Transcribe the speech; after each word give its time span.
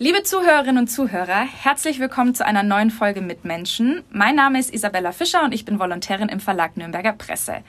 Liebe 0.00 0.24
Zuhörerinnen 0.24 0.78
und 0.78 0.88
Zuhörer, 0.88 1.46
herzlich 1.62 2.00
willkommen 2.00 2.34
zu 2.34 2.44
einer 2.44 2.64
neuen 2.64 2.90
Folge 2.90 3.20
Mitmenschen. 3.20 4.02
Mein 4.10 4.34
Name 4.34 4.58
ist 4.58 4.74
Isabella 4.74 5.12
Fischer 5.12 5.44
und 5.44 5.54
ich 5.54 5.64
bin 5.64 5.78
Volontärin 5.78 6.28
im 6.28 6.40
Verlag 6.40 6.76
Nürnberger 6.76 7.12
Presse. 7.12 7.62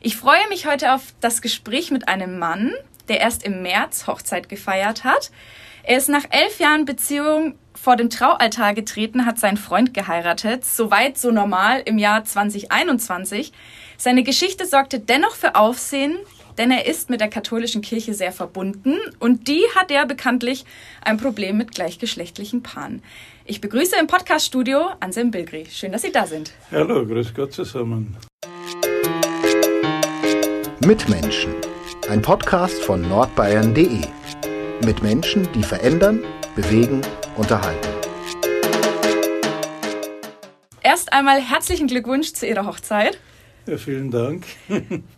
Ich 0.00 0.16
freue 0.16 0.48
mich 0.48 0.66
heute 0.66 0.94
auf 0.94 1.02
das 1.20 1.42
Gespräch 1.42 1.90
mit 1.90 2.08
einem 2.08 2.38
Mann, 2.38 2.72
der 3.08 3.20
erst 3.20 3.42
im 3.42 3.60
März 3.60 4.06
Hochzeit 4.06 4.48
gefeiert 4.48 5.04
hat. 5.04 5.30
Er 5.82 5.98
ist 5.98 6.08
nach 6.08 6.24
elf 6.30 6.58
Jahren 6.60 6.86
Beziehung 6.86 7.58
vor 7.74 7.96
den 7.96 8.08
Traualtar 8.08 8.72
getreten, 8.72 9.26
hat 9.26 9.38
seinen 9.38 9.58
Freund 9.58 9.92
geheiratet, 9.92 10.64
soweit 10.64 11.18
so 11.18 11.30
normal 11.30 11.82
im 11.84 11.98
Jahr 11.98 12.24
2021. 12.24 13.52
Seine 13.98 14.22
Geschichte 14.22 14.64
sorgte 14.64 14.98
dennoch 14.98 15.34
für 15.34 15.56
Aufsehen, 15.56 16.16
denn 16.58 16.70
er 16.70 16.86
ist 16.86 17.10
mit 17.10 17.20
der 17.20 17.28
katholischen 17.28 17.82
Kirche 17.82 18.14
sehr 18.14 18.32
verbunden 18.32 18.96
und 19.18 19.48
die 19.48 19.62
hat 19.74 19.90
ja 19.90 20.04
bekanntlich 20.04 20.64
ein 21.02 21.16
Problem 21.16 21.56
mit 21.56 21.72
gleichgeschlechtlichen 21.72 22.62
Paaren. 22.62 23.02
Ich 23.44 23.60
begrüße 23.60 23.96
im 24.00 24.06
Podcaststudio 24.06 24.88
Anselm 25.00 25.30
Bilgri. 25.30 25.66
Schön, 25.70 25.92
dass 25.92 26.02
Sie 26.02 26.12
da 26.12 26.26
sind. 26.26 26.52
Hallo, 26.70 27.06
grüß 27.06 27.34
Gott 27.34 27.52
zusammen. 27.52 28.16
Mitmenschen, 30.80 31.54
ein 32.08 32.22
Podcast 32.22 32.80
von 32.82 33.02
nordbayern.de. 33.02 34.02
Mit 34.84 35.02
Menschen, 35.02 35.48
die 35.52 35.62
verändern, 35.62 36.22
bewegen, 36.54 37.02
unterhalten. 37.36 37.88
Erst 40.82 41.12
einmal 41.12 41.40
herzlichen 41.40 41.88
Glückwunsch 41.88 42.32
zu 42.32 42.46
Ihrer 42.46 42.66
Hochzeit. 42.66 43.18
Ja, 43.66 43.76
vielen 43.76 44.10
Dank. 44.10 44.44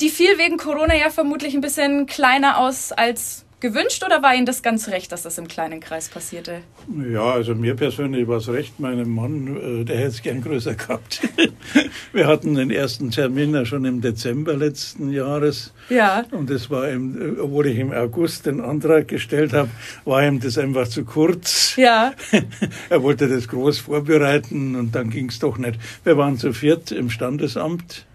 Die 0.00 0.08
fiel 0.08 0.38
wegen 0.38 0.56
Corona 0.56 0.94
ja 0.94 1.10
vermutlich 1.10 1.54
ein 1.54 1.60
bisschen 1.60 2.06
kleiner 2.06 2.58
aus 2.58 2.92
als 2.92 3.44
gewünscht 3.62 4.04
oder 4.04 4.22
war 4.22 4.34
Ihnen 4.34 4.44
das 4.44 4.62
ganz 4.62 4.88
recht, 4.88 5.12
dass 5.12 5.22
das 5.22 5.38
im 5.38 5.48
kleinen 5.48 5.80
Kreis 5.80 6.08
passierte? 6.08 6.62
Ja, 7.10 7.30
also 7.30 7.54
mir 7.54 7.74
persönlich 7.74 8.26
war 8.28 8.38
es 8.38 8.48
recht. 8.48 8.80
Meinem 8.80 9.14
Mann, 9.14 9.80
äh, 9.80 9.84
der 9.84 9.96
hätte 9.96 10.08
es 10.08 10.22
gern 10.22 10.42
größer 10.42 10.74
gehabt. 10.74 11.22
Wir 12.12 12.26
hatten 12.26 12.56
den 12.56 12.70
ersten 12.70 13.10
Termin 13.10 13.54
ja 13.54 13.64
schon 13.64 13.84
im 13.84 14.00
Dezember 14.00 14.54
letzten 14.54 15.12
Jahres. 15.12 15.72
Ja. 15.88 16.24
Und 16.32 16.50
das 16.50 16.68
war 16.70 16.90
ihm, 16.90 17.36
äh, 17.36 17.40
obwohl 17.40 17.68
ich 17.68 17.78
im 17.78 17.92
August 17.92 18.46
den 18.46 18.60
Antrag 18.60 19.08
gestellt 19.08 19.52
habe, 19.52 19.70
war 20.04 20.26
ihm 20.26 20.40
das 20.40 20.58
einfach 20.58 20.88
zu 20.88 21.04
kurz. 21.04 21.76
Ja. 21.76 22.12
er 22.90 23.02
wollte 23.02 23.28
das 23.28 23.46
groß 23.46 23.78
vorbereiten 23.78 24.74
und 24.74 24.94
dann 24.94 25.08
ging 25.08 25.28
es 25.28 25.38
doch 25.38 25.56
nicht. 25.56 25.78
Wir 26.02 26.18
waren 26.18 26.36
zu 26.36 26.52
viert 26.52 26.90
im 26.90 27.10
Standesamt. 27.10 28.06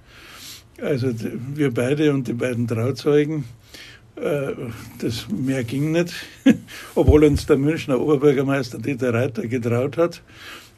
Also 0.82 1.12
wir 1.56 1.74
beide 1.74 2.14
und 2.14 2.28
die 2.28 2.34
beiden 2.34 2.68
Trauzeugen. 2.68 3.46
Äh, 4.16 4.54
das 5.00 5.28
mehr 5.30 5.64
ging 5.64 5.92
nicht, 5.92 6.14
obwohl 6.96 7.24
uns 7.24 7.46
der 7.46 7.58
Münchner 7.58 8.00
Oberbürgermeister 8.00 8.80
Dieter 8.80 9.14
Reiter 9.14 9.48
getraut 9.48 9.98
hat. 9.98 10.22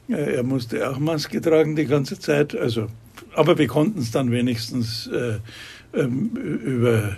Äh, 0.09 0.35
er 0.35 0.43
musste 0.43 0.89
auch 0.89 0.99
Maske 0.99 1.41
tragen 1.41 1.75
die 1.75 1.85
ganze 1.85 2.19
Zeit. 2.19 2.55
Also, 2.55 2.87
aber 3.33 3.57
wir 3.57 3.67
konnten 3.67 3.99
es 3.99 4.11
dann 4.11 4.31
wenigstens 4.31 5.07
äh, 5.07 5.39
ähm, 5.93 6.31
über 6.35 7.17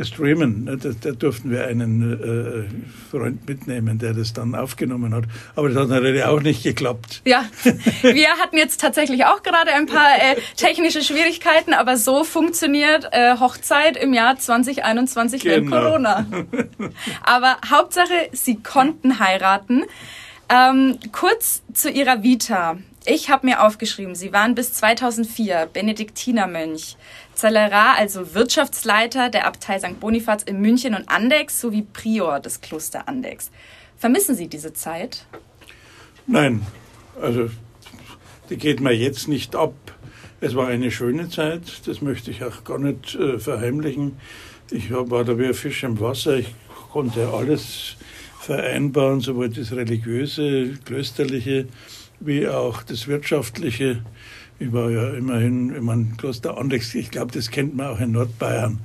streamen. 0.00 0.64
Ne? 0.64 0.76
Da, 0.76 0.90
da, 0.98 1.10
durften 1.12 1.50
wir 1.50 1.66
einen 1.66 2.12
äh, 2.12 3.10
Freund 3.10 3.46
mitnehmen, 3.48 3.98
der 3.98 4.14
das 4.14 4.32
dann 4.32 4.54
aufgenommen 4.54 5.14
hat. 5.14 5.24
Aber 5.54 5.68
das 5.68 5.78
hat 5.78 5.88
natürlich 5.88 6.24
auch 6.24 6.40
nicht 6.40 6.62
geklappt. 6.62 7.22
Ja, 7.24 7.44
wir 8.02 8.28
hatten 8.40 8.56
jetzt 8.56 8.80
tatsächlich 8.80 9.24
auch 9.26 9.42
gerade 9.42 9.72
ein 9.72 9.86
paar 9.86 10.16
äh, 10.16 10.36
technische 10.56 11.02
Schwierigkeiten, 11.02 11.74
aber 11.74 11.96
so 11.96 12.24
funktioniert 12.24 13.08
äh, 13.12 13.38
Hochzeit 13.38 13.96
im 13.96 14.14
Jahr 14.14 14.38
2021 14.38 15.42
genau. 15.42 15.54
während 15.54 15.70
Corona. 15.70 16.26
Aber 17.22 17.58
Hauptsache, 17.68 18.28
sie 18.32 18.62
konnten 18.62 19.18
heiraten. 19.18 19.84
Ähm, 20.48 20.98
kurz 21.12 21.62
zu 21.72 21.90
ihrer 21.90 22.22
Vita. 22.22 22.76
Ich 23.04 23.30
habe 23.30 23.46
mir 23.46 23.64
aufgeschrieben, 23.64 24.14
Sie 24.14 24.32
waren 24.32 24.54
bis 24.54 24.74
2004 24.74 25.68
Benediktinermönch, 25.72 26.96
Zellerar, 27.42 27.96
also 27.98 28.34
Wirtschaftsleiter 28.34 29.28
der 29.28 29.48
Abtei 29.48 29.76
St. 29.76 29.98
Bonifaz 29.98 30.44
in 30.44 30.60
München 30.60 30.94
und 30.94 31.08
Andex 31.08 31.60
sowie 31.60 31.82
Prior 31.82 32.38
des 32.38 32.60
Kloster 32.60 33.08
Andex. 33.08 33.50
Vermissen 33.98 34.36
Sie 34.36 34.46
diese 34.46 34.72
Zeit? 34.74 35.26
Nein, 36.28 36.64
also 37.20 37.50
die 38.48 38.56
geht 38.56 38.78
mir 38.78 38.92
jetzt 38.92 39.26
nicht 39.26 39.56
ab. 39.56 39.74
Es 40.40 40.54
war 40.54 40.68
eine 40.68 40.92
schöne 40.92 41.30
Zeit, 41.30 41.62
das 41.86 42.00
möchte 42.00 42.30
ich 42.30 42.44
auch 42.44 42.62
gar 42.62 42.78
nicht 42.78 43.16
äh, 43.16 43.40
verheimlichen. 43.40 44.18
Ich 44.70 44.92
war 44.92 45.24
da 45.24 45.36
wie 45.36 45.46
ein 45.46 45.54
Fisch 45.54 45.82
im 45.82 45.98
Wasser, 45.98 46.36
ich 46.36 46.54
konnte 46.92 47.26
alles 47.26 47.96
vereinbaren, 48.38 49.18
sowohl 49.18 49.48
das 49.48 49.72
religiöse, 49.72 50.74
klösterliche, 50.84 51.66
wie 52.20 52.46
auch 52.46 52.84
das 52.84 53.08
Wirtschaftliche. 53.08 54.04
Ich 54.62 54.72
war 54.72 54.90
ja 54.90 55.10
immerhin, 55.10 55.74
ich 55.74 55.82
meine, 55.82 56.06
Kloster 56.16 56.56
Andex, 56.56 56.94
ich 56.94 57.10
glaube, 57.10 57.32
das 57.32 57.50
kennt 57.50 57.74
man 57.74 57.88
auch 57.88 58.00
in 58.00 58.12
Nordbayern 58.12 58.78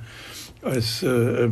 als 0.60 1.04
äh, 1.04 1.48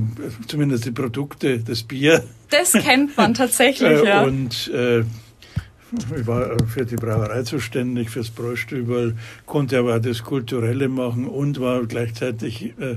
zumindest 0.49 0.85
die 0.85 0.91
Produkte, 0.91 1.61
das 1.61 1.85
Bier. 1.85 2.25
Das 2.51 2.73
kennt 2.73 3.17
man 3.17 3.35
tatsächlich, 3.43 3.89
äh, 3.89 4.05
ja. 4.05 4.23
Und 4.25 4.69
äh, 4.75 5.01
ich 5.01 6.27
war 6.27 6.57
für 6.67 6.85
die 6.85 6.97
Brauerei 6.97 7.45
zuständig, 7.45 8.11
fürs 8.11 8.31
Bräustüberl, 8.31 9.15
konnte 9.47 9.79
aber 9.79 9.95
auch 9.95 10.01
das 10.01 10.25
Kulturelle 10.25 10.89
machen 10.89 11.29
und 11.29 11.61
war 11.61 11.87
gleichzeitig, 11.87 12.75
äh, 12.81 12.97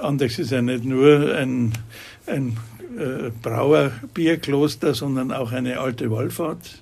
Andex 0.00 0.38
ist 0.38 0.50
ja 0.50 0.62
nicht 0.62 0.86
nur 0.86 1.34
ein, 1.34 1.72
ein 2.26 2.56
äh, 2.98 3.30
Brauerbierkloster, 3.42 4.94
sondern 4.94 5.30
auch 5.30 5.52
eine 5.52 5.78
alte 5.78 6.10
Wallfahrt 6.10 6.80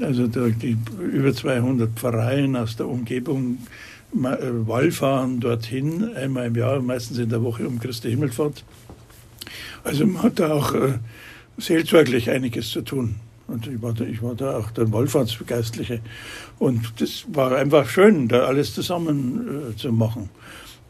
also 0.00 0.26
die 0.26 0.76
über 1.12 1.34
200 1.34 1.90
Pfarreien 1.90 2.56
aus 2.56 2.76
der 2.76 2.88
Umgebung 2.88 3.58
äh, 4.14 4.66
wallfahren 4.66 5.40
dorthin, 5.40 6.14
einmal 6.14 6.46
im 6.46 6.56
Jahr, 6.56 6.80
meistens 6.80 7.18
in 7.18 7.28
der 7.28 7.42
Woche 7.42 7.66
um 7.66 7.78
Christi 7.78 8.10
Himmelfahrt. 8.10 8.64
Also 9.84 10.06
man 10.06 10.22
hat 10.22 10.38
da 10.38 10.52
auch 10.52 10.74
äh, 10.74 10.98
seelsorglich 11.58 12.30
einiges 12.30 12.70
zu 12.70 12.82
tun. 12.82 13.16
Und 13.48 13.66
ich 13.66 13.82
war 13.82 13.92
da, 13.92 14.04
ich 14.04 14.22
war 14.22 14.34
da 14.34 14.56
auch 14.56 14.70
der 14.70 14.90
Wallfahrtsgeistliche. 14.92 16.00
Und 16.58 17.00
das 17.00 17.24
war 17.32 17.54
einfach 17.54 17.88
schön, 17.88 18.28
da 18.28 18.44
alles 18.44 18.74
zusammen 18.74 19.72
äh, 19.72 19.76
zu 19.76 19.92
machen. 19.92 20.30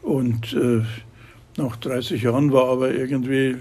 Und 0.01 0.53
äh, 0.53 0.81
nach 1.57 1.75
30 1.77 2.21
Jahren 2.23 2.51
war 2.51 2.65
aber 2.69 2.93
irgendwie, 2.93 3.57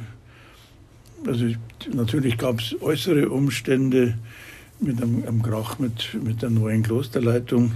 also 1.26 1.47
natürlich 1.92 2.38
gab 2.38 2.60
es 2.60 2.81
äußere 2.81 3.28
Umstände, 3.28 4.19
mit 4.82 5.03
einem, 5.03 5.25
einem 5.26 5.43
Krach 5.43 5.78
mit, 5.78 6.15
mit 6.22 6.43
der 6.43 6.50
neuen 6.50 6.82
Klosterleitung. 6.82 7.72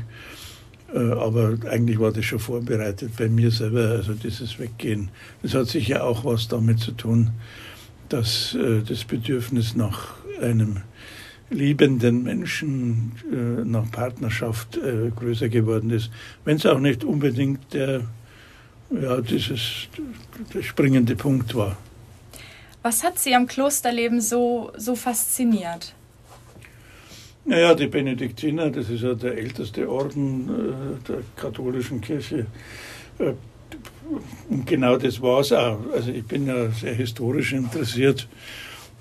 Äh, 0.94 0.98
aber 0.98 1.56
eigentlich 1.68 1.98
war 1.98 2.12
das 2.12 2.24
schon 2.24 2.38
vorbereitet 2.38 3.12
bei 3.18 3.28
mir 3.28 3.50
selber, 3.50 3.90
also 3.90 4.14
dieses 4.14 4.58
Weggehen. 4.58 5.10
Das 5.42 5.54
hat 5.54 5.68
sicher 5.68 6.04
auch 6.04 6.24
was 6.24 6.48
damit 6.48 6.80
zu 6.80 6.92
tun, 6.92 7.30
dass 8.08 8.54
äh, 8.54 8.82
das 8.82 9.04
Bedürfnis 9.04 9.74
nach 9.74 10.14
einem 10.40 10.78
liebenden 11.50 12.22
Menschen, 12.22 13.12
äh, 13.32 13.64
nach 13.64 13.90
Partnerschaft 13.90 14.78
größer 15.16 15.48
geworden 15.48 15.90
ist. 15.90 16.10
Wenn 16.44 16.56
es 16.56 16.66
auch 16.66 16.80
nicht 16.80 17.04
unbedingt 17.04 17.72
der, 17.72 18.02
ja, 18.90 19.20
dieses, 19.20 19.88
der 20.54 20.62
springende 20.62 21.16
Punkt 21.16 21.54
war. 21.54 21.76
Was 22.82 23.02
hat 23.02 23.18
Sie 23.18 23.34
am 23.34 23.46
Klosterleben 23.46 24.20
so, 24.20 24.72
so 24.76 24.94
fasziniert? 24.94 25.94
Naja, 27.48 27.74
die 27.74 27.86
Benediktiner, 27.86 28.70
das 28.70 28.90
ist 28.90 29.02
ja 29.04 29.14
der 29.14 29.38
älteste 29.38 29.88
Orden 29.88 30.48
äh, 30.48 31.08
der 31.08 31.18
katholischen 31.36 32.00
Kirche. 32.00 32.46
Äh, 33.20 33.34
und 34.48 34.66
genau 34.66 34.96
das 34.96 35.22
war 35.22 35.40
es 35.40 35.52
auch. 35.52 35.78
Also 35.92 36.10
ich 36.10 36.24
bin 36.24 36.48
ja 36.48 36.70
sehr 36.70 36.94
historisch 36.94 37.52
interessiert. 37.52 38.28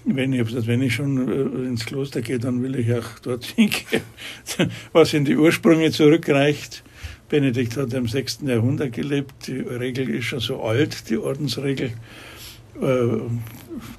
Wenn 0.04 0.32
ich, 0.32 0.68
wenn 0.68 0.84
ich 0.84 0.94
schon 0.94 1.28
äh, 1.28 1.68
ins 1.68 1.88
Kloster 1.88 2.22
gehe, 2.22 2.38
dann 2.38 2.62
will 2.62 2.76
ich 2.76 2.94
auch 2.94 3.18
dorthin 3.24 3.72
gehen, 3.90 4.72
was 4.94 5.16
in 5.16 5.26
die 5.26 5.38
Ursprünge 5.38 5.90
zurückreicht. 5.92 6.84
Benedikt 7.30 7.76
hat 7.78 7.94
im 7.94 8.08
6. 8.08 8.42
Jahrhundert 8.46 8.94
gelebt. 8.94 9.48
Die 9.48 9.58
Regel 9.58 10.08
ist 10.12 10.26
schon 10.26 10.40
so 10.40 10.62
alt, 10.62 11.10
die 11.10 11.18
Ordensregel, 11.18 11.94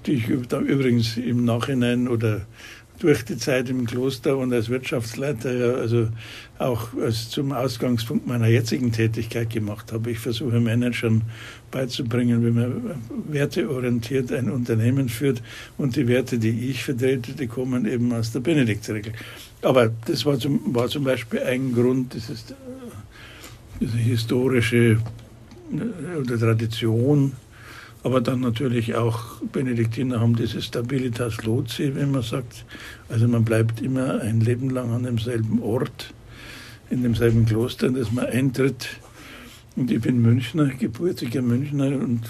die 0.06 0.12
ich 0.12 0.28
übrigens 0.28 1.16
im 1.16 1.44
Nachhinein 1.44 2.06
oder 2.06 2.46
durch 2.98 3.24
die 3.24 3.36
Zeit 3.36 3.68
im 3.68 3.86
Kloster 3.86 4.36
und 4.36 4.52
als 4.52 4.68
Wirtschaftsleiter 4.68 5.76
also 5.76 6.08
auch 6.58 6.88
als 7.00 7.28
zum 7.28 7.52
Ausgangspunkt 7.52 8.26
meiner 8.26 8.46
jetzigen 8.46 8.92
Tätigkeit 8.92 9.50
gemacht 9.50 9.92
habe. 9.92 10.10
Ich 10.10 10.18
versuche 10.18 10.60
Managern 10.60 11.22
beizubringen, 11.70 12.44
wie 12.44 12.50
man 12.50 12.94
werteorientiert 13.28 14.32
ein 14.32 14.50
Unternehmen 14.50 15.08
führt 15.08 15.42
und 15.76 15.96
die 15.96 16.08
Werte, 16.08 16.38
die 16.38 16.70
ich 16.70 16.84
vertrete, 16.84 17.32
die 17.32 17.46
kommen 17.46 17.86
eben 17.86 18.12
aus 18.12 18.32
der 18.32 18.40
Benediktsregel. 18.40 19.12
Aber 19.62 19.90
das 20.06 20.24
war 20.24 20.38
zum, 20.38 20.74
war 20.74 20.88
zum 20.88 21.04
Beispiel 21.04 21.40
ein 21.40 21.72
Grund, 21.74 22.14
das 22.14 22.30
ist 22.30 22.54
diese 23.80 23.98
historische 23.98 24.98
äh, 25.72 26.38
Tradition 26.38 27.32
Aber 28.06 28.20
dann 28.20 28.38
natürlich 28.38 28.94
auch, 28.94 29.40
Benediktiner 29.50 30.20
haben 30.20 30.36
diese 30.36 30.62
Stabilitas 30.62 31.42
Loci, 31.42 31.96
wie 31.96 32.06
man 32.06 32.22
sagt. 32.22 32.64
Also 33.08 33.26
man 33.26 33.44
bleibt 33.44 33.82
immer 33.82 34.20
ein 34.20 34.38
Leben 34.38 34.70
lang 34.70 34.92
an 34.92 35.02
demselben 35.02 35.60
Ort, 35.60 36.14
in 36.88 37.02
demselben 37.02 37.46
Kloster, 37.46 37.88
in 37.88 37.94
das 37.94 38.12
man 38.12 38.26
eintritt. 38.26 39.00
Und 39.74 39.90
ich 39.90 40.00
bin 40.00 40.22
Münchner, 40.22 40.66
gebürtiger 40.66 41.42
Münchner 41.42 41.98
und 41.98 42.20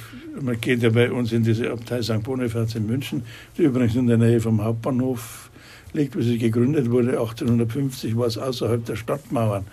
man 0.40 0.58
geht 0.58 0.82
ja 0.82 0.88
bei 0.88 1.12
uns 1.12 1.32
in 1.32 1.44
diese 1.44 1.70
Abtei 1.70 2.00
St. 2.00 2.23
Bonifaz 2.23 2.75
in 2.75 2.87
München, 2.87 3.23
die 3.58 3.64
übrigens 3.64 3.96
in 3.96 4.06
der 4.06 4.17
Nähe 4.17 4.40
vom 4.40 4.64
Hauptbahnhof 4.64 5.50
liegt, 5.93 6.17
wie 6.17 6.23
sie 6.23 6.38
gegründet 6.38 6.90
wurde. 6.90 7.20
1850 7.20 8.17
war 8.17 8.28
es 8.28 8.38
außerhalb 8.38 8.82
der 8.87 8.96
Stadtmauern 8.96 9.67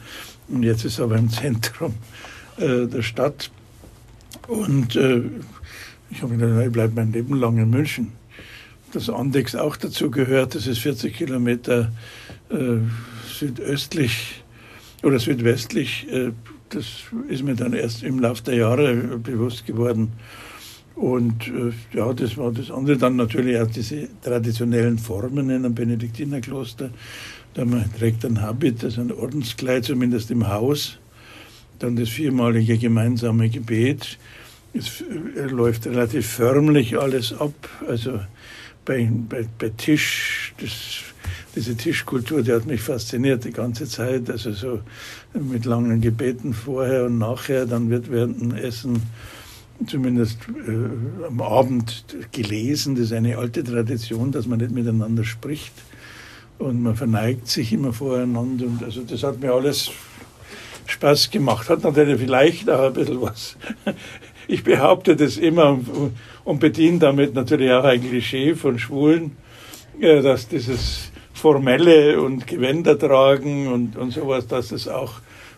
und 0.50 0.64
jetzt 0.64 0.84
ist 0.84 0.96
es 0.96 1.00
aber 1.00 1.16
im 1.16 1.30
Zentrum 1.30 1.94
äh, 2.58 2.88
der 2.88 3.04
Stadt. 3.04 3.50
Und 4.50 4.98
äh, 4.98 5.22
ich 6.14 6.22
habe 6.22 6.38
gedacht, 6.38 6.66
ich 6.66 6.72
bleibe 6.72 6.94
mein 6.96 7.12
Leben 7.12 7.40
lang 7.40 7.58
in 7.58 7.70
München. 7.70 8.12
Das 8.92 9.10
Andex 9.10 9.56
auch 9.56 9.76
dazu 9.76 10.12
gehört, 10.12 10.56
das 10.56 10.68
ist 10.68 10.80
40 10.80 11.16
Kilometer 11.16 11.92
äh, 12.50 12.78
südöstlich 13.28 14.44
oder 15.02 15.20
südwestlich 15.20 16.08
äh, 16.12 16.32
das 16.74 17.04
ist 17.30 17.44
mir 17.44 17.56
dann 17.56 17.74
erst 17.74 18.04
im 18.04 18.20
Laufe 18.20 18.44
der 18.44 18.56
Jahre 18.56 18.96
bewusst 19.20 19.66
geworden. 19.66 20.14
Und 20.96 21.48
äh, 21.48 21.72
ja, 21.96 22.14
das 22.14 22.38
war 22.38 22.52
das 22.52 22.72
andere. 22.72 22.98
Dann 22.98 23.16
natürlich 23.16 23.58
auch 23.60 23.68
diese 23.68 24.08
traditionellen 24.22 24.98
Formen 24.98 25.50
in 25.50 25.66
einem 25.66 25.76
Benediktinerkloster. 25.76 26.90
Da 27.54 27.66
man 27.66 27.92
trägt 27.98 28.26
ein 28.26 28.42
Habit, 28.42 28.84
also 28.84 29.02
ein 29.02 29.12
Ordenskleid, 29.12 29.86
zumindest 29.86 30.32
im 30.32 30.48
Haus. 30.48 30.98
Dann 31.80 31.96
das 31.96 32.10
viermalige 32.10 32.78
gemeinsame 32.78 33.50
Gebet. 33.50 34.18
Es 34.74 35.02
äh, 35.02 35.48
läuft 35.48 35.86
relativ 35.86 36.28
förmlich 36.28 36.98
alles 36.98 37.34
ab. 37.34 37.54
Also 37.88 38.20
bei, 38.86 39.10
bei, 39.30 39.46
bei 39.58 39.70
Tisch, 39.70 40.54
das 40.60 41.04
diese 41.56 41.76
Tischkultur, 41.76 42.42
die 42.42 42.52
hat 42.52 42.66
mich 42.66 42.82
fasziniert 42.82 43.46
die 43.46 43.52
ganze 43.52 43.88
Zeit. 43.88 44.30
Also 44.30 44.52
so 44.54 44.80
mit 45.34 45.66
langen 45.66 46.02
Gebeten 46.02 46.54
vorher 46.54 47.06
und 47.06 47.20
nachher. 47.20 47.66
Dann 47.66 47.90
wird 47.90 48.12
während 48.12 48.42
dem 48.42 48.56
Essen 48.56 49.04
zumindest 49.86 50.40
äh, 50.68 51.26
am 51.28 51.42
Abend 51.42 52.06
gelesen. 52.32 52.96
Das 52.96 53.06
ist 53.06 53.14
eine 53.14 53.38
alte 53.38 53.64
Tradition, 53.64 54.32
dass 54.32 54.48
man 54.48 54.60
nicht 54.60 54.72
miteinander 54.72 55.24
spricht. 55.24 55.74
Und 56.58 56.82
man 56.82 56.96
verneigt 56.96 57.48
sich 57.48 57.74
immer 57.74 57.94
voreinander. 57.94 58.66
Und 58.66 58.84
also 58.84 59.04
das 59.04 59.24
hat 59.24 59.40
mir 59.40 59.54
alles 59.54 59.92
Spaß 60.88 61.30
gemacht. 61.30 61.70
Hat 61.70 61.84
natürlich 61.84 62.20
vielleicht 62.20 62.70
auch 62.70 62.88
ein 62.88 62.94
bisschen 62.94 63.22
was. 63.22 63.58
Ich 64.48 64.64
behaupte 64.64 65.16
das 65.16 65.38
immer 65.38 65.80
und 66.44 66.60
bediene 66.60 67.00
damit 67.00 67.34
natürlich 67.34 67.72
auch 67.72 67.84
ein 67.84 68.02
Klischee 68.02 68.56
von 68.56 68.78
Schwulen, 68.80 69.38
äh, 70.00 70.22
dass 70.22 70.48
dieses 70.48 71.12
Formelle 71.34 72.22
und 72.22 72.48
Gewänder 72.48 72.98
tragen 72.98 73.68
und, 73.68 73.96
und 73.98 74.12
sowas, 74.12 74.48
dass 74.48 74.72
es 74.72 74.88
auch 74.88 75.16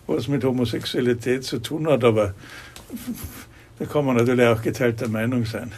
was 0.07 0.27
mit 0.27 0.43
Homosexualität 0.43 1.43
zu 1.43 1.59
tun 1.59 1.87
hat. 1.87 2.03
Aber 2.03 2.33
da 3.79 3.85
kann 3.85 4.05
man 4.05 4.15
natürlich 4.15 4.45
auch 4.45 4.61
geteilter 4.61 5.07
Meinung 5.07 5.45
sein. 5.45 5.71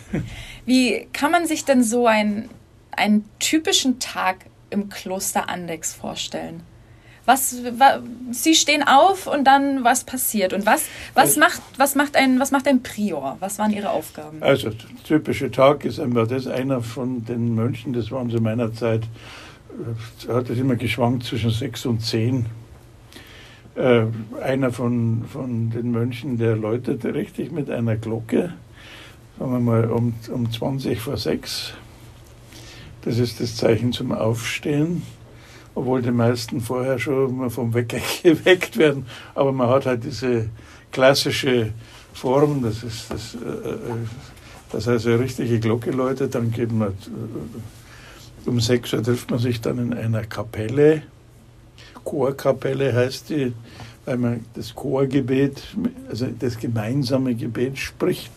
Wie 0.66 1.08
kann 1.14 1.32
man 1.32 1.48
sich 1.48 1.66
denn 1.66 1.84
so 1.84 2.08
ein, 2.08 2.50
einen 2.92 3.26
typischen 3.40 4.00
Tag 4.00 4.46
im 4.70 4.90
Kloster 4.90 5.50
Andex 5.50 5.94
vorstellen? 5.94 6.62
Was, 7.28 7.58
was, 7.78 8.00
Sie 8.32 8.56
stehen 8.56 8.82
auf 8.82 9.28
und 9.28 9.44
dann 9.44 9.84
was 9.84 10.04
passiert 10.04 10.54
und 10.54 10.66
was, 10.66 10.86
was, 11.14 11.38
also, 11.38 11.40
macht, 11.42 11.62
was, 11.78 11.94
macht 11.94 12.16
ein, 12.16 12.40
was 12.40 12.50
macht 12.50 12.68
ein 12.68 12.82
Prior? 12.82 13.38
Was 13.40 13.60
waren 13.60 13.72
Ihre 13.72 13.92
Aufgaben? 13.92 14.42
Also 14.42 14.70
der 14.70 15.04
typische 15.04 15.52
Tag 15.52 15.86
ist 15.86 16.00
einfach 16.00 16.28
das 16.28 16.48
einer 16.48 16.82
von 16.82 17.24
den 17.26 17.54
Mönchen, 17.54 17.94
das 17.94 18.12
waren 18.12 18.32
zu 18.32 18.42
meiner 18.42 18.74
Zeit 18.74 19.04
hat 20.28 20.50
es 20.50 20.58
immer 20.58 20.76
geschwankt 20.76 21.24
zwischen 21.24 21.52
sechs 21.52 21.86
und 21.86 22.02
zehn. 22.02 22.46
Äh, 23.76 24.06
einer 24.42 24.72
von, 24.72 25.26
von 25.32 25.70
den 25.70 25.92
Mönchen, 25.92 26.38
der 26.38 26.56
läutete 26.56 27.14
richtig 27.14 27.52
mit 27.52 27.70
einer 27.70 27.96
Glocke, 27.96 28.54
sagen 29.38 29.52
wir 29.52 29.60
mal 29.60 29.92
um, 29.92 30.14
um 30.34 30.52
20 30.52 31.00
vor 31.00 31.18
sechs. 31.18 31.74
Das 33.04 33.20
ist 33.20 33.40
das 33.40 33.56
Zeichen 33.56 33.94
zum 33.94 34.12
Aufstehen, 34.12 35.04
obwohl 35.78 36.02
die 36.02 36.12
meisten 36.12 36.60
vorher 36.60 36.98
schon 36.98 37.52
vom 37.52 37.74
Wecker 37.76 38.00
geweckt 38.24 38.78
werden. 38.78 39.06
Aber 39.36 39.52
man 39.52 39.70
hat 39.70 39.86
halt 39.86 40.04
diese 40.04 40.50
klassische 40.92 41.72
Form, 42.14 42.64
das 42.64 42.82
ist 42.82 43.12
das, 43.12 43.36
äh, 43.36 43.70
äh 43.70 43.76
das 44.72 44.88
heißt, 44.88 45.06
eine 45.06 45.20
richtige 45.20 45.60
Glocke 45.60 45.92
läutet, 45.92 46.34
dann 46.36 46.52
geht 46.52 46.72
man 46.72 46.94
um 48.46 48.60
6 48.60 48.94
Uhr 48.94 49.04
trifft 49.04 49.30
man 49.30 49.40
sich 49.40 49.62
dann 49.62 49.78
in 49.78 49.94
einer 49.94 50.24
Kapelle. 50.24 51.04
Chorkapelle 52.04 52.94
heißt 52.94 53.30
die, 53.30 53.54
weil 54.06 54.18
man 54.18 54.46
das 54.56 54.74
Chorgebet, 54.74 55.62
also 56.10 56.28
das 56.40 56.58
gemeinsame 56.58 57.36
Gebet 57.36 57.78
spricht. 57.78 58.32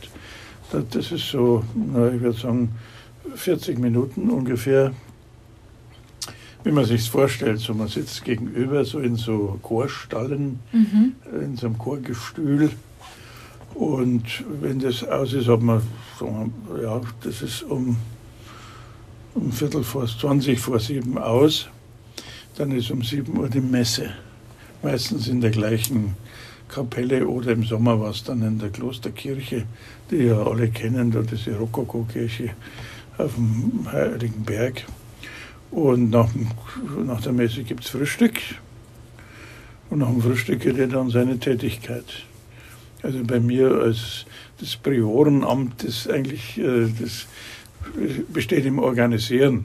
Das 0.72 1.10
ist 1.10 1.30
so, 1.30 1.64
ich 1.74 2.20
würde 2.20 2.38
sagen, 2.38 2.70
40 3.34 3.78
Minuten 3.78 4.30
ungefähr, 4.30 4.92
wie 6.64 6.72
man 6.72 6.84
sich 6.84 7.08
vorstellt. 7.08 7.60
So, 7.60 7.74
man 7.74 7.88
sitzt 7.88 8.24
gegenüber, 8.24 8.84
so 8.84 8.98
in 8.98 9.16
so 9.16 9.58
Chorstallen, 9.62 10.58
mhm. 10.72 11.14
in 11.42 11.56
so 11.56 11.66
einem 11.66 11.78
Chorgestühl. 11.78 12.70
Und 13.74 14.44
wenn 14.60 14.78
das 14.80 15.04
aus 15.04 15.32
ist, 15.32 15.48
hat 15.48 15.62
man, 15.62 15.82
ja, 16.82 17.00
das 17.22 17.42
ist 17.42 17.62
um 17.62 17.96
um 19.34 19.52
Viertel 19.52 19.84
vor 19.84 20.06
20 20.06 20.58
vor 20.58 20.80
sieben 20.80 21.18
aus. 21.18 21.68
Dann 22.56 22.72
ist 22.72 22.90
um 22.90 23.02
7 23.02 23.36
Uhr 23.38 23.48
die 23.48 23.60
Messe. 23.60 24.10
Meistens 24.82 25.28
in 25.28 25.40
der 25.40 25.50
gleichen 25.50 26.16
Kapelle 26.68 27.26
oder 27.26 27.52
im 27.52 27.64
Sommer 27.64 28.00
war 28.00 28.10
es 28.10 28.24
dann 28.24 28.42
in 28.42 28.58
der 28.58 28.70
Klosterkirche, 28.70 29.64
die 30.10 30.16
ja 30.16 30.42
alle 30.42 30.68
kennen, 30.68 31.10
da 31.10 31.22
diese 31.22 31.56
Rokoko-Kirche 31.56 32.50
auf 33.18 33.34
dem 33.34 33.90
Heiligen 33.90 34.42
Berg. 34.44 34.84
Und 35.70 36.10
nach, 36.10 36.28
nach 37.04 37.20
der 37.20 37.32
Messe 37.32 37.62
gibt 37.62 37.84
es 37.84 37.90
Frühstück. 37.90 38.40
Und 39.88 39.98
nach 39.98 40.08
dem 40.08 40.20
Frühstück 40.20 40.60
geht 40.60 40.78
er 40.78 40.88
dann 40.88 41.10
seine 41.10 41.38
Tätigkeit. 41.38 42.04
Also 43.02 43.22
bei 43.24 43.40
mir 43.40 43.70
als 43.80 44.26
das 44.58 44.76
Priorenamt 44.76 45.84
ist 45.84 46.10
eigentlich 46.10 46.58
äh, 46.58 46.88
das 47.00 47.26
besteht 48.32 48.66
im 48.66 48.78
Organisieren. 48.78 49.64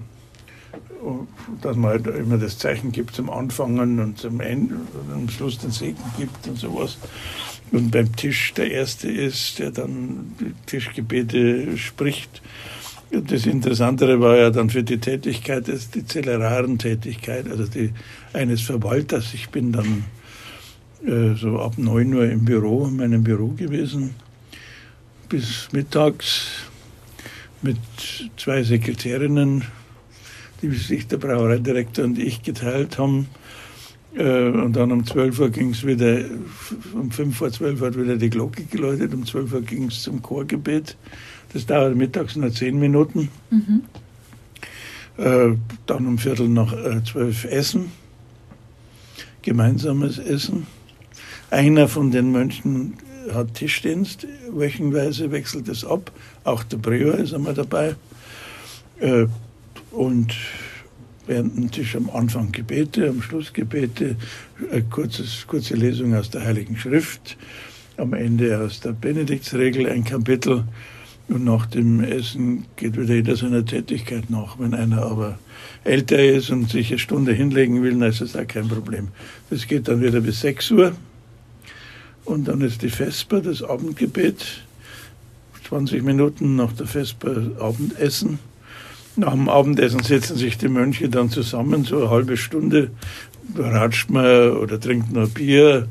Dass 1.62 1.76
man 1.76 1.92
halt 1.92 2.08
immer 2.08 2.38
das 2.38 2.58
Zeichen 2.58 2.92
gibt 2.92 3.16
zum 3.16 3.30
Anfangen 3.30 4.00
und 4.00 4.18
zum 4.18 4.40
Ende 4.42 4.76
und 4.76 5.14
am 5.14 5.30
Schluss 5.30 5.60
den 5.60 5.70
Segen 5.70 6.02
gibt 6.18 6.48
und 6.48 6.58
sowas. 6.58 6.98
Und 7.72 7.92
beim 7.92 8.16
Tisch 8.16 8.54
der 8.54 8.72
Erste 8.72 9.12
ist, 9.12 9.60
der 9.60 9.72
dann 9.72 10.34
die 10.40 10.54
Tischgebete 10.66 11.78
spricht. 11.78 12.42
Das 13.12 13.46
Interessantere 13.46 14.20
war 14.20 14.36
ja 14.36 14.50
dann 14.50 14.70
für 14.70 14.84
die 14.84 14.98
Tätigkeit, 14.98 15.68
das 15.68 15.90
die 15.92 16.06
Zelleraren-Tätigkeit, 16.06 17.50
also 17.50 17.66
die 17.66 17.92
eines 18.34 18.62
Verwalters. 18.62 19.34
Ich 19.34 19.50
bin 19.50 19.72
dann 19.72 20.06
äh, 21.06 21.36
so 21.36 21.60
ab 21.60 21.78
9 21.78 22.14
Uhr 22.14 22.26
im 22.26 22.46
Büro, 22.46 22.88
in 22.88 22.98
meinem 22.98 23.24
Büro 23.24 23.50
gewesen, 23.50 24.16
bis 25.30 25.70
mittags 25.72 26.48
mit 27.62 27.78
zwei 28.38 28.64
Sekretärinnen, 28.64 29.64
die 30.62 30.70
sich 30.72 31.08
der 31.08 31.18
Brauereidirektor 31.18 32.06
und 32.06 32.18
ich 32.18 32.44
geteilt 32.44 32.98
haben. 32.98 33.28
Äh, 34.16 34.50
und 34.50 34.74
dann 34.74 34.92
um 34.92 35.06
12 35.06 35.40
Uhr 35.40 35.50
ging 35.50 35.72
es 35.72 35.86
wieder, 35.86 36.26
um 36.94 37.12
5 37.12 37.36
vor 37.36 37.52
12 37.52 37.82
hat 37.82 37.98
wieder 38.00 38.18
die 38.18 38.30
Glocke 38.30 38.64
geläutet, 38.64 39.14
um 39.14 39.26
12 39.26 39.54
Uhr 39.54 39.62
ging 39.62 39.88
es 39.88 40.04
zum 40.04 40.22
Chorgebet. 40.22 40.98
Das 41.56 41.66
dauert 41.66 41.96
mittags 41.96 42.36
nur 42.36 42.52
10 42.52 42.78
Minuten. 42.78 43.30
Mhm. 43.50 43.84
Äh, 45.16 45.56
dann 45.86 46.06
um 46.06 46.18
Viertel 46.18 46.50
nach 46.50 46.74
äh, 46.74 47.02
12 47.02 47.46
Essen, 47.46 47.92
gemeinsames 49.42 50.18
Essen. 50.18 50.68
Einer 51.50 51.88
von 51.88 52.12
den 52.12 52.34
Mönchen 52.34 52.96
hat 53.34 53.54
Tischdienst, 53.54 54.28
wöchenweise 54.52 55.32
wechselt 55.32 55.70
es 55.70 55.86
ab. 55.86 56.12
Auch 56.44 56.62
der 56.64 56.76
Prior 56.76 57.16
ist 57.16 57.34
einmal 57.34 57.54
dabei. 57.54 57.96
Äh, 59.00 59.28
und 59.92 60.36
während 61.26 61.56
dem 61.56 61.72
Tisch 61.72 61.96
am 61.96 62.10
Anfang 62.10 62.52
Gebete, 62.52 63.08
am 63.08 63.22
Schluss 63.22 63.54
Gebete, 63.54 64.18
eine 64.70 64.84
kurzes, 64.84 65.46
kurze 65.48 65.76
Lesung 65.76 66.16
aus 66.16 66.30
der 66.30 66.44
Heiligen 66.44 66.76
Schrift, 66.76 67.38
am 67.96 68.12
Ende 68.12 68.60
aus 68.60 68.82
der 68.82 68.92
Benediktsregel 68.92 69.88
ein 69.88 70.04
Kapitel. 70.04 70.66
Und 71.28 71.44
nach 71.44 71.66
dem 71.66 72.04
Essen 72.04 72.66
geht 72.76 72.98
wieder 72.98 73.16
jeder 73.16 73.36
seiner 73.36 73.66
Tätigkeit 73.66 74.30
nach. 74.30 74.60
Wenn 74.60 74.74
einer 74.74 75.02
aber 75.04 75.40
älter 75.84 76.24
ist 76.24 76.52
und 76.52 76.70
sich 76.70 76.90
eine 76.92 77.00
Stunde 77.00 77.34
hinlegen 77.34 77.82
will, 77.82 77.98
dann 77.98 78.10
ist 78.10 78.22
das 78.22 78.36
auch 78.36 78.48
kein 78.48 78.68
Problem. 78.68 79.08
Das 79.50 79.68
geht 79.68 79.88
dann 79.88 80.02
wieder 80.02 80.22
bis 80.22 80.42
6 80.42 80.72
Uhr. 80.72 80.96
Und 82.26 82.48
dann 82.48 82.62
ist 82.62 82.82
die 82.82 82.90
Vesper, 82.90 83.42
das 83.42 83.64
Abendgebet. 83.64 84.64
20 85.68 86.04
Minuten 86.04 86.56
nach 86.56 86.74
der 86.74 86.86
Vesper 86.86 87.52
Abendessen. 87.60 88.38
Nach 89.16 89.32
dem 89.32 89.50
Abendessen 89.50 90.02
setzen 90.04 90.36
sich 90.36 90.58
die 90.58 90.68
Mönche 90.68 91.10
dann 91.10 91.30
zusammen, 91.30 91.86
so 91.86 92.02
eine 92.02 92.10
halbe 92.10 92.38
Stunde, 92.38 92.92
ratscht 93.56 94.10
man 94.10 94.52
oder 94.58 94.80
trinkt 94.80 95.12
noch 95.12 95.30
Bier. 95.30 95.88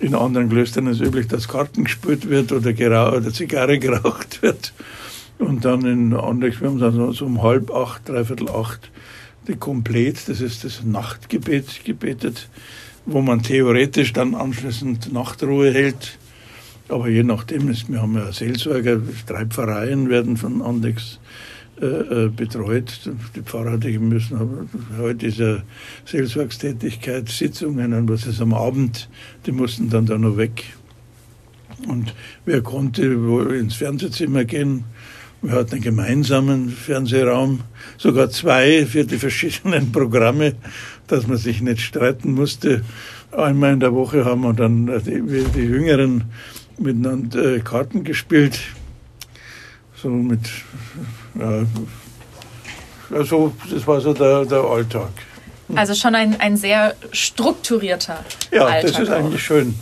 In 0.00 0.14
anderen 0.14 0.48
Klöstern 0.48 0.86
ist 0.86 1.02
üblich, 1.02 1.28
dass 1.28 1.46
Karten 1.46 1.84
gespielt 1.84 2.28
wird 2.30 2.52
oder, 2.52 2.70
oder 3.14 3.32
Zigarre 3.32 3.78
geraucht 3.78 4.40
wird. 4.40 4.72
Und 5.38 5.66
dann 5.66 5.84
in 5.84 6.14
Andechs, 6.14 6.60
wir 6.60 6.68
haben 6.68 6.78
dann 6.78 7.12
so 7.12 7.26
um 7.26 7.42
halb 7.42 7.70
acht, 7.70 8.08
dreiviertel 8.08 8.48
acht, 8.48 8.90
die 9.46 9.56
Komplett, 9.56 10.28
das 10.28 10.40
ist 10.40 10.64
das 10.64 10.82
Nachtgebet 10.84 11.84
gebetet, 11.84 12.48
wo 13.04 13.20
man 13.20 13.42
theoretisch 13.42 14.14
dann 14.14 14.34
anschließend 14.34 15.12
Nachtruhe 15.12 15.70
hält. 15.70 16.18
Aber 16.88 17.08
je 17.08 17.22
nachdem, 17.22 17.68
ist, 17.68 17.90
wir 17.90 18.00
haben 18.00 18.16
ja 18.16 18.32
Seelsorger, 18.32 19.00
drei 19.26 19.44
Pfarreien 19.44 20.08
werden 20.08 20.38
von 20.38 20.62
Andex 20.62 21.18
äh, 21.80 21.86
äh, 21.86 22.28
betreut. 22.28 23.10
Die 23.34 23.42
Pfarrer, 23.42 23.78
die 23.78 23.98
müssen 23.98 24.36
aber 24.36 24.66
heute 24.98 25.26
ist 25.26 25.38
ja 25.38 25.62
Seelsorgstätigkeit, 26.04 27.28
Sitzungen 27.28 27.94
und 27.94 28.08
was 28.08 28.26
ist 28.26 28.40
am 28.40 28.52
Abend, 28.52 29.08
die 29.46 29.52
mussten 29.52 29.88
dann 29.88 30.06
da 30.06 30.18
noch 30.18 30.36
weg. 30.36 30.64
Und 31.88 32.14
wer 32.44 32.60
konnte 32.60 33.04
ins 33.58 33.76
Fernsehzimmer 33.76 34.44
gehen, 34.44 34.84
wir 35.42 35.52
hatten 35.52 35.72
einen 35.72 35.82
gemeinsamen 35.82 36.68
Fernsehraum, 36.68 37.60
sogar 37.96 38.28
zwei 38.28 38.84
für 38.84 39.06
die 39.06 39.16
verschiedenen 39.16 39.90
Programme, 39.90 40.56
dass 41.06 41.26
man 41.26 41.38
sich 41.38 41.62
nicht 41.62 41.80
streiten 41.80 42.34
musste. 42.34 42.84
Einmal 43.32 43.72
in 43.72 43.80
der 43.80 43.94
Woche 43.94 44.26
haben 44.26 44.42
wir 44.42 44.52
dann 44.52 44.86
die, 44.86 45.22
die 45.54 45.60
Jüngeren 45.60 46.24
miteinander 46.78 47.54
äh, 47.54 47.60
Karten 47.60 48.04
gespielt. 48.04 48.60
So 49.94 50.10
mit, 50.10 50.40
also 53.10 53.52
das 53.70 53.86
war 53.86 54.00
so 54.00 54.12
der, 54.12 54.44
der 54.44 54.60
Alltag. 54.60 55.10
Also 55.74 55.94
schon 55.94 56.14
ein, 56.14 56.40
ein 56.40 56.56
sehr 56.56 56.94
strukturierter 57.12 58.24
ja, 58.50 58.66
Alltag. 58.66 58.82
Ja, 58.82 58.90
das 58.90 58.98
ist 59.00 59.10
auch. 59.10 59.16
eigentlich 59.16 59.42
schön. 59.42 59.74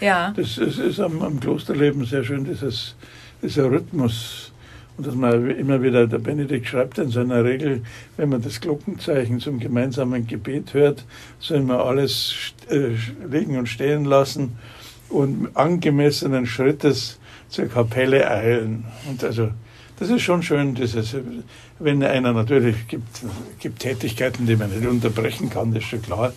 Ja. 0.00 0.32
Das 0.36 0.58
ist, 0.58 0.78
ist 0.78 1.00
am, 1.00 1.22
am 1.22 1.40
Klosterleben 1.40 2.04
sehr 2.04 2.24
schön, 2.24 2.44
dieses, 2.44 2.94
dieser 3.42 3.70
Rhythmus 3.70 4.52
und 4.96 5.06
dass 5.06 5.14
man 5.14 5.50
immer 5.50 5.82
wieder, 5.82 6.06
der 6.06 6.18
Benedikt 6.18 6.68
schreibt 6.68 6.98
in 6.98 7.10
seiner 7.10 7.44
Regel, 7.44 7.82
wenn 8.16 8.30
man 8.30 8.40
das 8.40 8.60
Glockenzeichen 8.60 9.40
zum 9.40 9.58
gemeinsamen 9.58 10.26
Gebet 10.26 10.72
hört, 10.72 11.04
soll 11.38 11.60
man 11.60 11.80
alles 11.80 12.34
äh, 12.70 12.92
liegen 13.30 13.58
und 13.58 13.68
stehen 13.68 14.06
lassen 14.06 14.56
und 15.10 15.54
angemessenen 15.54 16.46
Schrittes 16.46 17.18
zur 17.48 17.66
Kapelle 17.66 18.30
eilen. 18.30 18.84
Und 19.08 19.22
also, 19.22 19.50
das 19.98 20.10
ist 20.10 20.22
schon 20.22 20.42
schön, 20.42 20.74
dieses, 20.74 21.16
wenn 21.78 22.02
einer 22.02 22.32
natürlich 22.32 22.86
gibt, 22.88 23.22
gibt 23.58 23.80
Tätigkeiten, 23.80 24.46
die 24.46 24.56
man 24.56 24.70
nicht 24.70 24.86
unterbrechen 24.86 25.48
kann, 25.48 25.72
das 25.72 25.82
ist 25.82 25.88
schon 25.88 26.02
klar. 26.02 26.32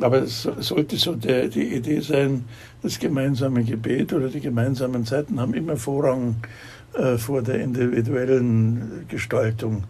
Aber 0.00 0.22
es 0.22 0.42
sollte 0.42 0.96
so 0.96 1.14
der, 1.14 1.48
die 1.48 1.74
Idee 1.74 2.00
sein, 2.00 2.44
das 2.82 2.98
gemeinsame 2.98 3.62
Gebet 3.64 4.12
oder 4.12 4.28
die 4.28 4.40
gemeinsamen 4.40 5.04
Zeiten 5.06 5.40
haben 5.40 5.54
immer 5.54 5.76
Vorrang 5.76 6.36
äh, 6.94 7.16
vor 7.16 7.42
der 7.42 7.60
individuellen 7.60 9.06
Gestaltung. 9.08 9.84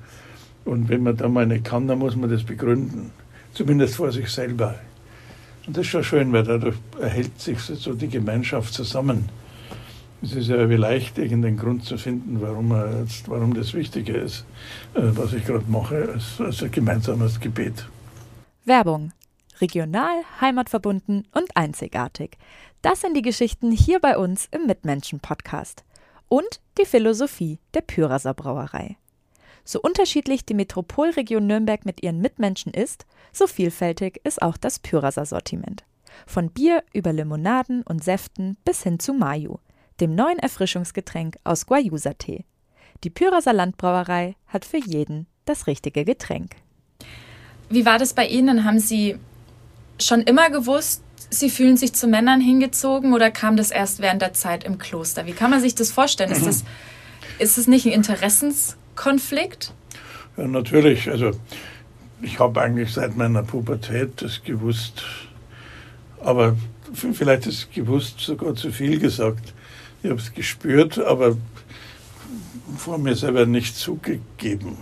Und 0.64 0.88
wenn 0.88 1.02
man 1.02 1.16
da 1.16 1.28
mal 1.28 1.46
nicht 1.46 1.64
kann, 1.64 1.88
dann 1.88 1.98
muss 1.98 2.16
man 2.16 2.30
das 2.30 2.42
begründen. 2.42 3.10
Zumindest 3.52 3.96
vor 3.96 4.12
sich 4.12 4.28
selber. 4.28 4.74
Und 5.66 5.76
das 5.76 5.82
ist 5.82 5.90
schon 5.90 6.04
schön, 6.04 6.32
weil 6.32 6.44
dadurch 6.44 6.76
erhält 7.00 7.40
sich 7.40 7.58
so 7.58 7.94
die 7.94 8.08
Gemeinschaft 8.08 8.74
zusammen. 8.74 9.28
Es 10.24 10.34
ist 10.34 10.48
ja 10.48 10.70
wie 10.70 10.76
leicht, 10.76 11.18
irgendeinen 11.18 11.58
Grund 11.58 11.84
zu 11.84 11.98
finden, 11.98 12.40
warum, 12.40 12.74
jetzt, 12.98 13.28
warum 13.28 13.52
das 13.52 13.74
Wichtige 13.74 14.14
ist, 14.14 14.46
äh, 14.94 15.02
was 15.02 15.34
ich 15.34 15.44
gerade 15.44 15.66
mache, 15.68 16.08
als, 16.14 16.40
als 16.40 16.62
ein 16.62 16.70
gemeinsames 16.70 17.38
Gebet. 17.40 17.86
Werbung. 18.64 19.12
Regional, 19.60 20.22
heimatverbunden 20.40 21.28
und 21.32 21.54
einzigartig. 21.54 22.38
Das 22.80 23.02
sind 23.02 23.14
die 23.14 23.22
Geschichten 23.22 23.70
hier 23.70 24.00
bei 24.00 24.16
uns 24.16 24.48
im 24.50 24.66
Mitmenschen-Podcast 24.66 25.84
und 26.30 26.60
die 26.78 26.86
Philosophie 26.86 27.58
der 27.74 27.82
Pyraser 27.82 28.32
Brauerei. 28.32 28.96
So 29.62 29.78
unterschiedlich 29.80 30.46
die 30.46 30.54
Metropolregion 30.54 31.46
Nürnberg 31.46 31.84
mit 31.84 32.02
ihren 32.02 32.20
Mitmenschen 32.20 32.72
ist, 32.72 33.04
so 33.30 33.46
vielfältig 33.46 34.22
ist 34.24 34.40
auch 34.40 34.56
das 34.56 34.78
Pyraser 34.78 35.26
Sortiment. 35.26 35.84
Von 36.26 36.48
Bier 36.48 36.82
über 36.94 37.12
Limonaden 37.12 37.82
und 37.82 38.02
Säften 38.02 38.56
bis 38.64 38.82
hin 38.82 38.98
zu 38.98 39.12
Mayu, 39.12 39.58
dem 40.00 40.14
neuen 40.14 40.38
Erfrischungsgetränk 40.38 41.36
aus 41.44 41.66
Guayusa-Tee. 41.66 42.44
Die 43.04 43.10
Pyraser 43.10 43.52
Landbrauerei 43.52 44.36
hat 44.46 44.64
für 44.64 44.78
jeden 44.78 45.26
das 45.44 45.66
richtige 45.66 46.04
Getränk. 46.04 46.56
Wie 47.68 47.84
war 47.84 47.98
das 47.98 48.14
bei 48.14 48.26
Ihnen? 48.26 48.64
Haben 48.64 48.78
Sie 48.78 49.16
schon 50.00 50.22
immer 50.22 50.50
gewusst, 50.50 51.02
Sie 51.30 51.50
fühlen 51.50 51.76
sich 51.76 51.92
zu 51.94 52.06
Männern 52.06 52.40
hingezogen 52.40 53.12
oder 53.12 53.30
kam 53.30 53.56
das 53.56 53.70
erst 53.70 54.00
während 54.00 54.22
der 54.22 54.34
Zeit 54.34 54.64
im 54.64 54.78
Kloster? 54.78 55.26
Wie 55.26 55.32
kann 55.32 55.50
man 55.50 55.60
sich 55.60 55.74
das 55.74 55.90
vorstellen? 55.90 56.30
Ist 56.30 56.46
das, 56.46 56.64
ist 57.38 57.58
das 57.58 57.66
nicht 57.66 57.86
ein 57.86 57.92
Interessenskonflikt? 57.92 59.72
Ja, 60.36 60.46
natürlich. 60.46 61.10
Also 61.10 61.32
ich 62.22 62.38
habe 62.38 62.60
eigentlich 62.60 62.92
seit 62.92 63.16
meiner 63.16 63.42
Pubertät 63.42 64.22
das 64.22 64.42
gewusst, 64.42 65.02
aber 66.20 66.56
vielleicht 66.92 67.46
ist 67.46 67.72
gewusst 67.72 68.20
sogar 68.20 68.54
zu 68.54 68.70
viel 68.70 68.98
gesagt. 68.98 69.54
Ich 70.04 70.10
habe 70.10 70.20
es 70.20 70.34
gespürt, 70.34 70.98
aber 70.98 71.38
vor 72.76 72.98
mir 72.98 73.16
selber 73.16 73.46
nicht 73.46 73.74
zugegeben. 73.74 74.76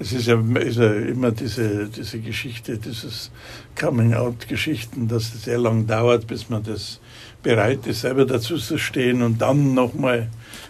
Es 0.00 0.12
ist 0.12 0.26
ja, 0.26 0.40
ist 0.58 0.78
ja 0.78 0.92
immer 0.92 1.30
diese, 1.30 1.86
diese 1.86 2.18
Geschichte, 2.18 2.78
dieses 2.78 3.30
Coming-out-Geschichten, 3.78 5.06
dass 5.06 5.32
es 5.34 5.44
sehr 5.44 5.58
lang 5.58 5.86
dauert, 5.86 6.26
bis 6.26 6.48
man 6.48 6.64
das 6.64 6.98
bereit 7.44 7.86
ist, 7.86 8.00
selber 8.00 8.26
dazu 8.26 8.56
zu 8.56 8.76
stehen 8.76 9.22
und 9.22 9.40
dann 9.40 9.74
nochmal, 9.74 10.28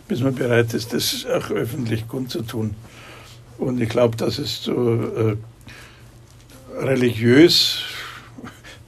bis 0.08 0.20
man 0.20 0.34
bereit 0.34 0.74
ist, 0.74 0.92
das 0.92 1.24
auch 1.24 1.50
öffentlich 1.50 2.06
kundzutun. 2.06 2.74
Und 3.56 3.80
ich 3.80 3.88
glaube, 3.88 4.18
dass 4.18 4.38
es 4.38 4.62
so 4.62 4.94
äh, 4.94 5.36
religiös 6.78 7.80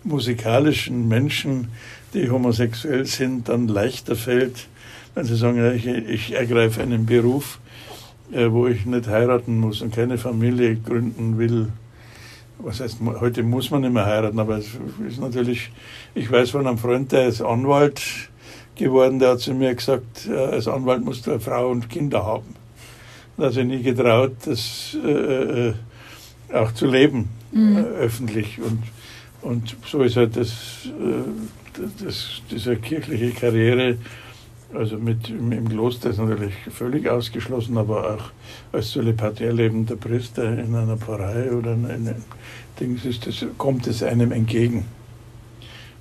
musikalischen 0.05 1.09
Menschen, 1.09 1.69
die 2.14 2.31
homosexuell 2.31 3.07
sind, 3.07 3.49
dann 3.49 3.69
leichter 3.69 4.17
fällt, 4.17 4.69
wenn 5.14 5.25
sie 5.25 5.37
sagen, 5.37 5.75
ich, 5.75 5.87
ich 5.87 6.33
ergreife 6.33 6.83
einen 6.83 7.07
Beruf, 7.07 7.59
äh, 8.33 8.50
wo 8.50 8.67
ich 8.67 8.87
nicht 8.87 9.09
heiraten 9.09 9.59
muss 9.59 9.83
und 9.83 9.95
keine 9.95 10.19
Familie 10.19 10.76
gründen 10.76 11.38
will. 11.38 11.69
Was 12.59 12.81
heißt, 12.81 12.99
heute 13.21 13.43
muss 13.43 13.71
man 13.71 13.83
nicht 13.83 13.93
mehr 13.93 14.07
heiraten, 14.07 14.38
aber 14.38 14.59
es 14.59 14.69
ist 15.09 15.21
natürlich, 15.21 15.71
ich 16.14 16.31
weiß 16.31 16.50
von 16.50 16.67
einem 16.67 16.79
Freund, 16.79 17.11
der 17.12 17.26
ist 17.26 17.40
Anwalt 17.40 18.02
geworden, 18.76 19.19
der 19.19 19.31
hat 19.31 19.40
zu 19.40 19.55
mir 19.55 19.75
gesagt, 19.75 20.29
äh, 20.29 20.37
als 20.37 20.69
Anwalt 20.69 21.05
musst 21.05 21.26
du 21.26 21.33
eine 21.33 21.40
Frau 21.40 21.71
und 21.71 21.88
Kinder 21.88 22.25
haben. 22.25 22.55
Da 23.37 23.47
hat 23.47 23.55
sich 23.55 23.64
nie 23.64 23.83
getraut, 23.83 24.33
das 24.45 24.97
äh, 25.02 25.69
äh, 25.69 25.75
auch 26.52 26.73
zu 26.73 26.87
leben, 26.87 27.29
mhm. 27.52 27.79
äh, 27.79 27.81
öffentlich. 27.81 28.59
Und, 28.61 28.83
und 29.43 29.76
so 29.87 30.02
ist 30.02 30.17
halt 30.17 30.37
das, 30.37 30.50
äh, 30.87 31.60
das, 32.04 32.42
diese 32.50 32.76
kirchliche 32.76 33.30
Karriere 33.30 33.96
also 34.75 34.99
mit, 34.99 35.28
im 35.28 35.68
Kloster 35.68 36.10
ist 36.10 36.18
natürlich 36.18 36.54
völlig 36.70 37.08
ausgeschlossen, 37.08 37.76
aber 37.76 38.14
auch 38.14 38.30
als 38.72 38.92
zölibatär 38.92 39.52
lebender 39.52 39.96
Priester 39.96 40.44
in 40.58 40.75
einer 40.75 40.96
Pfarrei 40.96 41.50
oder 41.52 41.75
in 41.75 41.87
einem 41.87 42.14
Dings 42.78 43.04
ist 43.04 43.26
das, 43.26 43.44
kommt 43.58 43.87
es 43.88 44.02
einem 44.02 44.32
entgegen. 44.32 44.84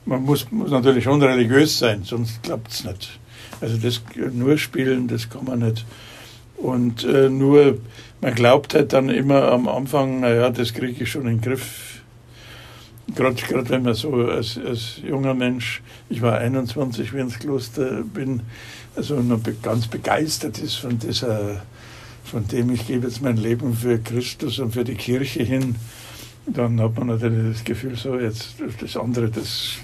Man 0.06 0.24
muss, 0.24 0.50
muss 0.52 0.72
natürlich 0.72 1.04
schon 1.04 1.22
religiös 1.22 1.80
sein, 1.80 2.04
sonst 2.04 2.44
klappt 2.44 2.72
es 2.72 2.84
nicht. 2.84 3.20
Also 3.60 3.78
das 3.78 4.02
nur 4.34 4.58
spielen, 4.58 5.08
das 5.08 5.30
kann 5.30 5.46
man 5.46 5.60
nicht. 5.60 5.86
Und 6.58 7.04
äh, 7.06 7.30
nur, 7.30 7.80
man 8.22 8.36
glaubt 8.36 8.74
halt 8.76 8.94
dann 8.94 9.10
immer 9.10 9.52
am 9.52 9.68
Anfang, 9.68 10.20
naja, 10.20 10.50
das 10.50 10.74
kriege 10.74 11.04
ich 11.04 11.12
schon 11.12 11.24
in 11.24 11.38
den 11.38 11.42
Griff 11.42 11.89
gerade 13.16 13.70
wenn 13.70 13.84
man 13.84 13.94
so 13.94 14.14
als, 14.14 14.58
als, 14.58 15.02
junger 15.04 15.34
Mensch, 15.34 15.82
ich 16.10 16.22
war 16.22 16.38
21, 16.38 17.14
wie 17.14 17.20
ins 17.20 17.40
Kloster 17.40 18.04
bin, 18.04 18.42
also 18.96 19.16
noch 19.22 19.40
ganz 19.62 19.88
begeistert 19.88 20.60
ist 20.60 20.76
von 20.76 21.00
dieser, 21.00 21.62
von 22.24 22.48
dem 22.48 22.72
ich 22.72 22.88
gebe 22.88 23.08
jetzt 23.08 23.22
mein 23.22 23.38
Leben 23.38 23.74
für 23.74 24.00
Christus 24.00 24.60
und 24.60 24.74
für 24.74 24.84
die 24.84 24.96
Kirche 24.96 25.44
hin, 25.44 25.76
dann 26.46 26.82
hat 26.82 26.98
man 26.98 27.08
natürlich 27.08 27.58
das 27.58 27.64
Gefühl, 27.64 27.96
so 27.96 28.20
jetzt 28.20 28.56
das 28.82 28.98
andere, 28.98 29.30
das, 29.30 29.78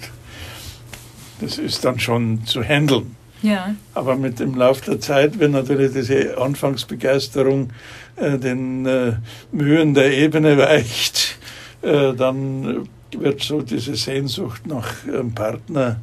das 1.40 1.58
ist 1.58 1.86
dann 1.86 2.00
schon 2.00 2.46
zu 2.46 2.64
handeln. 2.64 3.16
Ja. 3.42 3.76
Aber 3.94 4.16
mit 4.16 4.40
dem 4.40 4.56
Lauf 4.56 4.82
der 4.82 5.00
Zeit, 5.00 5.40
wenn 5.40 5.52
natürlich 5.52 5.94
diese 5.94 6.38
Anfangsbegeisterung 6.38 7.70
äh, 8.16 8.40
den 8.40 8.86
äh, 8.86 9.14
Mühen 9.52 9.94
der 9.94 10.14
Ebene 10.18 10.58
weicht, 10.58 11.38
äh, 11.82 12.14
dann 12.14 12.88
wird 13.20 13.42
so 13.42 13.62
diese 13.62 13.96
Sehnsucht 13.96 14.68
nach 14.68 15.06
einem 15.08 15.34
Partner 15.34 16.00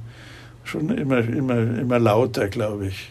schon 0.65 0.91
immer, 0.91 1.19
immer, 1.19 1.59
immer 1.59 1.99
lauter, 1.99 2.49
glaube 2.49 2.89
ich. 2.89 3.11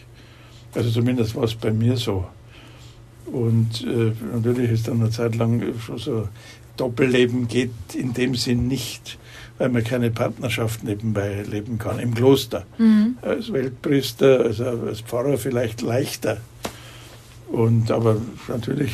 Also 0.74 0.90
zumindest 0.90 1.34
war 1.34 1.44
es 1.44 1.54
bei 1.54 1.70
mir 1.70 1.96
so. 1.96 2.26
Und 3.26 3.84
äh, 3.84 4.12
natürlich 4.34 4.70
ist 4.70 4.88
dann 4.88 5.00
eine 5.00 5.10
Zeit 5.10 5.34
lang 5.34 5.62
schon 5.78 5.98
so, 5.98 6.28
Doppelleben 6.76 7.48
geht 7.48 7.70
in 7.94 8.14
dem 8.14 8.34
Sinn 8.34 8.66
nicht, 8.66 9.18
weil 9.58 9.68
man 9.68 9.84
keine 9.84 10.10
Partnerschaft 10.10 10.82
nebenbei 10.82 11.42
leben 11.42 11.78
kann. 11.78 11.98
Im 11.98 12.14
Kloster. 12.14 12.64
Mhm. 12.78 13.18
Als 13.20 13.52
Weltpriester, 13.52 14.40
also 14.40 14.64
als 14.64 15.02
Pfarrer 15.02 15.36
vielleicht 15.36 15.82
leichter. 15.82 16.38
Und 17.50 17.90
aber 17.90 18.16
natürlich 18.48 18.92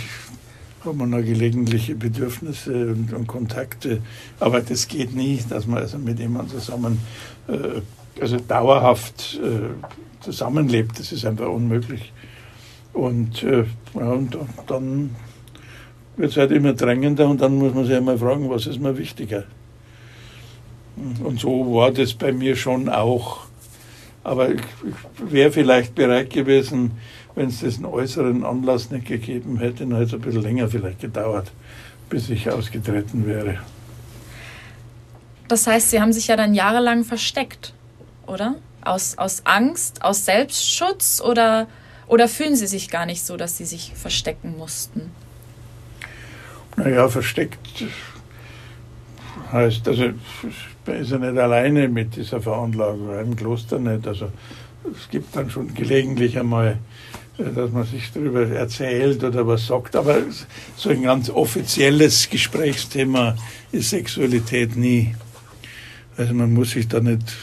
hat 0.84 0.94
man 0.94 1.10
noch 1.10 1.22
gelegentliche 1.22 1.94
Bedürfnisse 1.94 2.88
und, 2.92 3.12
und, 3.12 3.26
Kontakte. 3.26 4.00
Aber 4.38 4.60
das 4.60 4.88
geht 4.88 5.14
nie, 5.14 5.40
dass 5.48 5.66
man 5.66 5.78
also 5.78 5.98
mit 5.98 6.18
jemandem 6.18 6.58
zusammen, 6.58 7.00
äh, 7.48 7.80
also 8.20 8.36
dauerhaft 8.36 9.40
äh, 9.42 10.22
zusammenlebt. 10.22 10.98
Das 10.98 11.12
ist 11.12 11.24
einfach 11.24 11.48
unmöglich. 11.48 12.12
Und, 12.92 13.42
äh, 13.42 13.64
ja, 13.94 14.10
und 14.10 14.36
dann 14.66 15.10
wird 16.16 16.32
es 16.32 16.36
halt 16.36 16.50
immer 16.50 16.72
drängender 16.72 17.28
und 17.28 17.40
dann 17.40 17.56
muss 17.56 17.74
man 17.74 17.84
sich 17.84 17.96
einmal 17.96 18.18
fragen, 18.18 18.50
was 18.50 18.66
ist 18.66 18.80
mir 18.80 18.96
wichtiger. 18.98 19.44
Und 21.22 21.38
so 21.40 21.74
war 21.74 21.92
das 21.92 22.14
bei 22.14 22.32
mir 22.32 22.56
schon 22.56 22.88
auch. 22.88 23.46
Aber 24.24 24.50
ich 24.50 24.60
wäre 25.18 25.52
vielleicht 25.52 25.94
bereit 25.94 26.30
gewesen, 26.30 26.92
wenn 27.38 27.48
es 27.48 27.60
diesen 27.60 27.84
äußeren 27.84 28.44
Anlass 28.44 28.90
nicht 28.90 29.06
gegeben 29.06 29.58
hätte, 29.58 29.86
dann 29.86 29.92
hätte 29.92 30.04
es 30.04 30.14
ein 30.14 30.20
bisschen 30.20 30.42
länger 30.42 30.68
vielleicht 30.68 31.00
gedauert, 31.00 31.52
bis 32.10 32.28
ich 32.30 32.50
ausgetreten 32.50 33.26
wäre. 33.26 33.58
Das 35.46 35.66
heißt, 35.66 35.90
Sie 35.90 36.00
haben 36.00 36.12
sich 36.12 36.26
ja 36.26 36.36
dann 36.36 36.52
jahrelang 36.52 37.04
versteckt, 37.04 37.72
oder? 38.26 38.56
Aus, 38.82 39.16
aus 39.18 39.42
Angst, 39.44 40.02
aus 40.02 40.24
Selbstschutz 40.24 41.20
oder, 41.20 41.68
oder 42.08 42.26
fühlen 42.26 42.56
Sie 42.56 42.66
sich 42.66 42.90
gar 42.90 43.06
nicht 43.06 43.24
so, 43.24 43.36
dass 43.36 43.56
Sie 43.56 43.64
sich 43.64 43.92
verstecken 43.94 44.56
mussten? 44.58 45.10
Naja, 46.76 47.08
versteckt 47.08 47.84
heißt, 49.52 49.86
also 49.88 50.04
ist 50.86 51.12
er 51.12 51.18
nicht 51.18 51.38
alleine 51.38 51.88
mit 51.88 52.16
dieser 52.16 52.40
Veranlagung, 52.40 53.18
im 53.18 53.36
Kloster 53.36 53.78
nicht. 53.78 54.06
Also 54.06 54.30
es 54.92 55.08
gibt 55.10 55.36
dann 55.36 55.50
schon 55.50 55.74
gelegentlich 55.74 56.38
einmal, 56.38 56.78
dass 57.38 57.70
man 57.70 57.84
sich 57.84 58.10
darüber 58.12 58.46
erzählt 58.48 59.22
oder 59.22 59.46
was 59.46 59.66
sagt, 59.66 59.94
aber 59.94 60.18
so 60.76 60.90
ein 60.90 61.02
ganz 61.02 61.30
offizielles 61.30 62.28
Gesprächsthema 62.28 63.36
ist 63.70 63.90
Sexualität 63.90 64.76
nie. 64.76 65.14
Also 66.16 66.34
man 66.34 66.52
muss 66.52 66.72
sich 66.72 66.88
da 66.88 66.98
nicht, 66.98 67.36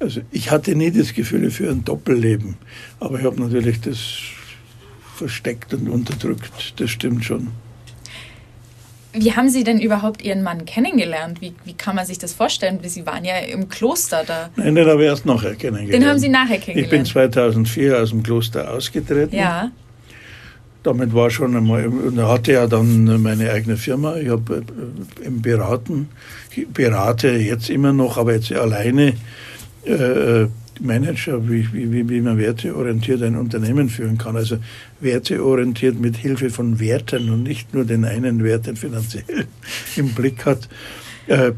also 0.00 0.20
ich 0.32 0.50
hatte 0.50 0.74
nie 0.74 0.90
das 0.90 1.14
Gefühl 1.14 1.50
für 1.52 1.70
ein 1.70 1.84
Doppelleben, 1.84 2.56
aber 2.98 3.20
ich 3.20 3.24
habe 3.24 3.40
natürlich 3.40 3.80
das 3.80 3.98
versteckt 5.16 5.72
und 5.74 5.88
unterdrückt, 5.88 6.74
das 6.80 6.90
stimmt 6.90 7.24
schon. 7.24 7.48
Wie 9.12 9.32
haben 9.34 9.48
Sie 9.48 9.64
denn 9.64 9.80
überhaupt 9.80 10.22
Ihren 10.22 10.42
Mann 10.42 10.66
kennengelernt? 10.66 11.40
Wie, 11.40 11.54
wie 11.64 11.72
kann 11.72 11.96
man 11.96 12.04
sich 12.04 12.18
das 12.18 12.34
vorstellen? 12.34 12.78
Sie 12.84 13.06
waren 13.06 13.24
ja 13.24 13.38
im 13.38 13.68
Kloster 13.68 14.22
da. 14.26 14.50
Nein, 14.56 14.74
den 14.74 14.86
habe 14.86 15.02
ich 15.02 15.08
erst 15.08 15.24
nachher 15.24 15.54
kennengelernt. 15.54 15.92
Den 15.92 16.08
haben 16.08 16.18
Sie 16.18 16.28
nachher 16.28 16.58
kennengelernt? 16.58 16.84
Ich 16.84 16.90
bin 16.90 17.04
2004 17.06 17.98
aus 18.00 18.10
dem 18.10 18.22
Kloster 18.22 18.70
ausgetreten. 18.70 19.34
Ja. 19.34 19.70
Damit 20.82 21.14
war 21.14 21.30
schon 21.30 21.56
einmal, 21.56 21.86
und 21.86 22.18
er 22.18 22.28
hatte 22.28 22.52
ja 22.52 22.66
dann 22.66 23.22
meine 23.22 23.50
eigene 23.50 23.76
Firma. 23.76 24.16
Ich 24.16 24.28
habe 24.28 24.62
äh, 25.24 25.30
beraten, 25.30 26.08
ich 26.54 26.68
berate 26.68 27.30
jetzt 27.30 27.70
immer 27.70 27.92
noch, 27.92 28.18
aber 28.18 28.34
jetzt 28.34 28.52
alleine 28.52 29.14
äh, 29.88 30.48
Manager, 30.80 31.48
wie, 31.48 31.72
wie, 31.72 32.08
wie 32.08 32.20
man 32.20 32.38
werteorientiert 32.38 33.22
ein 33.22 33.36
Unternehmen 33.36 33.88
führen 33.88 34.18
kann. 34.18 34.36
Also 34.36 34.58
werteorientiert 35.00 35.98
mit 35.98 36.16
Hilfe 36.16 36.50
von 36.50 36.78
Werten 36.78 37.30
und 37.30 37.42
nicht 37.42 37.74
nur 37.74 37.84
den 37.84 38.04
einen 38.04 38.44
Wert, 38.44 38.66
den 38.66 38.76
finanziell 38.76 39.46
im 39.96 40.14
Blick 40.14 40.46
hat. 40.46 40.68
Äh, 41.26 41.52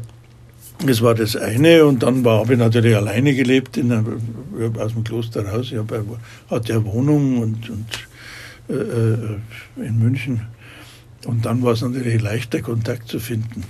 das 0.85 1.01
war 1.01 1.13
das 1.13 1.35
eine 1.35 1.85
und 1.85 2.01
dann 2.01 2.25
habe 2.25 2.53
ich 2.53 2.59
natürlich 2.59 2.95
alleine 2.95 3.35
gelebt 3.35 3.77
in 3.77 3.91
einer, 3.91 4.03
aus 4.79 4.93
dem 4.93 5.03
Kloster 5.03 5.45
raus. 5.45 5.67
Ich 5.71 5.77
habe, 5.77 6.03
hatte 6.49 6.73
eine 6.73 6.85
Wohnung 6.85 7.37
und, 7.37 7.69
und 7.69 7.85
äh, 8.69 8.73
äh, 8.73 9.85
in 9.85 9.99
München 9.99 10.41
und 11.25 11.45
dann 11.45 11.61
war 11.61 11.73
es 11.73 11.81
natürlich 11.81 12.19
leichter, 12.21 12.61
Kontakt 12.61 13.07
zu 13.07 13.19
finden. 13.19 13.63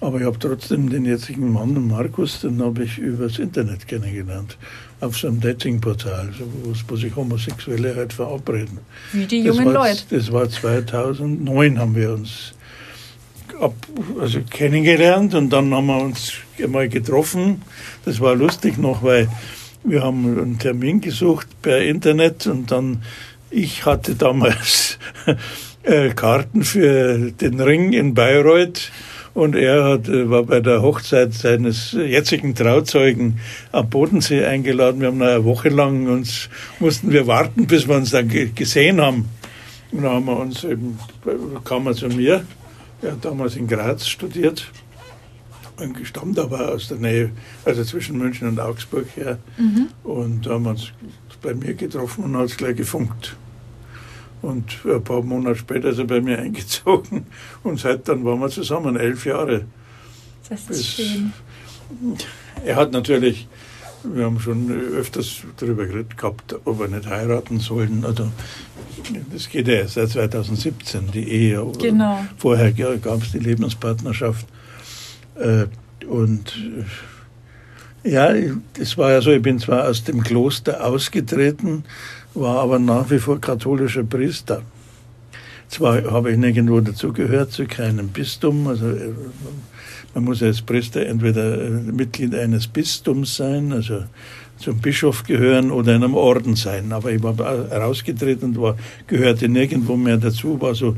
Aber 0.00 0.20
ich 0.20 0.26
habe 0.26 0.38
trotzdem 0.38 0.90
den 0.90 1.06
jetzigen 1.06 1.52
Mann, 1.52 1.88
Markus, 1.88 2.40
den 2.40 2.62
habe 2.62 2.84
ich 2.84 2.98
übers 2.98 3.38
Internet 3.38 3.88
kennengelernt. 3.88 4.58
Auf 5.00 5.16
so 5.16 5.28
einem 5.28 5.40
Datingportal, 5.40 6.30
wo 6.88 6.96
sich 6.96 7.14
Homosexuelle 7.16 7.96
halt 7.96 8.12
verabreden. 8.12 8.78
Wie 9.12 9.26
die 9.26 9.40
jungen 9.40 9.66
war, 9.66 9.88
Leute. 9.88 10.02
Das 10.10 10.30
war 10.32 10.48
2009 10.48 11.78
haben 11.78 11.94
wir 11.94 12.12
uns 12.12 12.52
ab, 13.60 13.74
also 14.20 14.40
kennengelernt 14.50 15.34
und 15.34 15.50
dann 15.50 15.72
haben 15.72 15.86
wir 15.86 16.02
uns 16.02 16.34
einmal 16.62 16.88
getroffen. 16.88 17.62
Das 18.04 18.20
war 18.20 18.34
lustig 18.34 18.78
noch, 18.78 19.02
weil 19.02 19.28
wir 19.82 20.02
haben 20.02 20.38
einen 20.38 20.58
Termin 20.58 21.00
gesucht 21.00 21.46
per 21.62 21.82
Internet 21.82 22.46
und 22.46 22.70
dann, 22.70 23.02
ich 23.50 23.86
hatte 23.86 24.14
damals 24.14 24.98
äh, 25.84 26.10
Karten 26.10 26.64
für 26.64 27.30
den 27.32 27.60
Ring 27.60 27.92
in 27.92 28.14
Bayreuth 28.14 28.90
und 29.36 29.54
er 29.54 29.84
hat, 29.84 30.08
äh, 30.08 30.30
war 30.30 30.44
bei 30.44 30.60
der 30.60 30.80
Hochzeit 30.80 31.34
seines 31.34 31.92
jetzigen 31.92 32.54
Trauzeugen 32.54 33.38
am 33.70 33.90
Bodensee 33.90 34.46
eingeladen. 34.46 35.02
Wir 35.02 35.08
haben 35.08 35.20
eine 35.20 35.44
Woche 35.44 35.68
lang 35.68 36.08
uns, 36.08 36.48
mussten 36.80 37.12
wir 37.12 37.26
warten, 37.26 37.66
bis 37.66 37.86
wir 37.86 37.96
uns 37.96 38.12
dann 38.12 38.28
gesehen 38.28 38.98
haben. 38.98 39.28
Und 39.92 40.02
dann 40.04 40.12
haben 40.12 40.24
wir 40.24 40.38
uns 40.38 40.64
eben, 40.64 40.98
kam 41.64 41.86
er 41.86 41.92
zu 41.92 42.08
mir. 42.08 42.46
Er 43.02 43.12
hat 43.12 43.24
damals 43.26 43.56
in 43.56 43.68
Graz 43.68 44.08
studiert 44.08 44.72
und 45.76 45.98
stammt 46.04 46.38
aber 46.38 46.72
aus 46.72 46.88
der 46.88 46.96
Nähe, 46.96 47.30
also 47.66 47.84
zwischen 47.84 48.16
München 48.16 48.48
und 48.48 48.58
Augsburg 48.58 49.06
her. 49.16 49.38
Mhm. 49.58 49.88
Und 50.02 50.46
da 50.46 50.52
haben 50.52 50.64
wir 50.64 50.70
uns 50.70 50.92
bei 51.42 51.52
mir 51.52 51.74
getroffen 51.74 52.24
und 52.24 52.38
hat 52.38 52.46
es 52.46 52.56
gleich 52.56 52.76
gefunkt. 52.76 53.36
Und 54.46 54.78
ein 54.84 55.02
paar 55.02 55.22
Monate 55.22 55.56
später 55.56 55.88
ist 55.88 55.98
er 55.98 56.04
bei 56.04 56.20
mir 56.20 56.38
eingezogen. 56.46 57.26
Und 57.64 57.80
seit 57.80 58.06
dann 58.08 58.24
waren 58.24 58.38
wir 58.38 58.48
zusammen, 58.48 58.96
elf 58.96 59.26
Jahre. 59.26 59.64
Das 60.48 60.60
ist 60.60 60.68
Bis 60.68 60.86
schön. 60.86 61.32
Er 62.64 62.76
hat 62.76 62.92
natürlich, 62.92 63.48
wir 64.04 64.24
haben 64.24 64.38
schon 64.38 64.70
öfters 64.70 65.42
darüber 65.56 65.84
geredet 65.86 66.16
gehabt, 66.16 66.54
ob 66.64 66.78
wir 66.78 66.86
nicht 66.86 67.08
heiraten 67.08 67.58
sollten. 67.58 68.04
Also, 68.04 68.30
das 69.32 69.48
geht 69.48 69.66
ja 69.66 69.86
seit 69.88 70.10
2017, 70.10 71.10
die 71.12 71.28
Ehe. 71.28 71.66
Genau. 71.80 72.24
Vorher 72.38 72.72
gab 72.72 73.22
es 73.22 73.32
die 73.32 73.40
Lebenspartnerschaft. 73.40 74.46
Äh, 75.34 75.66
und 76.06 76.56
äh, 78.04 78.10
ja, 78.10 78.32
es 78.78 78.96
war 78.96 79.10
ja 79.10 79.20
so, 79.20 79.32
ich 79.32 79.42
bin 79.42 79.58
zwar 79.58 79.88
aus 79.88 80.04
dem 80.04 80.22
Kloster 80.22 80.84
ausgetreten, 80.84 81.84
war 82.36 82.60
aber 82.60 82.78
nach 82.78 83.10
wie 83.10 83.18
vor 83.18 83.40
katholischer 83.40 84.04
Priester. 84.04 84.62
Zwar 85.68 86.04
habe 86.10 86.30
ich 86.30 86.38
nirgendwo 86.38 86.80
dazugehört, 86.80 87.52
zu 87.52 87.66
keinem 87.66 88.08
Bistum. 88.08 88.68
Also 88.68 88.88
äh, 88.88 89.12
man 90.14 90.24
muss 90.24 90.42
als 90.42 90.62
Priester 90.62 91.04
entweder 91.04 91.60
äh, 91.60 91.70
Mitglied 91.70 92.34
eines 92.34 92.68
Bistums 92.68 93.36
sein, 93.36 93.72
also 93.72 94.04
zum 94.58 94.78
Bischof 94.78 95.24
gehören 95.24 95.70
oder 95.70 95.94
in 95.94 96.04
einem 96.04 96.14
Orden 96.14 96.56
sein. 96.56 96.92
Aber 96.92 97.10
ich 97.10 97.22
war 97.22 97.36
herausgetreten 97.36 98.50
und 98.50 98.60
war, 98.60 98.76
gehörte 99.06 99.48
nirgendwo 99.48 99.96
mehr 99.96 100.16
dazu, 100.16 100.60
war 100.60 100.74
so 100.74 100.96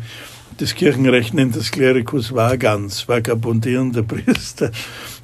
das 0.58 0.74
Kirchenrecht 0.74 1.34
nennt 1.34 1.54
das 1.54 1.70
Klerikus 1.70 2.34
vagans, 2.34 3.08
vagabundierender 3.08 4.02
Priester. 4.02 4.72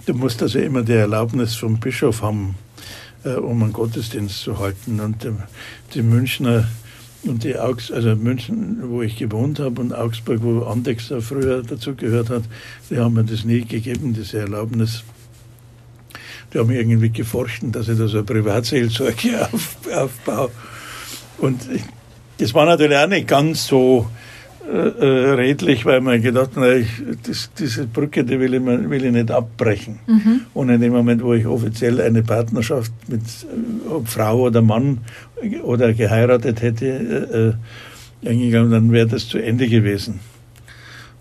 Du 0.07 0.15
musst 0.15 0.41
also 0.43 0.61
immer 0.61 0.83
die 0.83 0.93
Erlaubnis 0.93 1.57
vom 1.57 1.81
Bischof 1.81 2.23
haben, 2.23 2.55
um 3.25 3.63
einen 3.63 3.73
Gottesdienst 3.73 4.41
zu 4.41 4.59
halten. 4.59 5.01
Und 5.01 5.27
die 5.95 6.03
Münchner 6.03 6.69
und 7.25 7.43
die 7.45 7.59
Augs 7.59 7.91
also 7.91 8.15
München, 8.17 8.79
wo 8.91 9.03
ich 9.03 9.17
gewohnt 9.17 9.59
habe, 9.59 9.81
und 9.81 9.95
Augsburg, 9.95 10.43
wo 10.43 10.65
Andex 10.65 11.13
früher 11.21 11.63
dazu 11.63 11.95
gehört 11.95 12.31
hat, 12.31 12.43
die 12.91 12.99
haben 12.99 13.15
mir 13.15 13.25
das 13.25 13.45
nie 13.45 13.65
gegeben, 13.65 14.13
diese 14.13 14.41
Erlaubnis. 14.41 15.05
Die 16.53 16.59
haben 16.59 16.71
irgendwie 16.71 17.11
geforscht, 17.11 17.63
dass 17.65 17.89
ich 17.89 17.99
da 17.99 18.07
so 18.09 18.19
eine 18.19 18.27
Privatseelsorge 18.27 19.49
auf, 19.53 19.77
aufbaue. 19.93 20.51
Und 21.39 21.63
das 22.39 22.53
war 22.55 22.67
natürlich 22.67 22.97
auch 22.97 23.09
nicht 23.09 23.27
ganz 23.27 23.67
so 23.67 24.03
äh, 24.03 24.05
äh, 24.07 24.34
redlich, 24.67 25.85
weil 25.85 26.01
man 26.01 26.23
gedacht 26.23 26.57
hat, 26.57 26.77
ich, 26.77 26.89
das, 27.27 27.51
diese 27.59 27.87
Brücke, 27.87 28.25
die 28.25 28.41
will 28.41 28.55
ich, 28.55 28.65
will 28.65 29.05
ich 29.05 29.13
nicht 29.13 29.31
abbrechen. 29.31 29.99
Mhm. 30.07 30.41
Und 30.55 30.71
in 30.71 30.81
dem 30.81 30.93
Moment, 30.93 31.23
wo 31.23 31.35
ich 31.35 31.47
offiziell 31.47 32.01
eine 32.01 32.23
Partnerschaft 32.23 32.93
mit 33.09 33.23
ob 33.89 34.09
Frau 34.09 34.41
oder 34.43 34.63
Mann 34.63 34.99
oder 35.63 35.93
geheiratet 35.93 36.63
hätte, 36.63 37.57
äh, 38.25 38.29
eingegangen, 38.29 38.71
dann 38.71 38.93
wäre 38.93 39.07
das 39.07 39.29
zu 39.29 39.39
Ende 39.39 39.69
gewesen. 39.69 40.21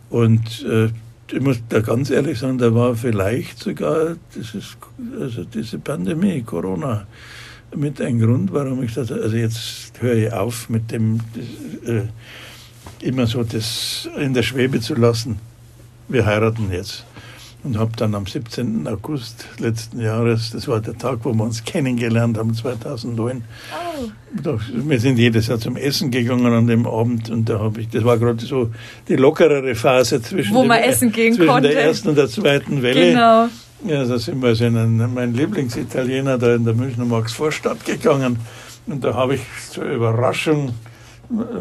Und 0.10 0.66
äh, 0.70 0.90
ich 1.32 1.42
muss 1.42 1.58
da 1.70 1.80
ganz 1.80 2.10
ehrlich 2.12 2.40
sagen, 2.40 2.60
da 2.60 2.74
war 2.74 2.96
vielleicht 2.96 3.60
sogar 3.60 4.16
dieses, 4.36 4.78
also 5.20 5.44
diese 5.44 5.80
Pandemie, 5.80 6.44
Corona, 6.44 7.08
mit 7.76 8.00
ein 8.02 8.20
Grund, 8.20 8.54
warum 8.54 8.84
ich 8.84 8.94
das, 8.94 9.12
also 9.12 9.36
jetzt 9.36 9.94
höre 10.00 10.16
ich 10.16 10.32
auf 10.32 10.70
mit 10.70 10.92
dem, 10.92 11.20
äh, 11.86 12.04
immer 13.02 13.28
so 13.28 13.44
das 13.44 14.10
in 14.18 14.34
der 14.34 14.44
Schwebe 14.44 14.80
zu 14.80 14.96
lassen. 14.96 15.40
Wir 16.08 16.26
heiraten 16.26 16.72
jetzt 16.72 17.06
und 17.64 17.78
habe 17.78 17.92
dann 17.96 18.14
am 18.14 18.26
17. 18.26 18.88
August 18.88 19.46
letzten 19.58 20.02
Jahres, 20.02 20.52
das 20.52 20.68
war 20.68 20.82
der 20.82 20.98
Tag, 20.98 21.20
wo 21.24 21.34
wir 21.34 21.44
uns 21.44 21.64
kennengelernt 21.64 22.38
haben, 22.38 22.54
2009. 22.54 23.44
Oh. 23.72 24.60
Wir 24.74 25.00
sind 25.00 25.18
jedes 25.18 25.48
Jahr 25.48 25.60
zum 25.60 25.78
Essen 25.78 26.12
gegangen 26.12 26.54
an 26.54 26.68
dem 26.68 26.86
Abend 26.86 27.30
und 27.30 27.48
da 27.48 27.60
habe 27.60 27.82
ich, 27.82 27.90
das 27.90 28.04
war 28.04 28.18
gerade 28.18 28.46
so 28.46 28.70
die 29.08 29.16
lockerere 29.16 29.76
Phase 29.76 30.22
zwischen, 30.22 30.54
dem, 30.54 30.70
zwischen 30.92 31.48
konnte. 31.48 31.70
der 31.70 31.86
ersten 31.86 32.10
und 32.10 32.18
der 32.18 32.28
zweiten 32.28 32.82
Welle. 32.82 33.12
Genau. 33.12 33.48
Ja, 33.86 34.06
da 34.06 34.18
sind 34.18 34.42
wir 34.42 34.50
also 34.50 34.66
in 34.66 34.78
einen, 34.78 35.14
mein 35.14 35.34
Lieblingsitaliener 35.34 36.38
da 36.38 36.56
in 36.56 36.66
der 36.66 36.74
Münchner 36.74 37.06
Marx-Vorstadt 37.06 37.86
gegangen 37.86 38.40
und 38.88 39.04
da 39.04 39.14
habe 39.14 39.36
ich 39.36 39.42
zur 39.70 39.86
Überraschung 39.86 40.74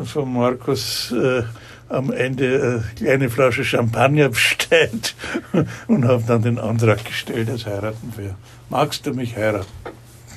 von 0.04 0.32
Markus 0.32 1.12
äh, 1.12 1.42
am 1.88 2.10
Ende 2.10 2.82
eine 2.82 2.84
kleine 2.96 3.30
Flasche 3.30 3.64
Champagner 3.64 4.30
bestellt 4.30 5.14
und 5.88 6.06
habe 6.06 6.22
dann 6.26 6.42
den 6.42 6.58
Antrag 6.58 7.04
gestellt, 7.04 7.48
das 7.48 7.66
heiraten 7.66 8.12
wir. 8.16 8.34
Magst 8.70 9.06
du 9.06 9.12
mich 9.12 9.36
heiraten? 9.36 9.66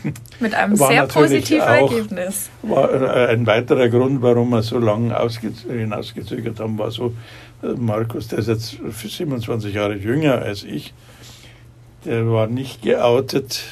Mit 0.40 0.54
einem 0.54 0.78
war 0.80 0.90
sehr 0.90 1.08
positiven 1.08 1.62
Ergebnis. 1.62 2.50
War 2.62 2.92
äh, 2.92 3.34
ein 3.34 3.48
weiterer 3.48 3.90
Grund, 3.90 4.22
warum 4.22 4.50
wir 4.50 4.62
so 4.62 4.78
lange 4.78 5.16
hinausgezögert 5.68 6.60
haben, 6.60 6.78
war 6.78 6.92
so, 6.92 7.14
äh, 7.64 7.68
Markus, 7.78 8.28
der 8.28 8.40
ist 8.40 8.48
jetzt 8.48 8.78
27 8.92 9.74
Jahre 9.74 9.96
jünger 9.96 10.42
als 10.42 10.64
ich, 10.64 10.94
der 12.06 12.30
war 12.30 12.48
nicht 12.48 12.82
geoutet. 12.82 13.64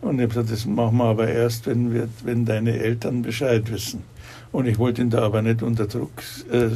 Und 0.00 0.16
ich 0.16 0.22
habe 0.22 0.28
gesagt, 0.28 0.52
das 0.52 0.64
machen 0.64 0.98
wir 0.98 1.04
aber 1.04 1.28
erst, 1.28 1.66
wenn, 1.66 1.92
wir, 1.92 2.08
wenn 2.24 2.44
deine 2.44 2.78
Eltern 2.78 3.22
Bescheid 3.22 3.70
wissen. 3.70 4.02
Und 4.52 4.66
ich 4.66 4.78
wollte 4.78 5.02
ihn 5.02 5.10
da 5.10 5.22
aber 5.22 5.42
nicht 5.42 5.62
unter 5.62 5.86
Druck 5.86 6.10
äh, 6.50 6.68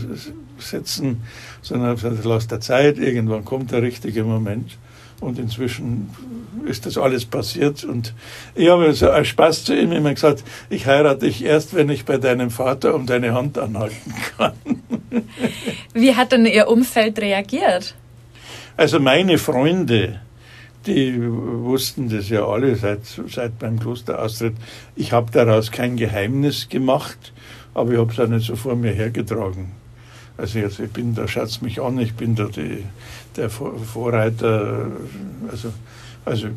setzen, 0.58 1.22
sondern 1.60 1.88
habe 1.90 2.00
gesagt, 2.00 2.24
lass 2.24 2.46
der 2.46 2.60
Zeit, 2.60 2.98
irgendwann 2.98 3.44
kommt 3.44 3.72
der 3.72 3.82
richtige 3.82 4.22
Moment. 4.22 4.78
Und 5.20 5.38
inzwischen 5.38 6.10
ist 6.66 6.86
das 6.86 6.98
alles 6.98 7.24
passiert. 7.24 7.84
Und 7.84 8.14
ich 8.54 8.68
habe 8.68 8.92
so 8.92 9.10
als 9.10 9.28
Spaß 9.28 9.64
zu 9.64 9.76
ihm 9.76 9.92
immer 9.92 10.14
gesagt, 10.14 10.44
ich 10.70 10.86
heirate 10.86 11.26
dich 11.26 11.44
erst, 11.44 11.74
wenn 11.74 11.88
ich 11.88 12.04
bei 12.04 12.18
deinem 12.18 12.50
Vater 12.50 12.94
um 12.94 13.06
deine 13.06 13.32
Hand 13.34 13.58
anhalten 13.58 14.14
kann. 14.36 14.52
Wie 15.94 16.14
hat 16.14 16.32
denn 16.32 16.46
Ihr 16.46 16.68
Umfeld 16.68 17.18
reagiert? 17.18 17.94
Also 18.76 19.00
meine 19.00 19.38
Freunde, 19.38 20.20
die 20.86 21.16
wussten 21.18 22.08
das 22.08 22.28
ja 22.28 22.46
alle 22.46 22.76
seit, 22.76 23.00
seit 23.28 23.62
meinem 23.62 23.78
Klosteraustritt. 23.80 24.54
Ich 24.96 25.12
habe 25.12 25.30
daraus 25.32 25.70
kein 25.70 25.96
Geheimnis 25.96 26.68
gemacht 26.68 27.32
aber 27.74 27.92
ich 27.92 27.98
habe 27.98 28.12
es 28.12 28.20
auch 28.20 28.28
nicht 28.28 28.46
so 28.46 28.56
vor 28.56 28.76
mir 28.76 28.92
hergetragen. 28.92 29.72
Also 30.36 30.58
jetzt, 30.58 30.80
ich 30.80 30.90
bin, 30.90 31.14
da 31.14 31.28
schaut 31.28 31.62
mich 31.62 31.80
an, 31.80 31.98
ich 31.98 32.14
bin 32.14 32.34
da 32.34 32.46
die, 32.46 32.84
der 33.36 33.50
Vorreiter, 33.50 34.90
also, 35.50 35.72
also 36.24 36.48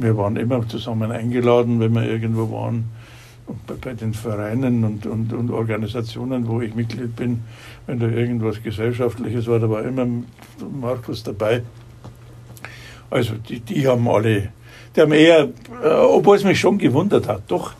wir 0.00 0.16
waren 0.16 0.36
immer 0.36 0.66
zusammen 0.68 1.12
eingeladen, 1.12 1.78
wenn 1.78 1.92
wir 1.94 2.04
irgendwo 2.04 2.50
waren, 2.50 2.84
bei, 3.66 3.74
bei 3.74 3.94
den 3.94 4.14
Vereinen 4.14 4.84
und, 4.84 5.06
und, 5.06 5.32
und 5.32 5.50
Organisationen, 5.50 6.48
wo 6.48 6.60
ich 6.60 6.74
Mitglied 6.74 7.14
bin, 7.14 7.42
wenn 7.86 8.00
da 8.00 8.08
irgendwas 8.08 8.62
Gesellschaftliches 8.62 9.46
war, 9.46 9.60
da 9.60 9.70
war 9.70 9.84
immer 9.84 10.06
Markus 10.80 11.22
dabei. 11.22 11.62
Also 13.10 13.34
die, 13.34 13.60
die 13.60 13.86
haben 13.86 14.08
alle, 14.08 14.48
die 14.96 15.00
haben 15.00 15.12
eher, 15.12 15.48
äh, 15.82 15.88
obwohl 15.88 16.36
es 16.36 16.44
mich 16.44 16.58
schon 16.58 16.78
gewundert 16.78 17.28
hat, 17.28 17.42
doch, 17.48 17.74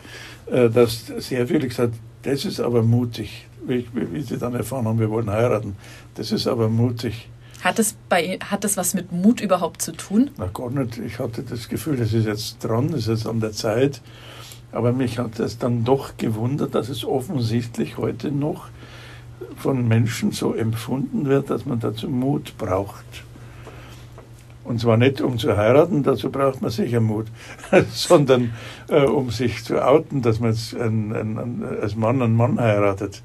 dass 0.53 1.07
sehr 1.07 1.47
viele 1.47 1.67
gesagt 1.69 1.95
das 2.23 2.45
ist 2.45 2.61
aber 2.61 2.83
mutig, 2.83 3.47
wie, 3.67 3.85
wie 3.93 4.23
sie 4.23 4.39
dann 4.39 4.55
erfahren 4.55 4.87
haben, 4.87 5.01
wir 5.01 5.11
wollen 5.11 5.31
heiraten. 5.31 5.77
Das 6.15 6.31
ist 6.31 6.47
aber 6.47 6.69
mutig. 6.69 7.29
Hat 7.63 7.79
das, 7.79 7.97
bei, 8.09 8.39
hat 8.39 8.65
das 8.65 8.77
was 8.77 8.95
mit 8.95 9.13
Mut 9.13 9.41
überhaupt 9.41 9.83
zu 9.83 9.93
tun? 9.93 10.31
Na 10.37 10.47
gar 10.53 10.71
nicht. 10.71 10.99
Ich 10.99 11.19
hatte 11.19 11.43
das 11.43 11.69
Gefühl, 11.69 11.97
das 11.97 12.13
ist 12.13 12.27
jetzt 12.27 12.65
dran, 12.65 12.89
das 12.89 13.01
ist 13.01 13.09
jetzt 13.09 13.27
an 13.27 13.41
der 13.41 13.53
Zeit. 13.53 14.01
Aber 14.73 14.93
mich 14.93 15.19
hat 15.19 15.39
es 15.39 15.59
dann 15.59 15.85
doch 15.85 16.17
gewundert, 16.17 16.75
dass 16.75 16.89
es 16.89 17.05
offensichtlich 17.05 17.99
heute 17.99 18.33
noch 18.33 18.69
von 19.57 19.87
Menschen 19.87 20.33
so 20.33 20.55
empfunden 20.55 21.27
wird, 21.27 21.51
dass 21.51 21.67
man 21.67 21.79
dazu 21.79 22.09
Mut 22.09 22.55
braucht. 22.57 23.05
Und 24.65 24.81
zwar 24.81 24.97
nicht 24.97 25.21
um 25.21 25.39
zu 25.39 25.57
heiraten, 25.57 26.03
dazu 26.03 26.31
braucht 26.31 26.63
man 26.63 26.71
sicher 26.71 27.01
Mut, 27.01 27.27
sondern 27.93 28.53
äh, 28.89 29.05
um 29.05 29.31
sich 29.31 29.65
zu 29.65 29.85
outen, 29.85 30.23
dass 30.23 30.39
man 30.39 30.57
ein, 30.79 31.13
ein, 31.13 31.39
ein, 31.39 31.65
als 31.81 31.97
Mann 31.97 32.23
einen 32.23 32.37
Mann 32.37 32.61
heiratet. 32.61 33.23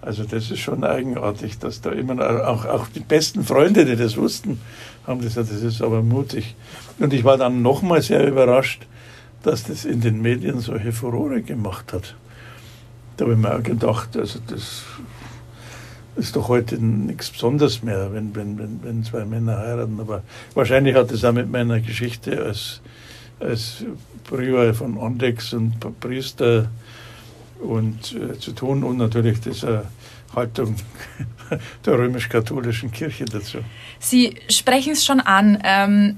Also 0.00 0.24
das 0.24 0.50
ist 0.50 0.58
schon 0.58 0.82
eigenartig, 0.82 1.60
dass 1.60 1.80
da 1.80 1.90
immer 1.90 2.48
auch, 2.48 2.64
auch 2.64 2.88
die 2.88 3.00
besten 3.00 3.44
Freunde, 3.44 3.84
die 3.84 3.94
das 3.94 4.16
wussten, 4.16 4.60
haben 5.06 5.20
gesagt, 5.20 5.50
das 5.50 5.62
ist 5.62 5.80
aber 5.80 6.02
mutig. 6.02 6.56
Und 6.98 7.12
ich 7.12 7.22
war 7.22 7.36
dann 7.36 7.62
nochmal 7.62 8.02
sehr 8.02 8.26
überrascht, 8.26 8.86
dass 9.44 9.62
das 9.62 9.84
in 9.84 10.00
den 10.00 10.20
Medien 10.20 10.58
solche 10.58 10.92
Furore 10.92 11.42
gemacht 11.42 11.92
hat. 11.92 12.16
Da 13.16 13.24
habe 13.24 13.34
ich 13.34 13.40
mir 13.40 13.54
auch 13.54 13.62
gedacht, 13.62 14.16
also 14.16 14.40
das 14.48 14.82
ist 16.16 16.36
doch 16.36 16.48
heute 16.48 16.76
nichts 16.76 17.30
Besonderes 17.30 17.82
mehr, 17.82 18.12
wenn, 18.12 18.34
wenn, 18.34 18.58
wenn, 18.58 18.80
wenn 18.82 19.04
zwei 19.04 19.24
Männer 19.24 19.58
heiraten. 19.58 19.98
Aber 20.00 20.22
wahrscheinlich 20.54 20.94
hat 20.94 21.10
es 21.10 21.24
auch 21.24 21.32
mit 21.32 21.50
meiner 21.50 21.80
Geschichte 21.80 22.42
als, 22.42 22.80
als 23.40 23.84
Prior 24.24 24.74
von 24.74 24.98
Ondex 24.98 25.52
und 25.52 25.74
Priester 26.00 26.70
und 27.60 28.14
äh, 28.14 28.38
zu 28.38 28.52
tun 28.52 28.84
und 28.84 28.98
natürlich 28.98 29.40
dieser 29.40 29.84
Haltung 30.34 30.76
der 31.86 31.98
römisch-katholischen 31.98 32.90
Kirche 32.90 33.24
dazu. 33.24 33.58
Sie 33.98 34.34
sprechen 34.48 34.92
es 34.92 35.04
schon 35.04 35.20
an. 35.20 35.58
Ähm 35.64 36.16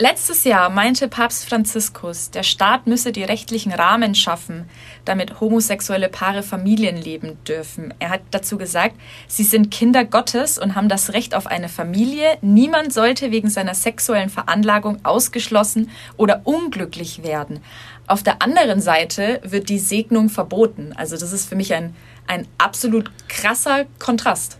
Letztes 0.00 0.44
Jahr 0.44 0.70
meinte 0.70 1.08
Papst 1.08 1.48
Franziskus, 1.48 2.30
der 2.30 2.44
Staat 2.44 2.86
müsse 2.86 3.10
die 3.10 3.24
rechtlichen 3.24 3.72
Rahmen 3.72 4.14
schaffen, 4.14 4.68
damit 5.04 5.40
homosexuelle 5.40 6.08
Paare 6.08 6.44
Familien 6.44 6.96
leben 6.96 7.36
dürfen. 7.42 7.92
Er 7.98 8.10
hat 8.10 8.20
dazu 8.30 8.58
gesagt, 8.58 8.94
sie 9.26 9.42
sind 9.42 9.72
Kinder 9.72 10.04
Gottes 10.04 10.56
und 10.56 10.76
haben 10.76 10.88
das 10.88 11.14
Recht 11.14 11.34
auf 11.34 11.48
eine 11.48 11.68
Familie. 11.68 12.38
Niemand 12.42 12.92
sollte 12.92 13.32
wegen 13.32 13.50
seiner 13.50 13.74
sexuellen 13.74 14.28
Veranlagung 14.28 15.04
ausgeschlossen 15.04 15.90
oder 16.16 16.42
unglücklich 16.44 17.24
werden. 17.24 17.58
Auf 18.06 18.22
der 18.22 18.40
anderen 18.40 18.80
Seite 18.80 19.40
wird 19.42 19.68
die 19.68 19.80
Segnung 19.80 20.28
verboten. 20.28 20.92
Also 20.96 21.16
das 21.16 21.32
ist 21.32 21.48
für 21.48 21.56
mich 21.56 21.74
ein, 21.74 21.96
ein 22.28 22.46
absolut 22.56 23.10
krasser 23.26 23.86
Kontrast. 23.98 24.57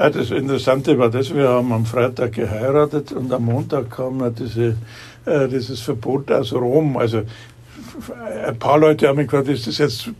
Ja, 0.00 0.08
das 0.08 0.30
Interessante 0.30 0.98
war 0.98 1.10
das, 1.10 1.34
wir 1.34 1.46
haben 1.46 1.74
am 1.74 1.84
Freitag 1.84 2.32
geheiratet 2.32 3.12
und 3.12 3.30
am 3.30 3.44
Montag 3.44 3.90
kam 3.90 4.34
diese, 4.34 4.74
äh, 5.26 5.46
dieses 5.46 5.80
Verbot 5.80 6.32
aus 6.32 6.54
Rom. 6.54 6.96
Also 6.96 7.20
ein 8.46 8.58
paar 8.58 8.78
Leute 8.78 9.08
haben 9.08 9.18
mich 9.18 9.28
gefragt, 9.28 9.48
ist 9.48 9.66
das 9.66 9.76
jetzt, 9.76 10.10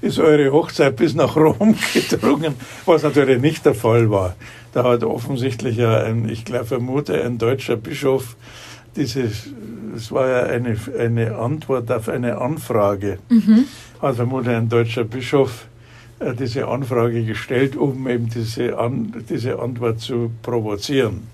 ist 0.00 0.18
eure 0.18 0.50
Hochzeit 0.52 0.96
bis 0.96 1.14
nach 1.14 1.36
Rom 1.36 1.76
gedrungen? 1.92 2.54
Was 2.86 3.02
natürlich 3.02 3.38
nicht 3.38 3.66
der 3.66 3.74
Fall 3.74 4.10
war. 4.10 4.36
Da 4.72 4.84
hat 4.84 5.04
offensichtlich 5.04 5.76
ja 5.76 5.98
ein, 5.98 6.26
ich 6.30 6.46
glaube, 6.46 6.64
vermute, 6.64 7.22
ein 7.22 7.36
deutscher 7.36 7.76
Bischof 7.76 8.36
dieses, 8.96 9.48
es 9.94 10.10
war 10.12 10.28
ja 10.30 10.42
eine, 10.44 10.78
eine 10.98 11.36
Antwort 11.36 11.92
auf 11.92 12.08
eine 12.08 12.38
Anfrage, 12.38 13.18
mhm. 13.28 13.66
hat 14.00 14.16
vermutlich 14.16 14.56
ein 14.56 14.70
deutscher 14.70 15.04
Bischof 15.04 15.66
diese 16.20 16.66
Anfrage 16.66 17.24
gestellt, 17.24 17.76
um 17.76 18.08
eben 18.08 18.28
diese, 18.28 18.78
An 18.78 19.12
diese 19.28 19.58
Antwort 19.58 20.00
zu 20.00 20.30
provozieren. 20.42 21.28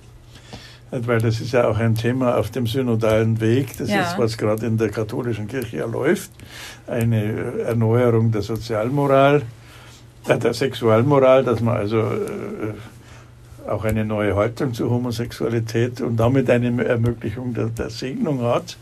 Weil 0.91 1.21
das 1.21 1.41
ist 1.41 1.53
ja 1.53 1.69
auch 1.69 1.79
ein 1.79 1.95
Thema 1.95 2.37
auf 2.37 2.51
dem 2.51 2.67
synodalen 2.67 3.41
Weg. 3.41 3.79
Das 3.79 3.89
ja. 3.89 4.03
ist, 4.03 4.19
was 4.19 4.37
gerade 4.37 4.67
in 4.67 4.77
der 4.77 4.91
katholischen 4.91 5.49
Kirche 5.49 5.79
ja 5.79 5.87
läuft. 5.87 6.31
Eine 6.87 7.63
Erneuerung 7.65 8.31
der 8.31 8.43
Sozialmoral, 8.43 9.43
äh, 10.29 10.39
der 10.39 10.53
Sexualmoral, 10.53 11.45
dass 11.45 11.61
man 11.61 11.77
also 11.77 11.99
äh, 12.01 13.69
auch 13.69 13.85
eine 13.85 14.05
neue 14.05 14.37
Haltung 14.37 14.75
zur 14.75 14.91
Homosexualität 14.91 16.01
und 16.01 16.17
damit 16.17 16.51
eine 16.51 16.85
Ermöglichung 16.85 17.55
der, 17.55 17.67
der 17.67 17.89
Segnung 17.89 18.43
hat. 18.43 18.77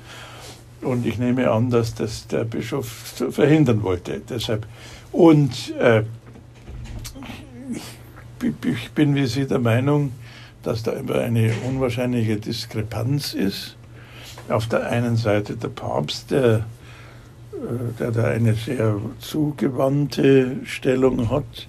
Und 0.83 1.07
ich 1.07 1.19
nehme 1.19 1.51
an, 1.51 1.71
dass 1.71 1.95
das 1.95 2.27
der 2.27 2.45
Bischof 2.45 2.87
verhindern 3.31 3.83
wollte. 3.83 4.21
Deshalb 4.29 4.67
und 5.13 5.75
äh, 5.79 6.05
ich 8.65 8.91
bin 8.93 9.15
wie 9.15 9.27
Sie 9.27 9.47
der 9.47 9.59
Meinung, 9.59 10.13
dass 10.63 10.83
da 10.83 10.93
immer 10.93 11.17
eine 11.17 11.53
unwahrscheinliche 11.69 12.37
Diskrepanz 12.37 13.35
ist. 13.35 13.77
Auf 14.49 14.67
der 14.67 14.89
einen 14.89 15.17
Seite 15.17 15.57
der 15.57 15.69
Papst, 15.69 16.31
der, 16.31 16.65
äh, 17.53 17.99
der 17.99 18.11
da 18.11 18.25
eine 18.25 18.55
sehr 18.55 18.97
zugewandte 19.21 20.57
Stellung 20.65 21.31
hat, 21.31 21.69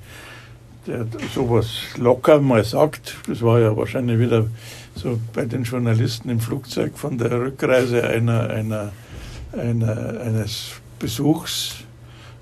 der 0.87 1.05
sowas 1.33 1.67
locker 1.97 2.39
mal 2.39 2.63
sagt. 2.63 3.17
Das 3.27 3.41
war 3.41 3.59
ja 3.59 3.75
wahrscheinlich 3.75 4.19
wieder 4.19 4.47
so 4.95 5.19
bei 5.33 5.45
den 5.45 5.63
Journalisten 5.63 6.29
im 6.29 6.39
Flugzeug 6.39 6.97
von 6.97 7.17
der 7.17 7.31
Rückreise 7.31 8.07
einer, 8.07 8.49
einer 8.49 8.91
einer, 9.53 10.21
eines 10.21 10.73
Besuchs 10.99 11.83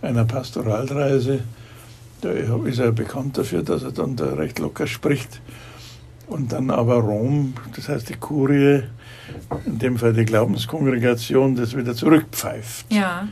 einer 0.01 0.25
Pastoralreise. 0.25 1.41
Da 2.21 2.31
ist 2.31 2.79
er 2.79 2.91
bekannt 2.91 3.37
dafür, 3.37 3.63
dass 3.63 3.83
er 3.83 3.91
dann 3.91 4.15
da 4.15 4.33
recht 4.33 4.59
locker 4.59 4.87
spricht. 4.87 5.41
Und 6.27 6.51
dann 6.51 6.69
aber 6.69 6.95
Rom, 6.95 7.53
das 7.75 7.89
heißt 7.89 8.09
die 8.09 8.15
Kurie, 8.15 8.83
in 9.65 9.79
dem 9.79 9.97
Fall 9.97 10.13
die 10.13 10.25
Glaubenskongregation, 10.25 11.55
das 11.55 11.75
wieder 11.75 11.95
zurückpfeift. 11.95 12.91
Ja. 12.91 13.27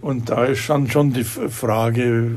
Und 0.00 0.30
da 0.30 0.44
ist 0.46 0.60
schon, 0.60 0.90
schon 0.90 1.12
die 1.12 1.24
Frage, 1.24 2.32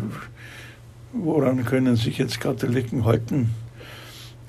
woran 1.14 1.66
können 1.66 1.96
sich 1.96 2.18
jetzt 2.18 2.40
Katholiken 2.40 3.06
halten? 3.06 3.52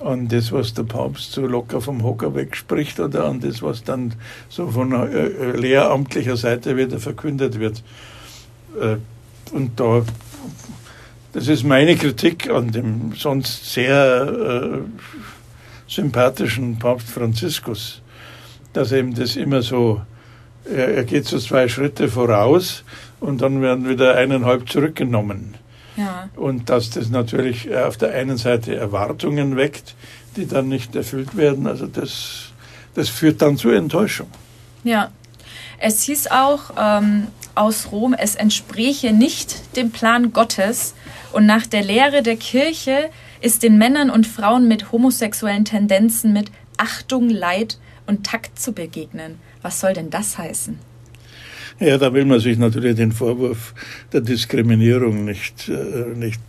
An 0.04 0.28
das, 0.28 0.52
was 0.52 0.74
der 0.74 0.82
Papst 0.82 1.32
so 1.32 1.46
locker 1.46 1.80
vom 1.80 2.02
Hocker 2.02 2.34
wegspricht 2.34 3.00
oder 3.00 3.24
an 3.24 3.40
das, 3.40 3.62
was 3.62 3.82
dann 3.82 4.14
so 4.50 4.68
von 4.68 4.92
äh, 4.92 5.06
äh, 5.06 5.56
lehramtlicher 5.56 6.36
Seite 6.36 6.76
wieder 6.76 6.98
verkündet 6.98 7.58
wird. 7.58 7.82
Äh, 8.80 8.96
und 9.52 9.78
da, 9.78 10.02
das 11.32 11.48
ist 11.48 11.64
meine 11.64 11.96
Kritik 11.96 12.50
an 12.50 12.72
dem 12.72 13.14
sonst 13.14 13.72
sehr 13.72 14.82
sympathischen 15.88 16.78
Papst 16.78 17.08
Franziskus, 17.08 18.02
dass 18.72 18.92
eben 18.92 19.14
das 19.14 19.36
immer 19.36 19.62
so, 19.62 20.00
er, 20.64 20.94
er 20.94 21.04
geht 21.04 21.26
so 21.26 21.38
zwei 21.38 21.68
Schritte 21.68 22.08
voraus 22.08 22.84
und 23.20 23.40
dann 23.40 23.62
werden 23.62 23.88
wieder 23.88 24.16
eineinhalb 24.16 24.68
zurückgenommen. 24.68 25.54
Ja. 25.96 26.28
Und 26.36 26.68
dass 26.68 26.90
das 26.90 27.08
natürlich 27.08 27.74
auf 27.74 27.96
der 27.96 28.12
einen 28.12 28.36
Seite 28.36 28.74
Erwartungen 28.76 29.56
weckt, 29.56 29.94
die 30.36 30.46
dann 30.46 30.68
nicht 30.68 30.94
erfüllt 30.94 31.36
werden. 31.36 31.66
Also 31.66 31.86
das, 31.86 32.50
das 32.94 33.08
führt 33.08 33.40
dann 33.40 33.56
zu 33.56 33.70
Enttäuschung. 33.70 34.28
Ja. 34.84 35.10
Es 35.78 36.02
hieß 36.02 36.28
auch 36.28 36.72
ähm, 36.78 37.28
aus 37.56 37.90
Rom, 37.92 38.14
es 38.14 38.34
entspräche 38.34 39.12
nicht 39.12 39.76
dem 39.76 39.90
Plan 39.90 40.32
Gottes 40.32 40.94
und 41.32 41.46
nach 41.46 41.66
der 41.66 41.82
Lehre 41.82 42.22
der 42.22 42.36
Kirche 42.36 43.10
ist 43.40 43.62
den 43.62 43.78
Männern 43.78 44.10
und 44.10 44.26
Frauen 44.26 44.68
mit 44.68 44.92
homosexuellen 44.92 45.64
Tendenzen 45.64 46.32
mit 46.32 46.50
Achtung, 46.76 47.28
Leid 47.28 47.78
und 48.06 48.24
Takt 48.24 48.58
zu 48.58 48.72
begegnen. 48.72 49.38
Was 49.62 49.80
soll 49.80 49.92
denn 49.92 50.10
das 50.10 50.38
heißen? 50.38 50.78
Ja, 51.80 51.98
da 51.98 52.12
will 52.14 52.24
man 52.24 52.40
sich 52.40 52.56
natürlich 52.56 52.96
den 52.96 53.12
Vorwurf 53.12 53.74
der 54.12 54.22
Diskriminierung 54.22 55.24
nicht, 55.24 55.68
äh, 55.68 56.14
nicht 56.14 56.40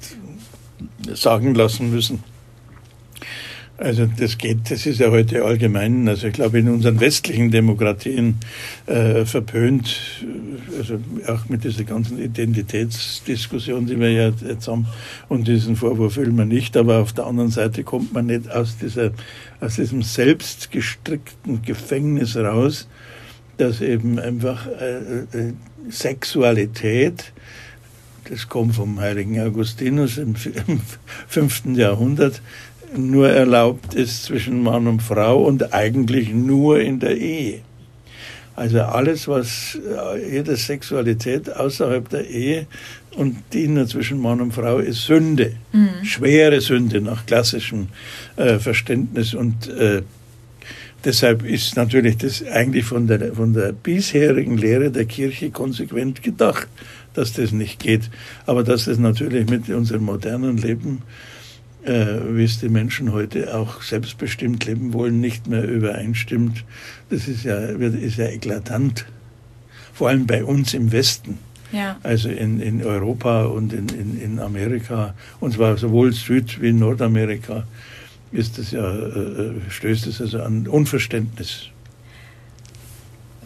sagen 1.13 1.53
lassen 1.53 1.91
müssen. 1.91 2.23
Also 3.79 4.07
das 4.07 4.39
geht, 4.39 4.71
das 4.71 4.87
ist 4.87 4.99
ja 4.99 5.11
heute 5.11 5.45
allgemein, 5.45 6.07
also 6.07 6.27
ich 6.27 6.33
glaube 6.33 6.57
in 6.57 6.67
unseren 6.67 6.99
westlichen 6.99 7.51
Demokratien 7.51 8.39
äh, 8.87 9.23
verpönt, 9.23 9.95
also 10.75 10.97
auch 11.27 11.47
mit 11.47 11.63
dieser 11.63 11.83
ganzen 11.83 12.19
Identitätsdiskussion, 12.19 13.85
die 13.85 13.99
wir 13.99 14.11
ja 14.11 14.31
jetzt 14.47 14.67
haben, 14.67 14.87
und 15.29 15.47
diesen 15.47 15.75
Vorwurf 15.75 16.17
will 16.17 16.31
man 16.31 16.47
nicht, 16.47 16.75
aber 16.75 16.97
auf 16.97 17.13
der 17.13 17.27
anderen 17.27 17.51
Seite 17.51 17.83
kommt 17.83 18.13
man 18.13 18.25
nicht 18.25 18.49
aus, 18.49 18.77
dieser, 18.79 19.11
aus 19.61 19.75
diesem 19.75 20.01
selbstgestrickten 20.01 21.61
Gefängnis 21.61 22.35
raus, 22.35 22.87
dass 23.57 23.81
eben 23.81 24.17
einfach 24.17 24.65
äh, 24.65 25.19
äh, 25.37 25.53
Sexualität, 25.89 27.31
das 28.27 28.49
kommt 28.49 28.73
vom 28.75 28.99
heiligen 28.99 29.39
Augustinus 29.39 30.17
im, 30.17 30.35
im 30.67 30.81
fünften 31.27 31.75
Jahrhundert, 31.75 32.41
nur 32.95 33.29
erlaubt 33.29 33.93
ist 33.93 34.23
zwischen 34.23 34.63
Mann 34.63 34.87
und 34.87 35.01
Frau 35.01 35.43
und 35.43 35.73
eigentlich 35.73 36.33
nur 36.33 36.79
in 36.79 36.99
der 36.99 37.17
Ehe. 37.17 37.61
Also 38.55 38.81
alles, 38.81 39.27
was 39.27 39.77
äh, 40.15 40.31
jede 40.33 40.55
Sexualität 40.55 41.55
außerhalb 41.55 42.09
der 42.09 42.27
Ehe 42.27 42.65
und 43.15 43.35
die 43.53 43.67
nur 43.67 43.87
zwischen 43.87 44.19
Mann 44.19 44.41
und 44.41 44.51
Frau 44.51 44.79
ist 44.79 45.03
Sünde, 45.03 45.53
mhm. 45.73 46.03
schwere 46.03 46.59
Sünde 46.59 46.99
nach 47.01 47.25
klassischem 47.27 47.89
äh, 48.35 48.57
Verständnis 48.57 49.35
und 49.35 49.67
äh, 49.69 50.01
deshalb 51.05 51.45
ist 51.45 51.75
natürlich 51.75 52.17
das 52.17 52.43
eigentlich 52.43 52.85
von 52.85 53.05
der, 53.05 53.33
von 53.35 53.53
der 53.53 53.73
bisherigen 53.73 54.57
Lehre 54.57 54.89
der 54.89 55.05
Kirche 55.05 55.51
konsequent 55.51 56.23
gedacht, 56.23 56.67
dass 57.13 57.33
das 57.33 57.51
nicht 57.51 57.79
geht, 57.79 58.09
aber 58.47 58.63
dass 58.63 58.87
es 58.87 58.97
natürlich 58.97 59.47
mit 59.49 59.69
unserem 59.69 60.05
modernen 60.05 60.57
Leben 60.57 61.03
wie 61.87 62.43
es 62.43 62.59
die 62.59 62.69
Menschen 62.69 63.13
heute 63.13 63.55
auch 63.55 63.81
selbstbestimmt 63.81 64.65
leben 64.65 64.93
wollen, 64.93 65.21
nicht 65.21 65.47
mehr 65.47 65.63
übereinstimmt. 65.63 66.63
Das 67.09 67.27
ist 67.27 67.43
ja, 67.43 67.57
ist 67.57 68.17
ja 68.17 68.27
eklatant. 68.27 69.05
Vor 69.93 70.09
allem 70.09 70.27
bei 70.27 70.43
uns 70.43 70.73
im 70.73 70.91
Westen. 70.91 71.39
Ja. 71.71 71.97
Also 72.03 72.29
in, 72.29 72.59
in 72.59 72.83
Europa 72.83 73.45
und 73.45 73.73
in, 73.73 73.89
in, 73.89 74.21
in 74.21 74.39
Amerika, 74.39 75.13
und 75.39 75.53
zwar 75.53 75.77
sowohl 75.77 76.13
Süd- 76.13 76.61
wie 76.61 76.71
Nordamerika, 76.71 77.65
ist 78.31 78.57
das 78.57 78.71
ja, 78.71 78.89
äh, 78.89 79.19
äh, 79.19 79.53
stößt 79.69 80.07
es 80.07 80.21
also 80.21 80.41
an 80.41 80.67
Unverständnis. 80.67 81.69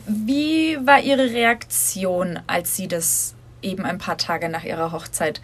Wie 0.08 0.78
war 0.84 1.02
Ihre 1.02 1.32
Reaktion, 1.32 2.40
als 2.48 2.76
Sie 2.76 2.88
das 2.88 3.34
eben 3.62 3.86
ein 3.86 3.98
paar 3.98 4.18
Tage 4.18 4.50
nach 4.50 4.64
Ihrer 4.64 4.92
Hochzeit 4.92 5.42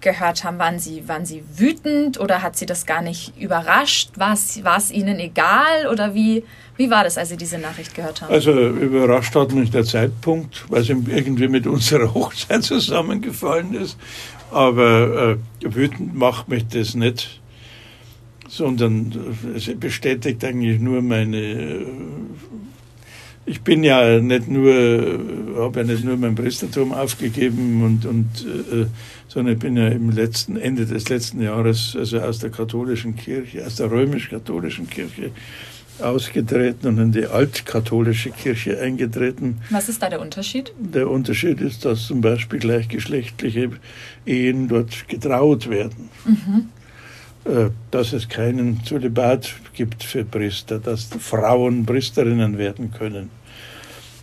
gehört 0.00 0.44
haben? 0.44 0.58
Waren 0.58 0.78
Sie, 0.78 1.08
waren 1.08 1.24
Sie 1.24 1.42
wütend 1.56 2.18
oder 2.18 2.42
hat 2.42 2.56
Sie 2.56 2.66
das 2.66 2.86
gar 2.86 3.02
nicht 3.02 3.32
überrascht? 3.38 4.10
War 4.16 4.32
es, 4.34 4.90
Ihnen 4.90 5.18
egal 5.18 5.86
oder 5.90 6.14
wie, 6.14 6.44
wie 6.76 6.90
war 6.90 7.04
das, 7.04 7.18
als 7.18 7.28
Sie 7.30 7.36
diese 7.36 7.58
Nachricht 7.58 7.94
gehört 7.94 8.22
haben? 8.22 8.32
Also 8.32 8.52
überrascht 8.52 9.34
hat 9.34 9.52
mich 9.52 9.70
der 9.70 9.84
Zeitpunkt, 9.84 10.64
weil 10.68 10.82
es 10.82 10.88
irgendwie 10.88 11.48
mit 11.48 11.66
unserer 11.66 12.14
Hochzeit 12.14 12.62
zusammengefallen 12.62 13.74
ist. 13.74 13.98
Aber 14.50 15.38
äh, 15.62 15.74
wütend 15.74 16.14
macht 16.14 16.48
mich 16.48 16.66
das 16.68 16.94
nicht, 16.94 17.40
sondern 18.48 19.36
es 19.54 19.70
bestätigt 19.78 20.44
eigentlich 20.44 20.80
nur 20.80 21.02
meine 21.02 21.36
äh, 21.36 21.86
ich 23.46 23.62
bin 23.62 23.82
ja 23.82 24.20
nicht 24.20 24.48
nur, 24.48 24.72
habe 25.56 25.80
ja 25.80 25.84
nicht 25.84 26.04
nur 26.04 26.16
mein 26.16 26.34
Priestertum 26.34 26.92
aufgegeben 26.92 27.82
und, 27.82 28.06
und 28.06 28.46
äh, 28.72 28.86
sondern 29.28 29.54
ich 29.54 29.60
bin 29.60 29.76
ja 29.76 29.88
im 29.88 30.10
letzten 30.10 30.56
Ende 30.56 30.86
des 30.86 31.08
letzten 31.08 31.40
Jahres 31.40 31.96
also 31.98 32.20
aus 32.20 32.38
der 32.40 32.50
katholischen 32.50 33.16
Kirche, 33.16 33.64
aus 33.64 33.76
der 33.76 33.90
römisch-katholischen 33.90 34.88
Kirche 34.90 35.30
ausgetreten 36.00 36.88
und 36.88 36.98
in 36.98 37.12
die 37.12 37.26
altkatholische 37.26 38.30
Kirche 38.30 38.80
eingetreten. 38.80 39.60
Was 39.70 39.88
ist 39.88 40.02
da 40.02 40.08
der 40.08 40.20
Unterschied? 40.20 40.72
Der 40.78 41.10
Unterschied 41.10 41.60
ist, 41.60 41.84
dass 41.84 42.06
zum 42.06 42.20
Beispiel 42.20 42.58
gleichgeschlechtliche 42.58 43.70
Ehen 44.26 44.68
dort 44.68 45.08
getraut 45.08 45.68
werden. 45.68 46.08
Mhm. 46.24 46.68
Äh, 47.44 47.70
dass 47.90 48.12
es 48.12 48.28
keinen 48.28 48.84
Zölibat 48.84 49.54
gibt 49.72 50.04
für 50.04 50.24
Priester, 50.24 50.78
dass 50.78 51.04
Frauen 51.04 51.86
Priesterinnen 51.86 52.58
werden 52.58 52.92
können. 52.92 53.30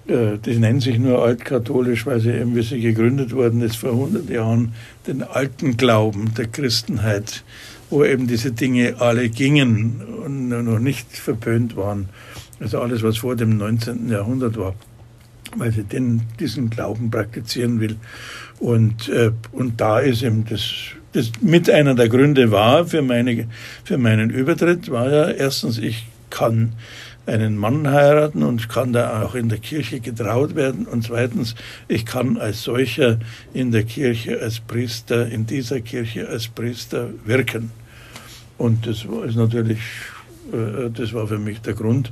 Äh, 0.08 0.38
die 0.38 0.60
nennen 0.60 0.82
sich 0.82 1.00
nur 1.00 1.24
altkatholisch, 1.24 2.06
weil 2.06 2.20
sie 2.20 2.30
eben, 2.30 2.56
wie 2.56 2.62
sie 2.62 2.80
gegründet 2.80 3.34
worden 3.34 3.62
ist 3.62 3.78
vor 3.78 3.92
100 3.92 4.30
Jahren, 4.30 4.74
den 5.08 5.24
alten 5.24 5.78
Glauben 5.78 6.36
der 6.36 6.46
Christenheit, 6.46 7.44
wo 7.90 8.04
eben 8.04 8.28
diese 8.28 8.52
Dinge 8.52 8.98
alle 9.00 9.30
gingen 9.30 10.02
und 10.24 10.50
noch 10.50 10.80
nicht 10.80 11.18
verpönt 11.18 11.76
waren. 11.76 12.10
Also 12.60 12.80
alles, 12.80 13.02
was 13.02 13.18
vor 13.18 13.36
dem 13.36 13.58
19. 13.58 14.10
Jahrhundert 14.10 14.58
war, 14.58 14.76
weil 15.56 15.72
sie 15.72 15.84
den, 15.84 16.22
diesen 16.40 16.70
Glauben 16.70 17.10
praktizieren 17.10 17.80
will. 17.80 17.96
Und, 18.60 19.10
äh, 19.10 19.32
und 19.52 19.82
da 19.82 20.00
ist 20.00 20.22
eben 20.22 20.46
das, 20.46 20.64
das 21.18 21.32
mit 21.42 21.70
einer 21.70 21.96
der 21.96 22.10
Gründe 22.10 22.52
war 22.52 22.86
für, 22.86 23.02
meine, 23.02 23.48
für 23.84 23.98
meinen 23.98 24.30
Übertritt, 24.30 24.92
war 24.92 25.10
ja 25.10 25.30
erstens, 25.30 25.80
ich 25.80 26.06
kann 26.30 26.74
einen 27.26 27.58
Mann 27.58 27.90
heiraten 27.90 28.44
und 28.44 28.70
kann 28.70 28.94
da 28.94 29.24
auch 29.24 29.36
in 29.36 29.50
der 29.50 29.58
Kirche 29.58 30.00
getraut 30.00 30.56
werden. 30.56 30.86
Und 30.86 31.04
zweitens, 31.04 31.56
ich 31.88 32.06
kann 32.06 32.38
als 32.38 32.64
solcher 32.64 33.20
in 33.54 33.72
der 33.72 33.84
Kirche 33.84 34.40
als 34.40 34.60
Priester, 34.60 35.28
in 35.28 35.46
dieser 35.46 35.82
Kirche 35.82 36.30
als 36.30 36.48
Priester 36.48 37.10
wirken. 37.26 37.72
Und 38.58 38.86
das 38.86 39.06
ist 39.28 39.36
natürlich, 39.36 39.80
äh, 40.54 40.90
das 40.94 41.14
war 41.14 41.28
für 41.28 41.40
mich 41.40 41.60
der 41.62 41.74
Grund. 41.74 42.12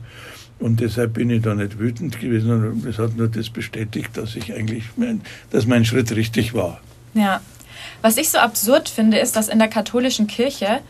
Und 0.58 0.80
deshalb 0.80 1.14
bin 1.14 1.30
ich 1.30 1.44
da 1.44 1.54
nicht 1.54 1.80
wütend 1.80 2.20
gewesen. 2.20 2.84
Es 2.90 2.98
hat 2.98 3.16
nur 3.16 3.28
das 3.28 3.50
bestätigt, 3.50 4.18
dass 4.18 4.36
ich 4.36 4.54
eigentlich, 4.54 4.84
mein, 4.96 5.22
dass 5.52 5.66
mein 5.66 5.86
Schritt 5.86 6.16
richtig 6.16 6.54
war. 6.54 6.82
Ja. 7.14 7.42
Was 8.06 8.18
ich 8.18 8.30
so 8.30 8.38
absurd 8.38 8.88
finde, 8.88 9.18
ist, 9.18 9.36
dass 9.36 9.48
in 9.48 9.58
der 9.58 9.68
katholischen 9.68 10.28
Kirche 10.28 10.82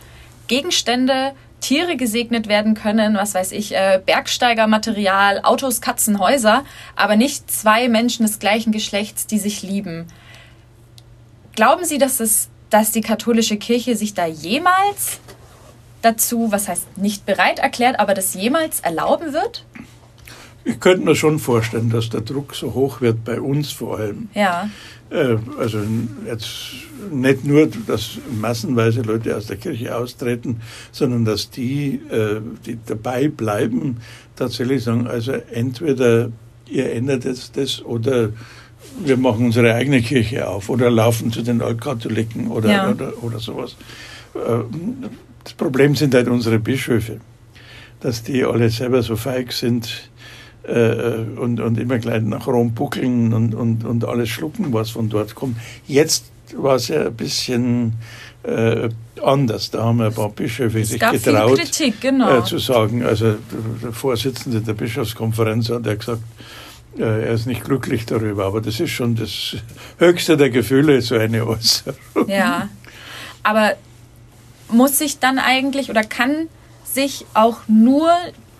Gegenstände 0.48 1.32
Tiere 1.62 1.96
gesegnet 1.96 2.46
werden 2.46 2.74
können, 2.74 3.14
was 3.14 3.32
weiß 3.32 3.52
ich, 3.52 3.74
äh, 3.74 4.02
Bergsteigermaterial, 4.04 5.40
Autos, 5.42 5.80
Katzen, 5.80 6.18
Häuser, 6.18 6.62
aber 6.94 7.16
nicht 7.16 7.50
zwei 7.50 7.88
Menschen 7.88 8.26
des 8.26 8.38
gleichen 8.38 8.70
Geschlechts, 8.70 9.26
die 9.26 9.38
sich 9.38 9.62
lieben. 9.62 10.08
Glauben 11.54 11.86
Sie, 11.86 11.96
dass, 11.96 12.20
es, 12.20 12.50
dass 12.68 12.90
die 12.90 13.00
katholische 13.00 13.56
Kirche 13.56 13.96
sich 13.96 14.12
da 14.12 14.26
jemals 14.26 15.18
dazu, 16.02 16.52
was 16.52 16.68
heißt 16.68 16.98
nicht 16.98 17.24
bereit 17.24 17.60
erklärt, 17.60 17.98
aber 17.98 18.12
das 18.12 18.34
jemals 18.34 18.80
erlauben 18.80 19.32
wird? 19.32 19.64
Ich 20.66 20.80
könnte 20.80 21.04
mir 21.04 21.14
schon 21.14 21.38
vorstellen, 21.38 21.90
dass 21.90 22.10
der 22.10 22.22
Druck 22.22 22.54
so 22.54 22.74
hoch 22.74 23.00
wird, 23.00 23.24
bei 23.24 23.40
uns 23.40 23.70
vor 23.70 23.98
allem. 23.98 24.28
Ja. 24.34 24.68
Äh, 25.10 25.36
also 25.58 25.78
jetzt 26.26 26.48
nicht 27.12 27.44
nur, 27.44 27.68
dass 27.86 28.18
massenweise 28.40 29.02
Leute 29.02 29.36
aus 29.36 29.46
der 29.46 29.58
Kirche 29.58 29.94
austreten, 29.96 30.60
sondern 30.90 31.24
dass 31.24 31.50
die, 31.50 32.00
äh, 32.10 32.40
die 32.66 32.78
dabei 32.84 33.28
bleiben, 33.28 33.98
tatsächlich 34.34 34.82
sagen, 34.82 35.06
also 35.06 35.32
entweder 35.52 36.32
ihr 36.68 36.92
ändert 36.92 37.24
jetzt 37.24 37.56
das 37.56 37.80
oder 37.84 38.30
wir 39.04 39.16
machen 39.16 39.46
unsere 39.46 39.72
eigene 39.72 40.02
Kirche 40.02 40.48
auf 40.48 40.68
oder 40.68 40.90
laufen 40.90 41.30
zu 41.30 41.42
den 41.42 41.62
Altkatholiken 41.62 42.48
oder, 42.48 42.70
ja. 42.70 42.90
oder, 42.90 43.12
oder 43.22 43.38
sowas. 43.38 43.76
Äh, 44.34 44.64
das 45.44 45.52
Problem 45.52 45.94
sind 45.94 46.12
halt 46.12 46.26
unsere 46.26 46.58
Bischöfe, 46.58 47.20
dass 48.00 48.24
die 48.24 48.44
alle 48.44 48.68
selber 48.68 49.00
so 49.04 49.14
feig 49.14 49.52
sind, 49.52 50.10
äh, 50.66 51.38
und, 51.38 51.60
und 51.60 51.78
immer 51.78 51.98
gleich 51.98 52.22
nach 52.22 52.46
Rom 52.46 52.72
buckeln 52.74 53.32
und, 53.32 53.54
und, 53.54 53.84
und 53.84 54.04
alles 54.04 54.28
schlucken, 54.28 54.72
was 54.72 54.90
von 54.90 55.08
dort 55.08 55.34
kommt. 55.34 55.56
Jetzt 55.86 56.24
war 56.56 56.76
es 56.76 56.88
ja 56.88 57.06
ein 57.06 57.14
bisschen 57.14 57.94
äh, 58.42 58.88
anders. 59.22 59.70
Da 59.70 59.84
haben 59.84 60.00
ein 60.00 60.12
paar 60.12 60.30
Bischöfe 60.30 60.84
sich 60.84 61.00
getraut, 61.00 61.58
Kritik, 61.58 62.00
genau. 62.00 62.38
äh, 62.38 62.44
zu 62.44 62.58
sagen. 62.58 63.04
Also 63.04 63.36
der 63.82 63.92
Vorsitzende 63.92 64.60
der 64.60 64.74
Bischofskonferenz 64.74 65.70
hat 65.70 65.86
ja 65.86 65.94
gesagt, 65.94 66.22
äh, 66.98 67.02
er 67.02 67.32
ist 67.32 67.46
nicht 67.46 67.64
glücklich 67.64 68.06
darüber, 68.06 68.46
aber 68.46 68.60
das 68.60 68.80
ist 68.80 68.90
schon 68.90 69.16
das 69.16 69.56
höchste 69.98 70.36
der 70.36 70.50
Gefühle, 70.50 71.00
so 71.02 71.16
eine 71.16 71.46
Äußerung. 71.46 71.96
Ja, 72.28 72.68
aber 73.42 73.74
muss 74.68 74.98
sich 74.98 75.18
dann 75.18 75.38
eigentlich 75.38 75.90
oder 75.90 76.02
kann 76.02 76.48
sich 76.84 77.26
auch 77.34 77.58
nur 77.68 78.10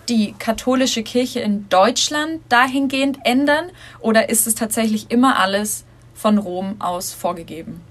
die 0.09 0.33
katholische 0.37 1.03
Kirche 1.03 1.39
in 1.39 1.67
Deutschland 1.69 2.41
dahingehend 2.49 3.19
ändern 3.23 3.65
oder 3.99 4.29
ist 4.29 4.47
es 4.47 4.55
tatsächlich 4.55 5.07
immer 5.09 5.39
alles 5.39 5.83
von 6.13 6.37
Rom 6.37 6.75
aus 6.79 7.13
vorgegeben? 7.13 7.81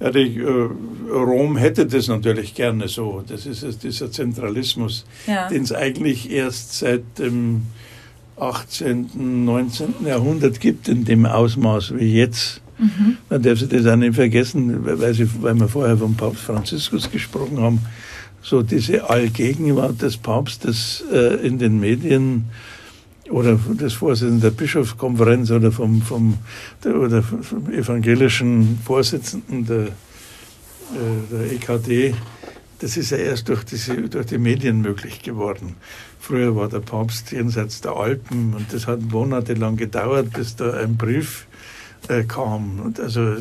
Ja, 0.00 0.10
die, 0.10 0.38
äh, 0.38 0.68
Rom 1.12 1.56
hätte 1.56 1.86
das 1.86 2.08
natürlich 2.08 2.54
gerne 2.54 2.88
so. 2.88 3.22
Das 3.26 3.46
ist 3.46 3.84
dieser 3.84 4.10
Zentralismus, 4.10 5.04
ja. 5.26 5.48
den 5.48 5.62
es 5.62 5.72
eigentlich 5.72 6.30
erst 6.30 6.78
seit 6.78 7.18
dem 7.18 7.62
18., 8.36 9.44
19. 9.44 9.94
Jahrhundert 10.04 10.58
gibt, 10.58 10.88
in 10.88 11.04
dem 11.04 11.24
Ausmaß 11.24 11.94
wie 11.96 12.16
jetzt. 12.16 12.60
Mhm. 12.78 13.18
Man 13.30 13.42
darf 13.42 13.60
sich 13.60 13.68
das 13.68 13.86
auch 13.86 13.96
nicht 13.96 14.16
vergessen, 14.16 14.84
weil, 14.84 15.14
sie, 15.14 15.28
weil 15.40 15.54
wir 15.54 15.68
vorher 15.68 15.96
vom 15.96 16.16
Papst 16.16 16.42
Franziskus 16.42 17.08
gesprochen 17.10 17.60
haben 17.60 17.80
so 18.42 18.62
diese 18.62 19.08
Allgegenwart 19.08 20.02
des 20.02 20.16
Papstes 20.16 21.04
äh, 21.12 21.46
in 21.46 21.58
den 21.58 21.78
Medien 21.80 22.46
oder 23.30 23.54
des 23.54 23.94
Vorsitzenden 23.94 24.40
der 24.40 24.50
Bischofskonferenz 24.50 25.50
oder 25.50 25.72
vom, 25.72 26.02
vom, 26.02 26.38
der, 26.84 26.96
oder 26.96 27.22
vom 27.22 27.72
evangelischen 27.72 28.78
Vorsitzenden 28.84 29.66
der, 29.66 29.86
äh, 29.86 29.90
der 31.30 31.52
EKD, 31.52 32.14
das 32.80 32.96
ist 32.96 33.10
ja 33.10 33.18
erst 33.18 33.48
durch, 33.48 33.62
diese, 33.64 34.08
durch 34.08 34.26
die 34.26 34.38
Medien 34.38 34.80
möglich 34.82 35.22
geworden. 35.22 35.76
Früher 36.18 36.56
war 36.56 36.68
der 36.68 36.80
Papst 36.80 37.30
jenseits 37.30 37.80
der 37.80 37.92
Alpen 37.92 38.54
und 38.54 38.72
das 38.72 38.88
hat 38.88 39.00
monatelang 39.00 39.76
gedauert, 39.76 40.32
bis 40.32 40.56
da 40.56 40.72
ein 40.72 40.96
Brief 40.96 41.46
äh, 42.08 42.24
kam. 42.24 42.80
Und 42.80 42.98
also, 42.98 43.36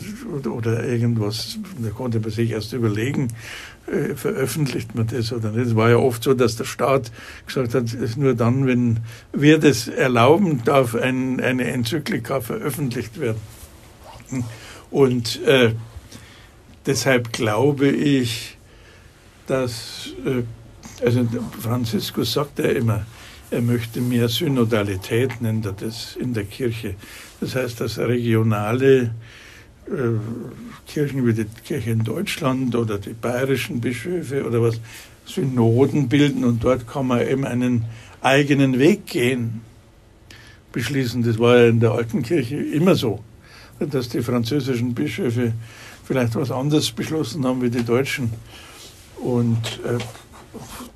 oder, 0.49 0.83
irgendwas, 0.83 1.57
da 1.79 1.89
konnte 1.89 2.19
man 2.19 2.29
sich 2.29 2.51
erst 2.51 2.73
überlegen, 2.73 3.29
äh, 3.91 4.15
veröffentlicht 4.15 4.95
man 4.95 5.07
das 5.07 5.33
oder 5.33 5.51
nicht. 5.51 5.67
Es 5.67 5.75
war 5.75 5.89
ja 5.89 5.97
oft 5.97 6.23
so, 6.23 6.33
dass 6.33 6.55
der 6.55 6.63
Staat 6.63 7.11
gesagt 7.45 7.73
hat, 7.73 7.93
es 7.93 8.15
nur 8.15 8.33
dann, 8.35 8.65
wenn 8.65 9.01
wir 9.33 9.57
das 9.59 9.87
erlauben, 9.87 10.63
darf 10.63 10.95
ein, 10.95 11.41
eine 11.41 11.65
Enzyklika 11.65 12.41
veröffentlicht 12.41 13.19
werden. 13.19 13.41
Und 14.89 15.41
äh, 15.43 15.73
deshalb 16.85 17.33
glaube 17.33 17.89
ich, 17.89 18.57
dass, 19.47 20.09
äh, 20.25 20.43
also 21.05 21.27
Franziskus 21.59 22.33
sagt 22.33 22.59
ja 22.59 22.65
immer, 22.65 23.05
er 23.49 23.61
möchte 23.61 23.99
mehr 23.99 24.29
Synodalität, 24.29 25.41
nennt 25.41 25.65
er 25.65 25.73
das 25.73 26.15
in 26.15 26.33
der 26.33 26.45
Kirche. 26.45 26.95
Das 27.41 27.55
heißt, 27.55 27.81
dass 27.81 27.99
regionale 27.99 29.13
Kirchen 30.87 31.25
wie 31.25 31.33
die 31.33 31.45
Kirche 31.65 31.91
in 31.91 32.03
Deutschland 32.03 32.75
oder 32.75 32.97
die 32.97 33.13
bayerischen 33.13 33.81
Bischöfe 33.81 34.45
oder 34.45 34.61
was 34.61 34.79
Synoden 35.25 36.09
bilden 36.09 36.43
und 36.43 36.63
dort 36.63 36.87
kann 36.87 37.07
man 37.07 37.27
eben 37.27 37.45
einen 37.45 37.85
eigenen 38.21 38.79
Weg 38.79 39.05
gehen, 39.07 39.61
beschließen. 40.71 41.23
Das 41.23 41.39
war 41.39 41.57
ja 41.57 41.67
in 41.67 41.79
der 41.79 41.91
alten 41.91 42.23
Kirche 42.23 42.57
immer 42.57 42.95
so, 42.95 43.19
dass 43.79 44.09
die 44.09 44.21
französischen 44.21 44.93
Bischöfe 44.93 45.53
vielleicht 46.03 46.35
was 46.35 46.51
anderes 46.51 46.91
beschlossen 46.91 47.45
haben 47.45 47.61
wie 47.61 47.69
die 47.69 47.83
Deutschen. 47.83 48.31
Und 49.21 49.79
äh, 49.85 49.97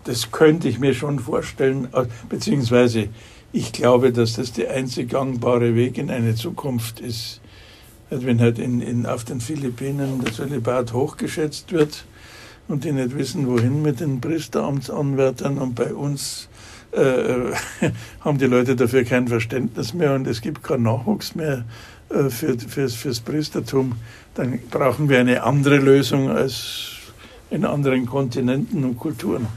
das 0.03 0.31
könnte 0.31 0.67
ich 0.67 0.79
mir 0.79 0.93
schon 0.93 1.19
vorstellen, 1.19 1.88
äh, 1.93 2.05
beziehungsweise 2.29 3.10
ich 3.53 3.71
glaube, 3.71 4.12
dass 4.12 4.34
das 4.34 4.51
der 4.51 4.71
einzig 4.71 5.10
gangbare 5.10 5.75
Weg 5.75 5.97
in 5.97 6.10
eine 6.10 6.36
Zukunft 6.36 6.99
ist. 6.99 7.39
Wenn 8.23 8.39
halt 8.39 8.60
in, 8.60 8.82
in, 8.82 9.06
auf 9.06 9.23
den 9.23 9.41
Philippinen 9.41 10.23
der 10.23 10.34
Zölibat 10.34 10.93
hochgeschätzt 10.93 11.71
wird 11.71 12.06
und 12.67 12.84
die 12.84 12.91
nicht 12.91 13.17
wissen, 13.17 13.47
wohin 13.47 13.82
mit 13.82 13.99
den 13.99 14.21
Priesteramtsanwärtern 14.21 15.58
und 15.58 15.75
bei 15.75 15.93
uns 15.93 16.49
äh, 16.91 17.54
haben 18.21 18.38
die 18.38 18.45
Leute 18.45 18.75
dafür 18.75 19.04
kein 19.04 19.28
Verständnis 19.28 19.93
mehr 19.93 20.13
und 20.13 20.28
es 20.28 20.41
gibt 20.41 20.63
keinen 20.63 20.84
Nachwuchs 20.84 21.36
mehr 21.36 21.65
äh, 22.10 22.30
für, 22.30 22.58
fürs, 22.58 22.93
fürs 22.93 23.19
Priestertum, 23.19 23.93
dann 24.36 24.60
brauchen 24.69 25.10
wir 25.10 25.19
eine 25.19 25.43
andere 25.43 25.78
Lösung 25.78 26.30
als 26.30 26.91
in 27.49 27.65
anderen 27.65 28.06
Kontinenten 28.06 28.84
und 28.84 28.97
Kulturen. 28.97 29.47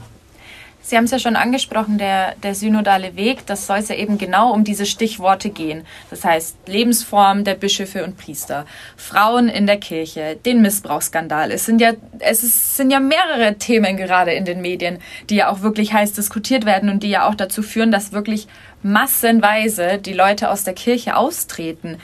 Sie 0.89 0.97
haben 0.97 1.03
es 1.03 1.11
ja 1.11 1.19
schon 1.19 1.35
angesprochen, 1.35 1.99
der, 1.99 2.33
der 2.41 2.55
synodale 2.55 3.15
Weg, 3.15 3.45
das 3.45 3.67
soll 3.67 3.77
es 3.77 3.89
ja 3.89 3.95
eben 3.95 4.17
genau 4.17 4.51
um 4.51 4.63
diese 4.63 4.87
Stichworte 4.87 5.51
gehen. 5.51 5.85
Das 6.09 6.25
heißt 6.25 6.57
Lebensform 6.65 7.43
der 7.43 7.53
Bischöfe 7.53 8.03
und 8.03 8.17
Priester, 8.17 8.65
Frauen 8.97 9.49
in 9.49 9.67
der 9.67 9.77
Kirche, 9.77 10.39
den 10.43 10.63
Missbrauchsskandal. 10.63 11.51
Es 11.51 11.67
sind 11.67 11.79
ja, 11.79 11.91
es 12.17 12.41
ist, 12.41 12.75
sind 12.75 12.89
ja 12.89 12.99
mehrere 12.99 13.59
Themen 13.59 13.97
gerade 13.97 14.31
in 14.31 14.45
den 14.45 14.61
Medien, 14.61 14.97
die 15.29 15.35
ja 15.35 15.51
auch 15.51 15.61
wirklich 15.61 15.93
heiß 15.93 16.13
diskutiert 16.13 16.65
werden 16.65 16.89
und 16.89 17.03
die 17.03 17.09
ja 17.11 17.29
auch 17.29 17.35
dazu 17.35 17.61
führen, 17.61 17.91
dass 17.91 18.11
wirklich 18.11 18.47
massenweise 18.81 19.99
die 19.99 20.13
Leute 20.13 20.49
aus 20.49 20.63
der 20.63 20.73
Kirche 20.73 21.17
austreten. 21.17 21.99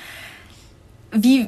Wie, 1.11 1.47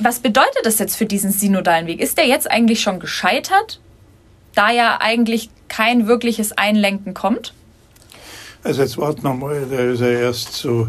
was 0.00 0.20
bedeutet 0.20 0.66
das 0.66 0.78
jetzt 0.78 0.96
für 0.96 1.06
diesen 1.06 1.32
synodalen 1.32 1.86
Weg? 1.86 1.98
Ist 1.98 2.18
der 2.18 2.26
jetzt 2.26 2.50
eigentlich 2.50 2.82
schon 2.82 3.00
gescheitert? 3.00 3.80
Da 4.54 4.70
ja 4.70 4.98
eigentlich 5.00 5.48
kein 5.72 6.06
wirkliches 6.06 6.52
Einlenken 6.52 7.14
kommt? 7.14 7.54
Also 8.62 8.82
jetzt 8.82 8.98
warten 8.98 9.22
wir 9.22 9.32
mal, 9.32 9.64
der 9.64 9.92
ist 9.92 10.00
ja 10.00 10.08
erst 10.08 10.52
so 10.52 10.88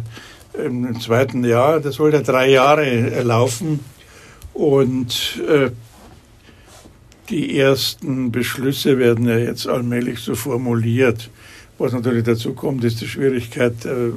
im 0.54 1.00
zweiten 1.00 1.43
Jahr, 1.46 1.80
das 1.80 1.96
soll 1.96 2.13
ja 2.13 2.22
drei 2.22 2.50
Jahre 2.50 3.24
laufen 3.24 3.80
und 4.54 5.41
äh, 5.48 5.72
die 7.30 7.58
ersten 7.58 8.32
Beschlüsse 8.32 9.00
werden 9.00 9.26
ja 9.26 9.38
jetzt 9.38 9.67
allmählich 9.67 10.19
so 10.19 10.36
formuliert. 10.36 11.30
Was 11.78 11.93
natürlich 11.93 12.26
dazu 12.26 12.54
kommt, 12.54 12.84
ist 12.84 13.00
die 13.00 13.08
Schwierigkeit 13.08 13.86
äh, 13.86 14.12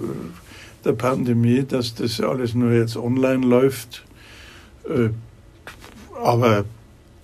der 0.85 0.93
Pandemie, 0.93 1.65
dass 1.67 1.95
das 1.95 2.21
alles 2.21 2.55
nur 2.55 2.73
jetzt 2.73 2.97
online 2.97 3.47
läuft. 3.47 4.05
Äh, 4.89 5.11
aber 6.23 6.65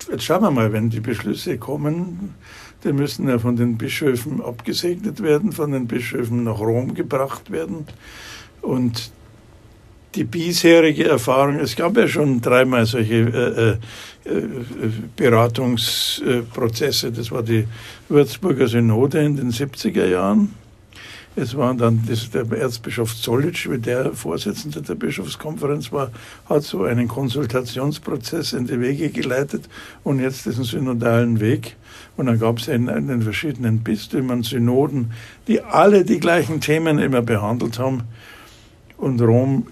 jetzt 0.09 0.23
schauen 0.23 0.41
wir 0.41 0.51
mal, 0.51 0.71
wenn 0.71 0.89
die 0.89 1.01
Beschlüsse 1.01 1.57
kommen, 1.57 2.33
die 2.83 2.93
müssen 2.93 3.27
ja 3.27 3.39
von 3.39 3.55
den 3.55 3.77
Bischöfen 3.77 4.41
abgesegnet 4.41 5.21
werden, 5.23 5.51
von 5.51 5.71
den 5.71 5.87
Bischöfen 5.87 6.43
nach 6.43 6.59
Rom 6.59 6.93
gebracht 6.93 7.51
werden. 7.51 7.85
Und 8.61 9.11
die 10.15 10.23
bisherige 10.23 11.07
Erfahrung, 11.07 11.59
es 11.59 11.75
gab 11.75 11.97
ja 11.97 12.07
schon 12.07 12.41
dreimal 12.41 12.85
solche 12.85 13.15
äh, 13.15 14.29
äh, 14.29 14.35
äh 14.35 14.47
Beratungsprozesse. 15.15 17.11
Das 17.11 17.31
war 17.31 17.41
die 17.43 17.67
Würzburger 18.09 18.67
Synode 18.67 19.19
in 19.19 19.35
den 19.35 19.51
70er 19.51 20.05
Jahren. 20.05 20.62
Es 21.35 21.57
war 21.57 21.73
dann 21.73 22.03
das, 22.07 22.29
der 22.29 22.49
Erzbischof 22.51 23.15
Zollitsch, 23.15 23.67
wie 23.67 23.79
der 23.79 24.13
Vorsitzende 24.13 24.83
der 24.83 24.93
Bischofskonferenz 24.93 25.91
war, 25.91 26.11
hat 26.47 26.61
so 26.61 26.83
einen 26.83 27.07
Konsultationsprozess 27.07 28.53
in 28.53 28.67
die 28.67 28.79
Wege 28.79 29.09
geleitet 29.09 29.67
und 30.03 30.19
jetzt 30.19 30.45
diesen 30.45 30.63
synodalen 30.63 31.39
Weg. 31.39 31.75
Und 32.17 32.27
dann 32.27 32.39
gab 32.39 32.59
es 32.59 32.67
in, 32.67 32.87
in 32.87 33.07
den 33.07 33.23
verschiedenen 33.23 33.79
Bistümern 33.79 34.43
Synoden, 34.43 35.11
die 35.47 35.61
alle 35.61 36.05
die 36.05 36.19
gleichen 36.19 36.61
Themen 36.61 36.99
immer 36.99 37.23
behandelt 37.23 37.79
haben. 37.79 38.03
Und 38.97 39.19
Rom 39.19 39.65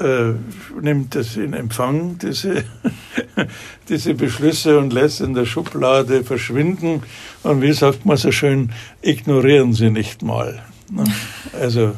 äh, 0.00 0.32
nimmt 0.80 1.14
das 1.14 1.36
in 1.36 1.52
Empfang, 1.52 2.16
diese, 2.16 2.64
diese 3.90 4.14
Beschlüsse, 4.14 4.78
und 4.78 4.94
lässt 4.94 5.20
in 5.20 5.34
der 5.34 5.44
Schublade 5.44 6.24
verschwinden. 6.24 7.02
Und 7.42 7.60
wie 7.60 7.74
sagt 7.74 8.06
man 8.06 8.16
so 8.16 8.32
schön, 8.32 8.70
ignorieren 9.02 9.74
Sie 9.74 9.90
nicht 9.90 10.22
mal. 10.22 10.62
Ne? 10.90 11.04
Also, 11.52 11.94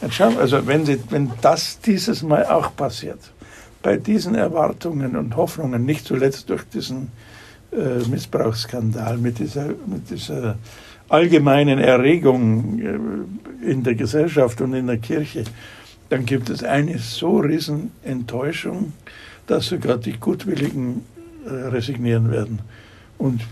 also 0.00 0.66
wenn, 0.66 0.86
Sie, 0.86 1.00
wenn 1.10 1.30
das 1.40 1.80
dieses 1.80 2.22
Mal 2.22 2.46
auch 2.46 2.74
passiert, 2.76 3.20
bei 3.82 3.96
diesen 3.96 4.34
Erwartungen 4.34 5.16
und 5.16 5.36
Hoffnungen, 5.36 5.84
nicht 5.84 6.06
zuletzt 6.06 6.50
durch 6.50 6.64
diesen 6.64 7.10
äh, 7.72 8.06
Missbrauchsskandal, 8.08 9.18
mit 9.18 9.38
dieser, 9.38 9.66
mit 9.86 10.10
dieser 10.10 10.56
allgemeinen 11.08 11.78
Erregung 11.78 12.80
äh, 12.80 13.70
in 13.70 13.82
der 13.82 13.94
Gesellschaft 13.94 14.60
und 14.60 14.74
in 14.74 14.86
der 14.86 14.98
Kirche, 14.98 15.44
dann 16.08 16.24
gibt 16.24 16.50
es 16.50 16.64
eine 16.64 16.98
so 16.98 17.38
riesen 17.38 17.92
Enttäuschung, 18.02 18.92
dass 19.46 19.66
sogar 19.66 19.98
die 19.98 20.14
Gutwilligen 20.18 21.04
äh, 21.46 21.50
resignieren 21.50 22.30
werden. 22.30 22.60
Und 23.18 23.42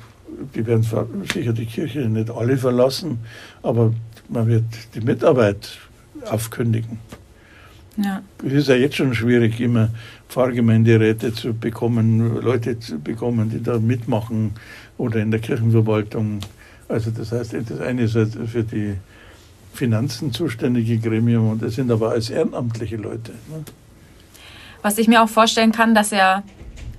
die 0.55 0.67
werden 0.67 0.85
sicher 1.33 1.53
die 1.53 1.67
Kirche 1.67 2.01
nicht 2.01 2.31
alle 2.31 2.57
verlassen, 2.57 3.19
aber 3.67 3.93
man 4.29 4.47
wird 4.47 4.65
die 4.95 5.01
Mitarbeit 5.01 5.79
aufkündigen. 6.25 6.99
Ja. 7.97 8.23
Es 8.45 8.53
ist 8.53 8.69
ja 8.69 8.75
jetzt 8.75 8.97
schon 8.97 9.15
schwierig, 9.15 9.61
immer 9.61 9.89
Pfarrgemeinderäte 10.29 11.33
zu 11.33 11.55
bekommen, 11.55 12.41
Leute 12.43 12.79
zu 12.79 12.99
bekommen, 12.99 13.51
die 13.51 13.63
da 13.63 13.79
mitmachen 13.79 14.53
oder 14.99 15.21
in 15.21 15.31
der 15.31 15.41
Kirchenverwaltung. 15.41 16.41
Also 16.89 17.11
das 17.11 17.33
heißt, 17.33 17.55
das 17.69 17.81
eine 17.81 18.03
ist 18.03 18.15
halt 18.15 18.37
für 18.47 18.63
die 18.63 18.95
Finanzen 19.73 20.33
zuständige 20.33 20.99
Gremium 20.99 21.51
und 21.51 21.63
das 21.63 21.75
sind 21.75 21.91
aber 21.91 22.11
als 22.11 22.31
ehrenamtliche 22.31 22.97
Leute. 22.97 23.33
Ne? 23.49 23.65
Was 24.83 24.99
ich 24.99 25.09
mir 25.09 25.23
auch 25.23 25.29
vorstellen 25.29 25.73
kann, 25.73 25.95
dass 25.95 26.13
er, 26.13 26.43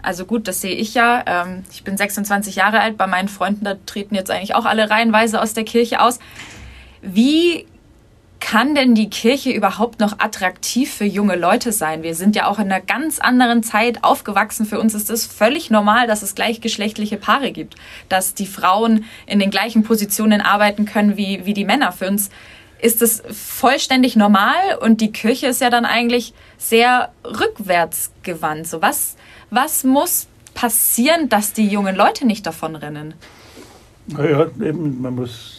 also 0.02 0.26
gut, 0.26 0.48
das 0.48 0.62
sehe 0.62 0.76
ich 0.76 0.94
ja, 0.94 1.24
ähm, 1.26 1.64
ich 1.72 1.84
bin 1.84 1.96
26 1.96 2.56
Jahre 2.56 2.80
alt, 2.80 2.98
bei 2.98 3.08
meinen 3.08 3.28
Freunden, 3.28 3.66
da 3.66 3.76
treten 3.86 4.16
jetzt 4.16 4.32
eigentlich 4.32 4.56
auch 4.56 4.66
alle 4.66 4.90
reihenweise 4.90 5.42
aus 5.42 5.54
der 5.54 5.64
Kirche 5.64 6.02
aus. 6.02 6.20
Wie 7.02 7.66
kann 8.40 8.76
denn 8.76 8.96
die 8.96 9.10
Kirche 9.10 9.52
überhaupt 9.52 10.00
noch 10.00 10.20
attraktiv 10.20 10.94
für 10.94 11.06
junge 11.06 11.36
Leute 11.36 11.72
sein? 11.72 12.04
Wir 12.04 12.16
sind 12.16 12.36
ja 12.36 12.48
auch 12.48 12.60
in 12.60 12.72
einer 12.72 12.82
ganz 12.82 13.20
anderen 13.20 13.64
Zeit 13.64 14.04
aufgewachsen. 14.04 14.66
Für 14.66 14.80
uns 14.80 14.94
ist 14.94 15.10
es 15.10 15.26
völlig 15.26 15.70
normal, 15.70 16.08
dass 16.08 16.22
es 16.22 16.36
gleichgeschlechtliche 16.36 17.18
Paare 17.18 17.52
gibt, 17.52 17.76
dass 18.10 18.36
die 18.36 18.46
Frauen 18.46 19.06
in 19.26 19.40
den 19.40 19.50
gleichen 19.50 19.84
Positionen 19.84 20.42
arbeiten 20.42 20.86
können 20.86 21.18
wie, 21.18 21.46
wie 21.46 21.54
die 21.54 21.66
Männer. 21.66 21.92
Für 21.92 22.08
uns 22.08 22.30
ist 22.80 23.02
es 23.02 23.24
vollständig 23.32 24.16
normal 24.16 24.78
und 24.80 25.02
die 25.02 25.12
Kirche 25.12 25.48
ist 25.48 25.62
ja 25.62 25.70
dann 25.70 25.86
eigentlich 25.86 26.34
sehr 26.58 27.12
rückwärtsgewandt. 27.26 28.68
So 28.68 28.82
was, 28.82 29.16
was 29.50 29.84
muss 29.84 30.28
passieren, 30.54 31.28
dass 31.30 31.54
die 31.54 31.68
jungen 31.68 31.96
Leute 31.96 32.26
nicht 32.26 32.46
davonrennen? 32.46 33.14
Naja, 34.08 34.48
eben, 34.62 35.02
man 35.02 35.16
muss 35.16 35.57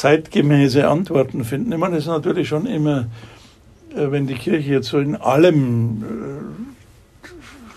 zeitgemäße 0.00 0.88
Antworten 0.88 1.44
finden. 1.44 1.72
Ich 1.72 1.78
meine, 1.78 1.96
es 1.96 2.04
ist 2.04 2.08
natürlich 2.08 2.48
schon 2.48 2.64
immer, 2.64 3.06
äh, 3.94 4.10
wenn 4.10 4.26
die 4.26 4.34
Kirche 4.34 4.72
jetzt 4.72 4.88
so 4.88 4.98
in 4.98 5.14
allem 5.14 6.02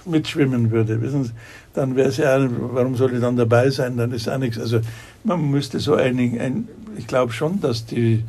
äh, 0.06 0.10
mitschwimmen 0.10 0.72
würde, 0.72 1.02
wissen 1.02 1.26
Sie, 1.26 1.32
dann 1.74 1.98
wäre 1.98 2.08
es 2.08 2.18
ja, 2.18 2.40
warum 2.50 2.96
soll 2.96 3.14
ich 3.14 3.20
dann 3.20 3.36
dabei 3.36 3.70
sein? 3.70 3.98
Dann 3.98 4.14
ist 4.14 4.30
auch 4.30 4.38
nichts. 4.38 4.58
Also 4.58 4.80
man 5.26 5.50
müsste 5.52 5.80
so 5.80 5.96
ein, 5.96 6.18
ein 6.40 6.68
ich 6.98 7.08
glaube 7.08 7.34
schon, 7.34 7.60
dass 7.60 7.86
die 7.86 8.24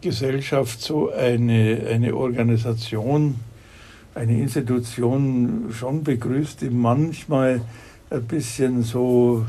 Gesellschaft 0.00 0.80
so 0.80 1.10
eine, 1.10 1.80
eine 1.90 2.14
Organisation, 2.14 3.36
eine 4.14 4.38
Institution 4.38 5.72
schon 5.72 6.04
begrüßt, 6.04 6.60
die 6.60 6.70
manchmal 6.70 7.62
ein 8.10 8.24
bisschen 8.24 8.82
so 8.82 9.44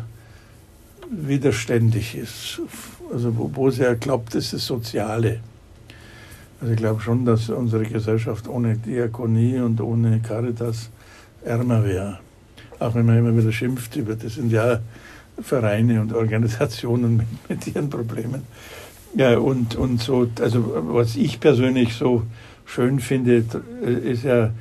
widerständig 1.11 2.15
ist 2.15 2.61
also 3.11 3.33
wo, 3.35 3.69
ja 3.69 3.93
glaubt, 3.93 4.35
das 4.35 4.45
ist 4.45 4.53
das 4.53 4.65
Soziale. 4.65 5.39
Also 6.61 6.73
ich 6.73 6.77
glaube 6.77 7.01
schon, 7.01 7.25
dass 7.25 7.49
unsere 7.49 7.83
Gesellschaft 7.83 8.47
ohne 8.47 8.77
Diakonie 8.77 9.59
und 9.59 9.81
ohne 9.81 10.19
Caritas 10.19 10.89
ärmer 11.43 11.83
wäre. 11.83 12.19
Auch 12.79 12.95
wenn 12.95 13.05
man 13.05 13.17
immer 13.17 13.37
wieder 13.37 13.51
schimpft 13.51 13.95
über, 13.95 14.15
das 14.15 14.35
sind 14.35 14.51
ja 14.51 14.79
Vereine 15.41 16.01
und 16.01 16.13
Organisationen 16.13 17.17
mit, 17.17 17.27
mit 17.49 17.67
ihren 17.67 17.89
Problemen. 17.89 18.43
Ja, 19.15 19.37
und, 19.37 19.75
und 19.75 20.01
so, 20.01 20.27
also 20.41 20.93
was 20.93 21.15
ich 21.15 21.39
persönlich 21.39 21.93
so 21.93 22.23
schön 22.65 22.99
finde, 22.99 23.45
ist 23.81 24.23
ja 24.23 24.51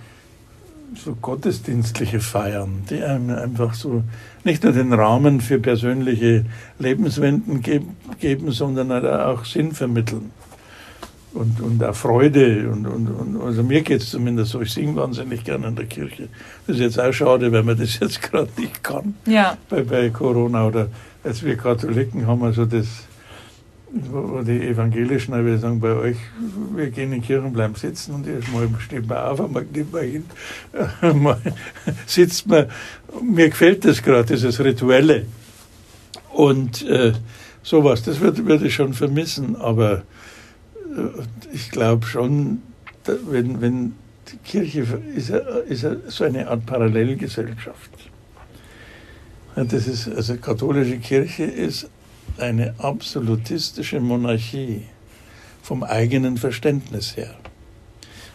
so 0.94 1.14
gottesdienstliche 1.14 2.20
Feiern, 2.20 2.84
die 2.88 3.02
einem 3.02 3.30
einfach 3.30 3.74
so 3.74 4.04
nicht 4.44 4.62
nur 4.62 4.72
den 4.72 4.92
Rahmen 4.92 5.40
für 5.40 5.58
persönliche 5.58 6.44
Lebenswenden 6.78 7.62
geben, 7.62 8.52
sondern 8.52 8.92
auch 9.06 9.44
Sinn 9.44 9.72
vermitteln 9.72 10.30
und, 11.34 11.60
und 11.60 11.84
auch 11.84 11.94
Freude. 11.94 12.70
Und, 12.70 12.86
und, 12.86 13.08
und 13.08 13.42
also 13.42 13.62
mir 13.62 13.82
geht 13.82 14.02
es 14.02 14.10
zumindest 14.10 14.52
so, 14.52 14.60
ich 14.60 14.72
singe 14.72 14.96
wahnsinnig 14.96 15.44
gerne 15.44 15.68
in 15.68 15.76
der 15.76 15.86
Kirche. 15.86 16.28
Das 16.66 16.76
ist 16.76 16.82
jetzt 16.82 17.00
auch 17.00 17.12
schade, 17.12 17.52
weil 17.52 17.62
man 17.62 17.76
das 17.76 17.98
jetzt 17.98 18.22
gerade 18.30 18.50
nicht 18.56 18.82
kann 18.82 19.14
ja. 19.26 19.56
bei, 19.68 19.82
bei 19.82 20.10
Corona. 20.10 20.66
Oder 20.66 20.88
als 21.22 21.42
wir 21.42 21.56
Katholiken 21.56 22.26
haben 22.26 22.42
also 22.42 22.64
das 22.64 22.86
die 23.94 24.68
Evangelischen, 24.68 25.34
würde 25.34 25.58
sagen, 25.58 25.78
bei 25.78 25.94
euch, 25.94 26.16
wir 26.74 26.90
gehen 26.90 27.12
in 27.12 27.20
die 27.20 27.26
Kirche 27.26 27.46
und 27.46 27.52
bleiben 27.52 27.74
sitzen 27.76 28.14
und 28.14 28.26
erstmal 28.26 28.68
steht 28.80 29.06
man 29.06 29.18
auf, 29.18 29.40
einmal 29.40 29.64
nimmt 29.72 29.92
man 29.92 30.02
hin, 30.02 30.24
mal 31.22 31.40
sitzt 32.06 32.46
man. 32.48 32.66
Mir 33.22 33.50
gefällt 33.50 33.84
das 33.84 34.02
gerade, 34.02 34.34
dieses 34.34 34.58
Rituelle. 34.58 35.26
Und 36.32 36.82
äh, 36.88 37.12
sowas, 37.62 38.02
das 38.02 38.18
würde, 38.18 38.44
würde 38.46 38.66
ich 38.66 38.74
schon 38.74 38.94
vermissen, 38.94 39.54
aber 39.54 39.98
äh, 39.98 41.52
ich 41.52 41.70
glaube 41.70 42.06
schon, 42.06 42.62
wenn, 43.30 43.60
wenn 43.60 43.94
die 44.32 44.38
Kirche 44.38 44.80
ist, 45.14 45.30
ist 45.30 45.86
so 46.08 46.24
eine 46.24 46.48
Art 46.48 46.66
Parallelgesellschaft. 46.66 47.90
Das 49.54 49.86
ist, 49.86 50.08
also 50.08 50.36
katholische 50.36 50.98
Kirche 50.98 51.44
ist 51.44 51.88
eine 52.38 52.74
absolutistische 52.78 54.00
Monarchie 54.00 54.82
vom 55.62 55.82
eigenen 55.82 56.36
Verständnis 56.36 57.16
her. 57.16 57.34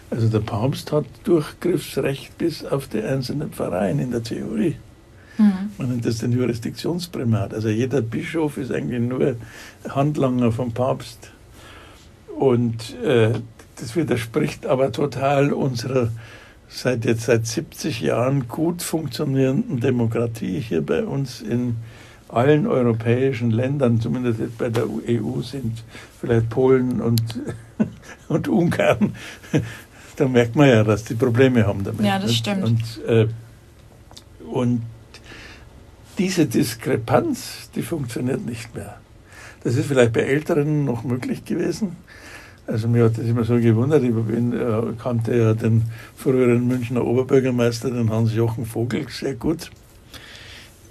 Also 0.09 0.27
der 0.27 0.39
Papst 0.39 0.91
hat 0.91 1.05
Durchgriffsrecht 1.23 2.37
bis 2.37 2.65
auf 2.65 2.87
die 2.87 3.01
einzelnen 3.01 3.51
Pfarreien 3.51 3.99
in 3.99 4.11
der 4.11 4.23
Theorie. 4.23 4.75
Mhm. 5.37 5.71
Man 5.77 5.89
nennt 5.89 6.05
das 6.05 6.17
den 6.17 6.31
Jurisdiktionsprimat. 6.31 7.53
Also 7.53 7.69
jeder 7.69 8.01
Bischof 8.01 8.57
ist 8.57 8.71
eigentlich 8.71 9.01
nur 9.01 9.35
Handlanger 9.87 10.51
vom 10.51 10.71
Papst. 10.71 11.31
Und 12.37 12.95
äh, 13.03 13.33
das 13.75 13.95
widerspricht 13.95 14.65
aber 14.65 14.91
total 14.91 15.53
unserer 15.53 16.09
seit 16.67 17.05
jetzt 17.05 17.23
seit 17.23 17.47
70 17.47 18.01
Jahren 18.01 18.47
gut 18.47 18.83
funktionierenden 18.83 19.79
Demokratie 19.79 20.59
hier 20.59 20.85
bei 20.85 21.03
uns 21.03 21.41
in 21.41 21.77
allen 22.29 22.67
europäischen 22.67 23.51
Ländern, 23.51 23.99
zumindest 23.99 24.57
bei 24.57 24.69
der 24.69 24.85
EU 24.85 25.41
sind, 25.41 25.83
vielleicht 26.19 26.49
Polen 26.49 27.01
und, 27.01 27.21
und 28.27 28.47
Ungarn, 28.47 29.15
da 30.15 30.27
merkt 30.27 30.55
man 30.55 30.69
ja, 30.69 30.83
dass 30.83 31.03
die 31.03 31.15
Probleme 31.15 31.65
haben 31.65 31.83
damit. 31.83 32.05
Ja, 32.05 32.19
das 32.19 32.35
stimmt. 32.35 32.63
Und, 32.63 33.03
äh, 33.05 33.27
und 34.51 34.81
diese 36.17 36.45
Diskrepanz, 36.45 37.69
die 37.75 37.81
funktioniert 37.81 38.45
nicht 38.45 38.75
mehr. 38.75 38.97
Das 39.63 39.75
ist 39.75 39.87
vielleicht 39.87 40.13
bei 40.13 40.21
Älteren 40.21 40.85
noch 40.85 41.03
möglich 41.03 41.45
gewesen. 41.45 41.95
Also 42.67 42.87
mir 42.87 43.05
hat 43.05 43.17
das 43.17 43.25
immer 43.25 43.45
so 43.45 43.55
gewundert, 43.55 44.03
ich 44.03 44.13
bin, 44.13 44.53
äh, 44.53 44.93
kannte 45.01 45.35
ja 45.35 45.53
den 45.53 45.83
früheren 46.15 46.67
Münchner 46.67 47.03
Oberbürgermeister, 47.03 47.89
den 47.89 48.11
Hans-Jochen 48.11 48.65
Vogel, 48.65 49.07
sehr 49.09 49.33
gut. 49.33 49.71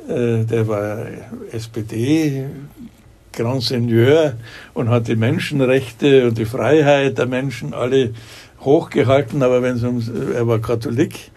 Äh, 0.09 0.45
der 0.45 0.67
war 0.67 1.07
SPD, 1.53 2.47
Grand 3.33 3.63
Seigneur 3.63 4.35
und 4.75 4.89
hat 4.89 5.07
die 5.09 5.17
Menschenrechte 5.17 6.27
und 6.29 6.39
die 6.39 6.47
Freiheit 6.47 7.19
der 7.19 7.27
Menschen 7.27 7.75
alle 7.75 8.15
hochgehalten, 8.61 9.43
aber 9.43 9.63
wenn 9.63 9.77
es 9.77 9.85
ums, 9.85 10.09
er 10.09 10.47
war 10.49 10.59
Katholik, 10.59 11.31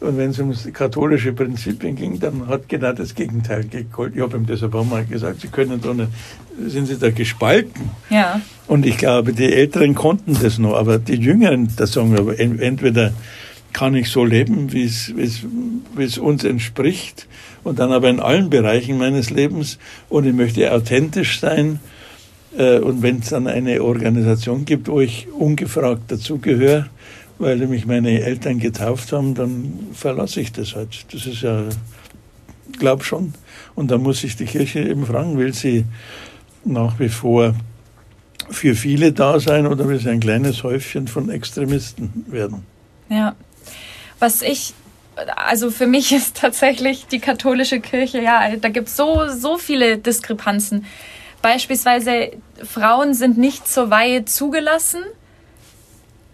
und 0.00 0.16
wenn 0.16 0.30
es 0.30 0.38
um 0.38 0.54
katholische 0.72 1.34
Prinzipien 1.34 1.94
ging, 1.94 2.18
dann 2.18 2.48
hat 2.48 2.70
genau 2.70 2.92
das 2.92 3.14
Gegenteil 3.14 3.64
gegolten. 3.64 4.16
Ich 4.16 4.22
habe 4.22 4.38
ihm 4.38 4.46
deshalb 4.46 4.74
auch 4.74 4.84
mal 4.84 5.04
gesagt, 5.04 5.42
Sie 5.42 5.48
können 5.48 5.78
doch 5.80 5.92
nicht, 5.92 6.08
sind 6.66 6.86
Sie 6.86 6.98
da 6.98 7.10
gespalten? 7.10 7.90
Ja. 8.08 8.40
Und 8.66 8.86
ich 8.86 8.96
glaube, 8.96 9.34
die 9.34 9.52
Älteren 9.52 9.94
konnten 9.94 10.38
das 10.42 10.58
noch, 10.58 10.74
aber 10.74 10.98
die 10.98 11.16
Jüngeren, 11.16 11.68
das 11.76 11.92
sagen 11.92 12.12
wir, 12.12 12.20
aber 12.20 12.40
entweder 12.40 13.12
kann 13.74 13.94
ich 13.94 14.08
so 14.08 14.24
leben, 14.24 14.72
wie 14.72 14.84
es 14.84 16.18
uns 16.18 16.44
entspricht, 16.44 17.26
und 17.64 17.78
dann 17.78 17.92
aber 17.92 18.08
in 18.08 18.20
allen 18.20 18.50
Bereichen 18.50 18.98
meines 18.98 19.30
Lebens 19.30 19.78
und 20.08 20.26
ich 20.26 20.34
möchte 20.34 20.72
authentisch 20.72 21.40
sein. 21.40 21.80
Äh, 22.56 22.78
und 22.78 23.02
wenn 23.02 23.18
es 23.20 23.30
dann 23.30 23.46
eine 23.46 23.82
Organisation 23.82 24.64
gibt, 24.64 24.88
wo 24.88 25.00
ich 25.00 25.28
ungefragt 25.32 26.10
dazugehöre, 26.10 26.86
weil 27.38 27.66
mich 27.66 27.86
meine 27.86 28.20
Eltern 28.20 28.58
getauft 28.58 29.12
haben, 29.12 29.34
dann 29.34 29.88
verlasse 29.92 30.40
ich 30.40 30.52
das 30.52 30.76
halt. 30.76 31.06
Das 31.12 31.26
ist 31.26 31.42
ja, 31.42 31.64
glaub 32.78 33.02
schon. 33.04 33.32
Und 33.74 33.90
da 33.90 33.98
muss 33.98 34.22
ich 34.24 34.36
die 34.36 34.44
Kirche 34.44 34.80
eben 34.80 35.06
fragen, 35.06 35.38
will 35.38 35.54
sie 35.54 35.86
nach 36.64 36.98
wie 36.98 37.08
vor 37.08 37.54
für 38.50 38.74
viele 38.74 39.12
da 39.12 39.40
sein 39.40 39.66
oder 39.66 39.88
will 39.88 39.98
sie 39.98 40.10
ein 40.10 40.20
kleines 40.20 40.64
Häufchen 40.64 41.08
von 41.08 41.30
Extremisten 41.30 42.26
werden? 42.28 42.64
Ja. 43.08 43.34
Was 44.18 44.42
ich, 44.42 44.74
also 45.36 45.70
für 45.70 45.86
mich 45.86 46.12
ist 46.16 46.36
tatsächlich 46.36 47.06
die 47.06 47.20
katholische 47.20 47.80
Kirche, 47.80 48.20
ja, 48.20 48.56
da 48.56 48.68
gibt 48.68 48.88
es 48.88 48.96
so, 48.96 49.28
so 49.28 49.58
viele 49.58 49.98
Diskrepanzen. 49.98 50.86
Beispielsweise 51.42 52.32
Frauen 52.62 53.14
sind 53.14 53.38
nicht 53.38 53.66
zur 53.66 53.90
Weihe 53.90 54.24
zugelassen, 54.26 55.02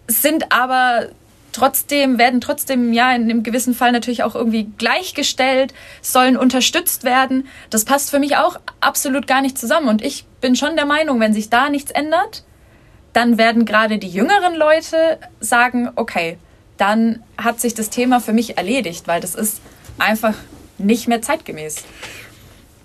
sind 0.07 0.51
aber 0.51 1.07
trotzdem, 1.53 2.17
werden 2.17 2.41
trotzdem 2.41 2.93
ja 2.93 3.13
in 3.15 3.23
einem 3.23 3.43
gewissen 3.43 3.73
Fall 3.73 3.91
natürlich 3.91 4.23
auch 4.23 4.35
irgendwie 4.35 4.69
gleichgestellt, 4.77 5.73
sollen 6.01 6.37
unterstützt 6.37 7.03
werden. 7.03 7.47
Das 7.69 7.85
passt 7.85 8.11
für 8.11 8.19
mich 8.19 8.37
auch 8.37 8.59
absolut 8.79 9.27
gar 9.27 9.41
nicht 9.41 9.57
zusammen. 9.57 9.87
Und 9.87 10.03
ich 10.03 10.25
bin 10.41 10.55
schon 10.55 10.75
der 10.75 10.85
Meinung, 10.85 11.19
wenn 11.19 11.33
sich 11.33 11.49
da 11.49 11.69
nichts 11.69 11.91
ändert, 11.91 12.43
dann 13.13 13.37
werden 13.37 13.65
gerade 13.65 13.97
die 13.97 14.09
jüngeren 14.09 14.55
Leute 14.55 15.17
sagen, 15.39 15.89
okay, 15.95 16.37
dann 16.77 17.19
hat 17.37 17.59
sich 17.59 17.73
das 17.73 17.89
Thema 17.89 18.19
für 18.19 18.33
mich 18.33 18.57
erledigt, 18.57 19.07
weil 19.07 19.21
das 19.21 19.35
ist 19.35 19.61
einfach 19.97 20.35
nicht 20.77 21.07
mehr 21.07 21.21
zeitgemäß. 21.21 21.83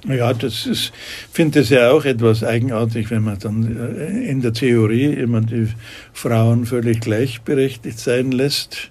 Ja, 0.07 0.33
das 0.35 0.67
ist, 0.67 0.93
finde 1.31 1.61
es 1.61 1.69
ja 1.69 1.93
auch 1.93 2.05
etwas 2.05 2.43
eigenartig, 2.43 3.11
wenn 3.11 3.23
man 3.23 3.39
dann 3.39 3.97
äh, 3.97 4.29
in 4.29 4.41
der 4.41 4.53
Theorie 4.53 5.13
immer 5.13 5.41
die 5.41 5.69
Frauen 6.13 6.67
völlig 6.67 7.01
gleichberechtigt 7.01 8.01
sein 8.01 8.33
lässt. 8.33 8.91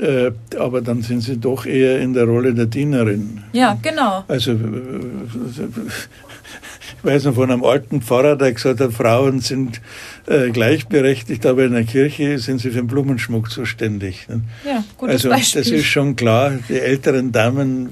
Äh, 0.00 0.30
aber 0.56 0.82
dann 0.82 1.02
sind 1.02 1.22
sie 1.22 1.36
doch 1.36 1.66
eher 1.66 2.00
in 2.00 2.12
der 2.12 2.24
Rolle 2.24 2.54
der 2.54 2.66
Dienerin. 2.66 3.42
Ja, 3.52 3.76
genau. 3.82 4.24
Also, 4.28 4.52
äh, 4.52 4.56
ich 7.02 7.04
weiß 7.04 7.24
noch 7.24 7.34
von 7.34 7.50
einem 7.50 7.64
alten 7.64 8.02
Pfarrer, 8.02 8.36
der 8.36 8.52
gesagt 8.52 8.80
hat, 8.80 8.92
Frauen 8.92 9.40
sind 9.40 9.80
gleichberechtigt, 10.26 11.46
aber 11.46 11.64
in 11.64 11.72
der 11.72 11.84
Kirche 11.84 12.38
sind 12.38 12.60
sie 12.60 12.70
für 12.70 12.76
den 12.76 12.86
Blumenschmuck 12.86 13.50
zuständig. 13.50 14.26
Ja, 14.64 14.84
gutes 14.96 15.14
also, 15.14 15.30
Beispiel. 15.30 15.62
das 15.62 15.70
ist 15.70 15.86
schon 15.86 16.14
klar, 16.14 16.58
die 16.68 16.78
älteren 16.78 17.32
Damen 17.32 17.90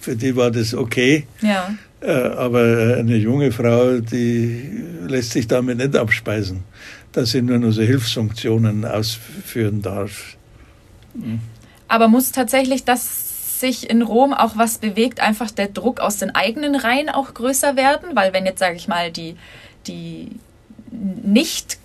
für 0.00 0.16
die 0.16 0.34
war 0.34 0.50
das 0.50 0.74
okay. 0.74 1.26
Ja. 1.42 1.74
Äh, 2.00 2.10
aber 2.10 2.96
eine 2.98 3.16
junge 3.16 3.52
Frau, 3.52 4.00
die 4.00 4.82
lässt 5.06 5.32
sich 5.32 5.46
damit 5.46 5.76
nicht 5.78 5.94
abspeisen, 5.94 6.64
dass 7.12 7.32
sie 7.32 7.42
nur 7.42 7.58
noch 7.58 7.72
so 7.72 7.82
Hilfsfunktionen 7.82 8.86
ausführen 8.86 9.82
darf. 9.82 10.36
Mhm. 11.14 11.40
Aber 11.88 12.08
muss 12.08 12.32
tatsächlich, 12.32 12.84
dass 12.84 13.29
sich 13.60 13.88
in 13.88 14.02
Rom 14.02 14.32
auch 14.32 14.56
was 14.56 14.78
bewegt, 14.78 15.20
einfach 15.20 15.50
der 15.50 15.68
Druck 15.68 16.00
aus 16.00 16.16
den 16.16 16.34
eigenen 16.34 16.74
Reihen 16.74 17.08
auch 17.08 17.34
größer 17.34 17.76
werden? 17.76 18.10
Weil 18.14 18.32
wenn 18.32 18.46
jetzt, 18.46 18.58
sage 18.58 18.76
ich 18.76 18.88
mal, 18.88 19.10
die, 19.12 19.36
die 19.86 20.30
nicht 21.22 21.78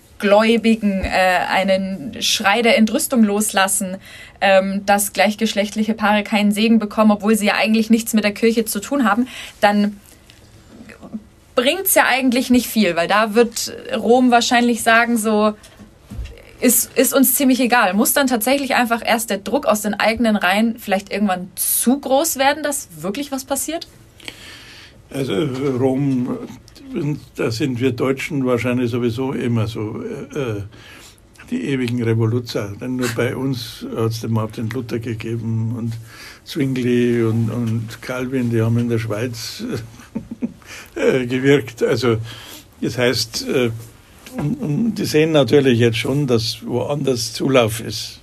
äh, 1.04 1.08
einen 1.48 2.16
Schrei 2.20 2.62
der 2.62 2.78
Entrüstung 2.78 3.22
loslassen, 3.22 3.98
ähm, 4.40 4.84
dass 4.86 5.12
gleichgeschlechtliche 5.12 5.94
Paare 5.94 6.22
keinen 6.22 6.52
Segen 6.52 6.78
bekommen, 6.78 7.10
obwohl 7.10 7.36
sie 7.36 7.46
ja 7.46 7.54
eigentlich 7.54 7.90
nichts 7.90 8.14
mit 8.14 8.24
der 8.24 8.32
Kirche 8.32 8.64
zu 8.64 8.80
tun 8.80 9.08
haben, 9.08 9.28
dann 9.60 10.00
bringt 11.54 11.86
es 11.86 11.94
ja 11.94 12.04
eigentlich 12.06 12.50
nicht 12.50 12.66
viel, 12.66 12.96
weil 12.96 13.08
da 13.08 13.34
wird 13.34 13.74
Rom 13.94 14.30
wahrscheinlich 14.30 14.82
sagen, 14.82 15.16
so 15.16 15.54
ist, 16.60 16.96
ist 16.96 17.14
uns 17.14 17.34
ziemlich 17.34 17.60
egal. 17.60 17.94
Muss 17.94 18.12
dann 18.12 18.26
tatsächlich 18.26 18.74
einfach 18.74 19.02
erst 19.04 19.30
der 19.30 19.38
Druck 19.38 19.66
aus 19.66 19.82
den 19.82 19.94
eigenen 19.94 20.36
Reihen 20.36 20.78
vielleicht 20.78 21.12
irgendwann 21.12 21.50
zu 21.54 22.00
groß 22.00 22.38
werden, 22.38 22.62
dass 22.62 22.88
wirklich 23.00 23.32
was 23.32 23.44
passiert? 23.44 23.88
Also 25.10 25.34
Rom 25.78 26.38
da 27.36 27.50
sind 27.50 27.80
wir 27.80 27.92
Deutschen 27.92 28.46
wahrscheinlich 28.46 28.90
sowieso 28.90 29.32
immer 29.32 29.66
so 29.66 30.02
äh, 30.02 30.38
äh 30.38 30.62
die 31.50 31.68
ewigen 31.68 32.02
Revoluzer. 32.02 32.72
Denn 32.80 32.96
nur 32.96 33.06
bei 33.14 33.36
uns 33.36 33.86
hat 33.94 34.10
es 34.10 34.20
den 34.20 34.32
Martin 34.32 34.68
Luther 34.68 34.98
gegeben 34.98 35.76
und 35.76 35.92
Zwingli 36.44 37.22
und, 37.22 37.50
und 37.50 38.02
Calvin, 38.02 38.50
die 38.50 38.60
haben 38.60 38.76
in 38.78 38.88
der 38.88 38.98
Schweiz 38.98 39.62
äh, 40.96 41.24
gewirkt. 41.26 41.84
Also 41.84 42.16
das 42.80 42.98
heißt, 42.98 43.48
äh, 43.48 43.70
die 44.38 45.04
sehen 45.04 45.32
natürlich 45.32 45.78
jetzt 45.78 45.98
schon, 45.98 46.26
dass 46.26 46.58
woanders 46.66 47.32
Zulauf 47.32 47.80
ist. 47.80 48.20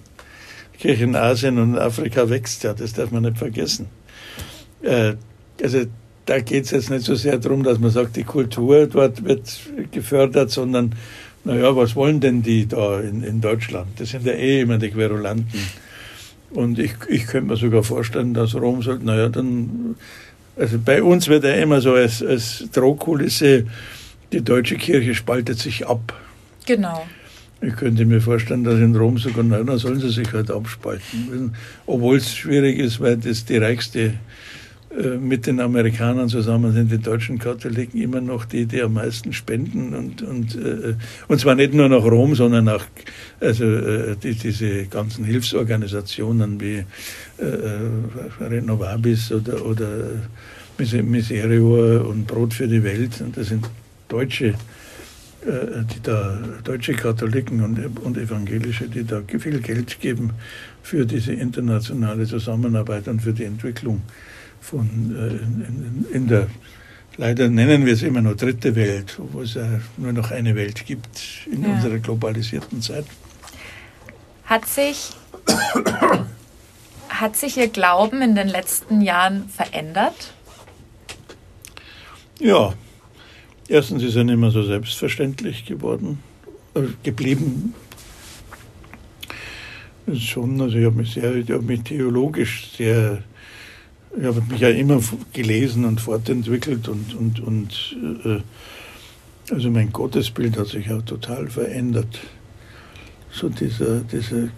Die 0.76 0.78
Kirche 0.80 1.04
in 1.04 1.16
Asien 1.16 1.58
und 1.58 1.78
Afrika 1.78 2.30
wächst 2.30 2.64
ja, 2.64 2.74
das 2.74 2.94
darf 2.94 3.12
man 3.12 3.24
nicht 3.24 3.38
vergessen. 3.38 3.88
Äh, 4.82 5.14
also 5.62 5.86
da 6.26 6.40
geht 6.40 6.66
es 6.66 6.72
jetzt 6.72 6.90
nicht 6.90 7.06
so 7.06 7.16
sehr 7.16 7.38
darum, 7.38 7.64
dass 7.64 7.80
man 7.80 7.92
sagt, 7.92 8.16
die 8.16 8.24
Kultur 8.24 8.88
dort 8.88 9.24
wird 9.26 9.60
gefördert, 9.92 10.52
sondern, 10.52 10.96
naja, 11.44 11.76
was 11.76 11.96
wollen 11.96 12.20
denn 12.20 12.42
die 12.42 12.66
da 12.68 13.00
in, 13.00 13.24
in 13.24 13.42
Deutschland? 13.42 14.00
Das 14.00 14.10
sind 14.10 14.26
ja 14.26 14.34
eh 14.34 14.62
immer 14.62 14.78
die 14.78 14.90
Querulanten. 14.90 15.60
Und 16.52 16.80
ich, 16.80 16.94
ich 17.10 17.26
könnte 17.26 17.50
mir 17.50 17.58
sogar 17.58 17.84
vorstellen, 17.84 18.34
dass 18.34 18.56
Rom 18.56 18.82
sagt, 18.82 19.04
naja, 19.04 19.28
dann, 19.28 19.96
also 20.56 20.78
bei 20.84 21.02
uns 21.04 21.28
wird 21.28 21.44
ja 21.44 21.54
immer 21.56 21.82
so 21.82 21.94
als, 21.94 22.24
als 22.24 22.66
Drohkulisse, 22.72 23.66
die 24.34 24.44
deutsche 24.44 24.76
Kirche 24.76 25.16
spaltet 25.16 25.60
sich 25.60 25.88
ab. 25.88 26.14
Genau. 26.66 27.06
Ich 27.62 27.76
könnte 27.78 28.06
mir 28.06 28.20
vorstellen, 28.20 28.66
dass 28.66 28.80
in 28.80 28.96
Rom 28.96 29.18
sogar, 29.18 29.44
na, 29.44 29.64
dann 29.64 29.78
sollen 29.78 30.00
sie 30.00 30.10
sich 30.10 30.34
halt 30.34 30.52
abspalten. 30.52 31.56
Obwohl 31.86 32.18
es 32.18 32.36
schwierig 32.36 32.78
ist, 32.78 33.00
weil 33.00 33.16
das 33.16 33.46
die 33.46 33.58
reichste 33.58 34.16
äh, 34.98 35.18
mit 35.18 35.48
den 35.48 35.62
Amerikanern 35.62 36.28
zusammen 36.28 36.74
sind 36.74 36.92
die 36.92 36.98
deutschen 36.98 37.40
Katholiken 37.40 38.02
immer 38.02 38.20
noch 38.20 38.44
die, 38.44 38.66
die 38.66 38.82
am 38.82 38.94
meisten 38.94 39.32
spenden 39.32 39.94
und, 39.96 40.22
und, 40.22 40.56
äh, 40.56 40.96
und 41.30 41.40
zwar 41.40 41.56
nicht 41.56 41.74
nur 41.74 41.88
nach 41.88 42.04
Rom, 42.04 42.36
sondern 42.36 42.68
auch 42.68 42.84
also, 43.40 43.64
äh, 43.64 44.18
die, 44.22 44.36
diese 44.36 44.86
ganzen 44.88 45.24
Hilfsorganisationen 45.24 46.60
wie 46.60 46.84
äh, 47.38 48.44
Renovabis 48.44 49.32
oder, 49.32 49.66
oder 49.66 49.88
Miserio 50.78 52.10
und 52.10 52.28
Brot 52.28 52.54
für 52.54 52.68
die 52.68 52.84
Welt. 52.84 53.22
Und 53.22 53.38
das 53.38 53.48
sind 53.48 53.66
deutsche, 54.14 54.54
die 55.46 56.02
da, 56.02 56.40
deutsche 56.64 56.94
Katholiken 56.94 57.62
und, 57.64 58.00
und 58.00 58.18
Evangelische, 58.18 58.88
die 58.88 59.04
da 59.04 59.22
viel 59.28 59.60
Geld 59.60 60.00
geben 60.00 60.32
für 60.82 61.06
diese 61.06 61.34
internationale 61.34 62.26
Zusammenarbeit 62.26 63.10
und 63.10 63.22
für 63.22 63.34
die 63.34 63.44
Entwicklung 63.44 64.02
von, 64.64 65.16
äh, 65.16 65.28
in, 65.28 66.06
in, 66.12 66.28
der, 66.28 66.48
leider 67.18 67.50
nennen 67.50 67.86
wir 67.86 67.94
es 67.94 68.04
immer 68.04 68.22
nur 68.22 68.36
dritte 68.36 68.76
Welt, 68.76 69.20
wo 69.32 69.42
es 69.42 69.56
ja 69.56 69.68
nur 69.98 70.14
noch 70.14 70.32
eine 70.32 70.56
Welt 70.56 70.86
gibt 70.86 71.48
in 71.52 71.64
ja. 71.64 71.74
unserer 71.74 72.00
globalisierten 72.00 72.82
Zeit. 72.82 73.06
Hat 74.46 74.66
sich, 74.66 75.12
hat 77.10 77.36
sich 77.36 77.58
Ihr 77.58 77.68
Glauben 77.68 78.22
in 78.22 78.36
den 78.36 78.48
letzten 78.48 79.02
Jahren 79.02 79.50
verändert? 79.50 80.34
Ja, 82.40 82.74
erstens 83.74 84.04
ist 84.04 84.16
er 84.16 84.24
nicht 84.24 84.38
mehr 84.38 84.52
so 84.52 84.64
selbstverständlich 84.64 85.66
geworden, 85.66 86.20
äh, 86.76 86.82
geblieben. 87.04 87.74
Schon, 90.16 90.62
also 90.62 90.78
ich 90.78 90.86
habe 90.86 90.98
mich 90.98 91.14
sehr, 91.14 91.36
ich 91.36 91.50
habe 91.50 91.64
mich 91.64 91.82
theologisch 91.82 92.72
sehr 92.78 93.24
ich 94.16 94.26
habe 94.26 94.42
mich 94.42 94.60
ja 94.60 94.70
immer 94.70 95.02
gelesen 95.34 95.86
und 95.86 96.00
fortentwickelt 96.00 96.88
und, 96.88 97.16
und, 97.16 97.40
und 97.40 97.98
äh, 98.24 98.42
also 99.52 99.72
mein 99.72 99.92
Gottesbild 99.92 100.56
hat 100.58 100.68
sich 100.68 100.92
auch 100.92 101.02
total 101.02 101.48
verändert. 101.48 102.20
So 103.32 103.50
dieser, 103.50 104.02
dieser 104.02 104.50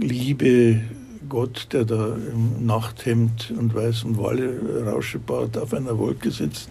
liebe 0.00 0.80
Gott, 1.28 1.68
der 1.72 1.84
da 1.84 2.14
im 2.14 2.66
Nachthemd 2.66 3.52
und 3.58 3.74
weißem 3.74 4.16
Walle 4.16 4.84
Rauschebart 4.86 5.58
auf 5.58 5.74
einer 5.74 5.98
Wolke 5.98 6.30
sitzt. 6.30 6.68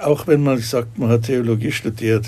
Auch 0.00 0.26
wenn 0.26 0.42
man 0.42 0.58
sagt, 0.58 0.98
man 0.98 1.10
hat 1.10 1.24
Theologie 1.24 1.72
studiert, 1.72 2.26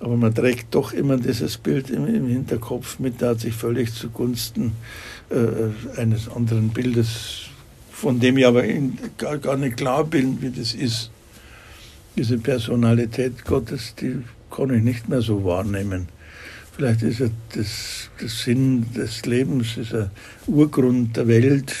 aber 0.00 0.16
man 0.16 0.34
trägt 0.34 0.74
doch 0.74 0.92
immer 0.92 1.16
dieses 1.16 1.56
Bild 1.56 1.88
im, 1.88 2.06
im 2.06 2.26
Hinterkopf 2.26 2.98
mit, 2.98 3.20
der 3.20 3.30
hat 3.30 3.40
sich 3.40 3.54
völlig 3.54 3.94
zugunsten 3.94 4.72
äh, 5.30 6.00
eines 6.00 6.28
anderen 6.28 6.70
Bildes, 6.70 7.44
von 7.90 8.18
dem 8.18 8.36
ich 8.36 8.46
aber 8.46 8.64
gar, 9.16 9.38
gar 9.38 9.56
nicht 9.56 9.76
klar 9.76 10.04
bin, 10.04 10.42
wie 10.42 10.50
das 10.50 10.74
ist. 10.74 11.10
Diese 12.16 12.36
Personalität 12.36 13.44
Gottes, 13.44 13.94
die 13.94 14.22
kann 14.50 14.74
ich 14.74 14.82
nicht 14.82 15.08
mehr 15.08 15.22
so 15.22 15.44
wahrnehmen. 15.44 16.08
Vielleicht 16.82 17.02
ist 17.02 17.20
er 17.20 17.30
das, 17.54 18.10
das 18.20 18.42
Sinn 18.42 18.86
des 18.92 19.24
Lebens, 19.24 19.76
ist 19.76 19.92
er 19.92 20.10
Urgrund 20.48 21.16
der 21.16 21.28
Welt, 21.28 21.72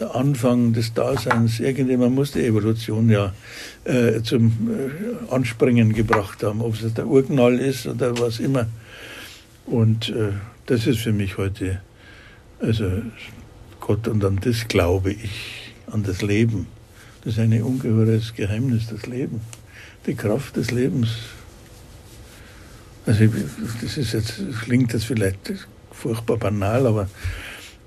der 0.00 0.16
Anfang 0.16 0.72
des 0.72 0.92
Daseins. 0.92 1.60
Irgendjemand 1.60 2.16
muss 2.16 2.32
die 2.32 2.44
Evolution 2.44 3.08
ja 3.08 3.32
äh, 3.84 4.20
zum 4.22 4.50
äh, 4.68 5.32
Anspringen 5.32 5.92
gebracht 5.92 6.42
haben, 6.42 6.60
ob 6.60 6.74
es 6.74 6.92
der 6.92 7.06
Urknall 7.06 7.60
ist 7.60 7.86
oder 7.86 8.18
was 8.18 8.40
immer. 8.40 8.66
Und 9.64 10.08
äh, 10.08 10.32
das 10.66 10.88
ist 10.88 10.98
für 10.98 11.12
mich 11.12 11.38
heute 11.38 11.80
also 12.58 13.02
Gott 13.78 14.08
und 14.08 14.24
an 14.24 14.40
das 14.42 14.66
glaube 14.66 15.12
ich, 15.12 15.72
an 15.86 16.02
das 16.02 16.22
Leben. 16.22 16.66
Das 17.22 17.34
ist 17.34 17.38
ein 17.38 17.62
ungeheures 17.62 18.34
Geheimnis, 18.34 18.88
das 18.90 19.06
Leben, 19.06 19.40
die 20.04 20.16
Kraft 20.16 20.56
des 20.56 20.72
Lebens. 20.72 21.10
Also 23.06 23.24
das 23.82 23.96
ist 23.96 24.12
jetzt, 24.12 24.34
klingt 24.62 24.92
jetzt 24.92 25.04
vielleicht 25.04 25.54
furchtbar 25.92 26.36
banal, 26.36 26.86
aber 26.86 27.08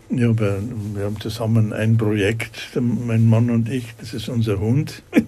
ja, 0.09 0.27
wir, 0.39 0.61
wir 0.95 1.03
haben 1.03 1.19
zusammen 1.19 1.73
ein 1.73 1.97
Projekt, 1.97 2.71
mein 2.79 3.29
Mann 3.29 3.49
und 3.51 3.69
ich, 3.69 3.85
das 3.99 4.13
ist 4.13 4.29
unser 4.29 4.59
Hund. 4.59 5.03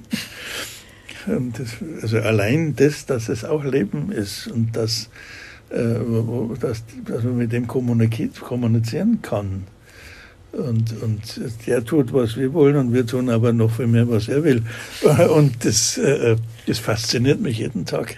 Das, 1.27 1.75
also 2.01 2.17
allein 2.17 2.75
das, 2.75 3.05
dass 3.05 3.29
es 3.29 3.45
auch 3.45 3.63
Leben 3.63 4.11
ist 4.11 4.47
und 4.47 4.75
dass, 4.75 5.07
äh, 5.69 5.99
dass, 6.59 6.83
dass 7.05 7.23
man 7.23 7.37
mit 7.37 7.51
dem 7.51 7.67
kommunizieren 7.67 9.19
kann. 9.21 9.67
Und, 10.51 11.01
und 11.01 11.41
der 11.67 11.85
tut, 11.85 12.11
was 12.11 12.37
wir 12.37 12.53
wollen, 12.53 12.75
und 12.75 12.93
wir 12.93 13.05
tun 13.05 13.29
aber 13.29 13.53
noch 13.53 13.71
viel 13.71 13.85
mehr, 13.85 14.09
was 14.09 14.29
er 14.29 14.43
will. 14.43 14.63
Und 15.29 15.63
das, 15.63 15.97
äh, 15.97 16.35
das 16.65 16.79
fasziniert 16.79 17.39
mich 17.39 17.59
jeden 17.59 17.85
Tag. 17.85 18.17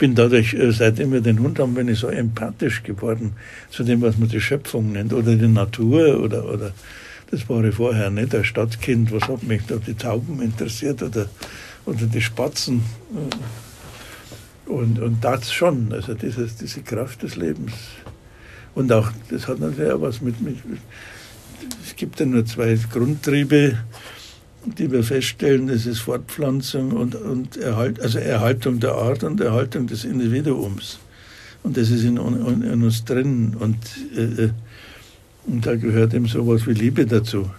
Bin 0.00 0.14
dadurch, 0.14 0.54
äh, 0.54 0.72
seitdem 0.72 1.12
wir 1.12 1.20
den 1.20 1.38
Hund 1.40 1.58
haben, 1.58 1.74
bin 1.74 1.86
ich 1.88 1.98
so 1.98 2.08
empathisch 2.08 2.82
geworden 2.82 3.34
zu 3.70 3.84
dem, 3.84 4.00
was 4.00 4.16
man 4.16 4.28
die 4.28 4.40
Schöpfung 4.40 4.92
nennt, 4.92 5.12
oder 5.12 5.36
die 5.36 5.46
Natur, 5.46 6.20
oder, 6.20 6.52
oder 6.52 6.72
das 7.30 7.48
war 7.48 7.62
ich 7.62 7.74
vorher 7.74 8.10
nicht, 8.10 8.34
ein 8.34 8.42
Stadtkind, 8.44 9.12
was 9.12 9.28
hat 9.28 9.42
mich 9.42 9.60
da 9.66 9.76
die 9.76 9.94
Tauben 9.94 10.40
interessiert, 10.40 11.02
oder, 11.02 11.26
oder 11.84 12.06
die 12.06 12.20
Spatzen. 12.20 12.82
Und, 14.64 14.98
und 14.98 15.22
das 15.22 15.52
schon, 15.52 15.92
also 15.92 16.14
dieses, 16.14 16.56
diese 16.56 16.80
Kraft 16.80 17.22
des 17.22 17.36
Lebens. 17.36 17.72
Und 18.74 18.90
auch, 18.92 19.10
das 19.28 19.48
hat 19.48 19.60
natürlich 19.60 19.92
auch 19.92 20.00
was 20.00 20.22
mit, 20.22 20.40
mit 20.40 20.56
es 21.84 21.94
gibt 21.94 22.18
ja 22.20 22.24
nur 22.24 22.46
zwei 22.46 22.78
Grundtriebe, 22.90 23.76
die 24.64 24.90
wir 24.90 25.02
feststellen, 25.02 25.68
das 25.68 25.86
ist 25.86 26.00
Fortpflanzung 26.00 26.92
und, 26.92 27.14
und 27.14 27.56
Erhalt, 27.56 28.00
also 28.00 28.18
Erhaltung 28.18 28.80
der 28.80 28.92
Art 28.92 29.24
und 29.24 29.40
Erhaltung 29.40 29.86
des 29.86 30.04
Individuums. 30.04 30.98
Und 31.62 31.76
das 31.76 31.90
ist 31.90 32.04
in, 32.04 32.16
in, 32.16 32.62
in 32.62 32.82
uns 32.82 33.04
drin. 33.04 33.56
Und, 33.58 33.76
äh, 34.16 34.44
äh, 34.44 34.50
und 35.46 35.66
da 35.66 35.76
gehört 35.76 36.14
eben 36.14 36.26
sowas 36.26 36.66
wie 36.66 36.72
Liebe 36.72 37.06
dazu. 37.06 37.50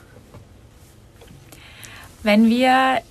Wenn 2.24 2.50
wir 2.50 3.02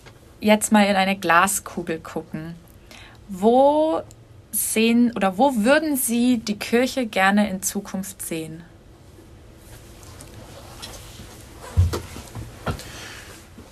jetzt 0.40 0.72
mal 0.72 0.86
in 0.86 0.96
eine 0.96 1.16
Glaskugel 1.16 1.98
gucken, 1.98 2.54
wo 3.28 4.02
sehen 4.52 5.12
oder 5.14 5.38
wo 5.38 5.54
würden 5.56 5.96
Sie 5.96 6.38
die 6.38 6.58
Kirche 6.58 7.06
gerne 7.06 7.50
in 7.50 7.62
Zukunft 7.62 8.22
sehen? 8.22 8.62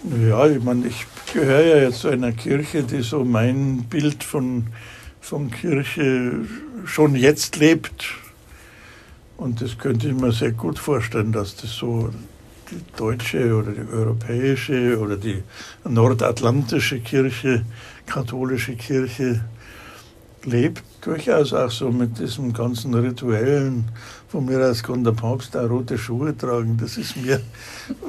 Ja, 0.04 0.46
ich 0.46 0.62
meine, 0.62 0.86
ich 0.86 1.06
gehöre 1.32 1.64
ja 1.64 1.76
jetzt 1.78 2.00
zu 2.00 2.08
einer 2.08 2.30
Kirche, 2.30 2.84
die 2.84 3.02
so 3.02 3.24
mein 3.24 3.84
Bild 3.90 4.22
von, 4.22 4.68
von 5.20 5.50
Kirche 5.50 6.34
schon 6.84 7.16
jetzt 7.16 7.56
lebt. 7.56 8.06
Und 9.36 9.60
das 9.60 9.76
könnte 9.76 10.06
ich 10.08 10.14
mir 10.14 10.30
sehr 10.30 10.52
gut 10.52 10.78
vorstellen, 10.78 11.32
dass 11.32 11.56
das 11.56 11.72
so 11.72 12.10
die 12.70 12.80
deutsche 12.96 13.52
oder 13.56 13.72
die 13.72 13.92
europäische 13.92 14.98
oder 15.00 15.16
die 15.16 15.42
nordatlantische 15.84 17.00
Kirche, 17.00 17.64
katholische 18.06 18.76
Kirche 18.76 19.44
lebt. 20.44 20.84
Durchaus 21.00 21.52
auch 21.52 21.72
so 21.72 21.90
mit 21.90 22.20
diesem 22.20 22.52
ganzen 22.52 22.94
rituellen, 22.94 23.86
von 24.28 24.44
mir 24.44 24.64
aus 24.64 24.82
kann 24.82 25.02
der 25.02 25.12
Papst 25.12 25.56
auch 25.56 25.68
rote 25.68 25.98
Schuhe 25.98 26.36
tragen. 26.36 26.76
Das 26.80 26.96
ist 26.96 27.16
mir, 27.16 27.40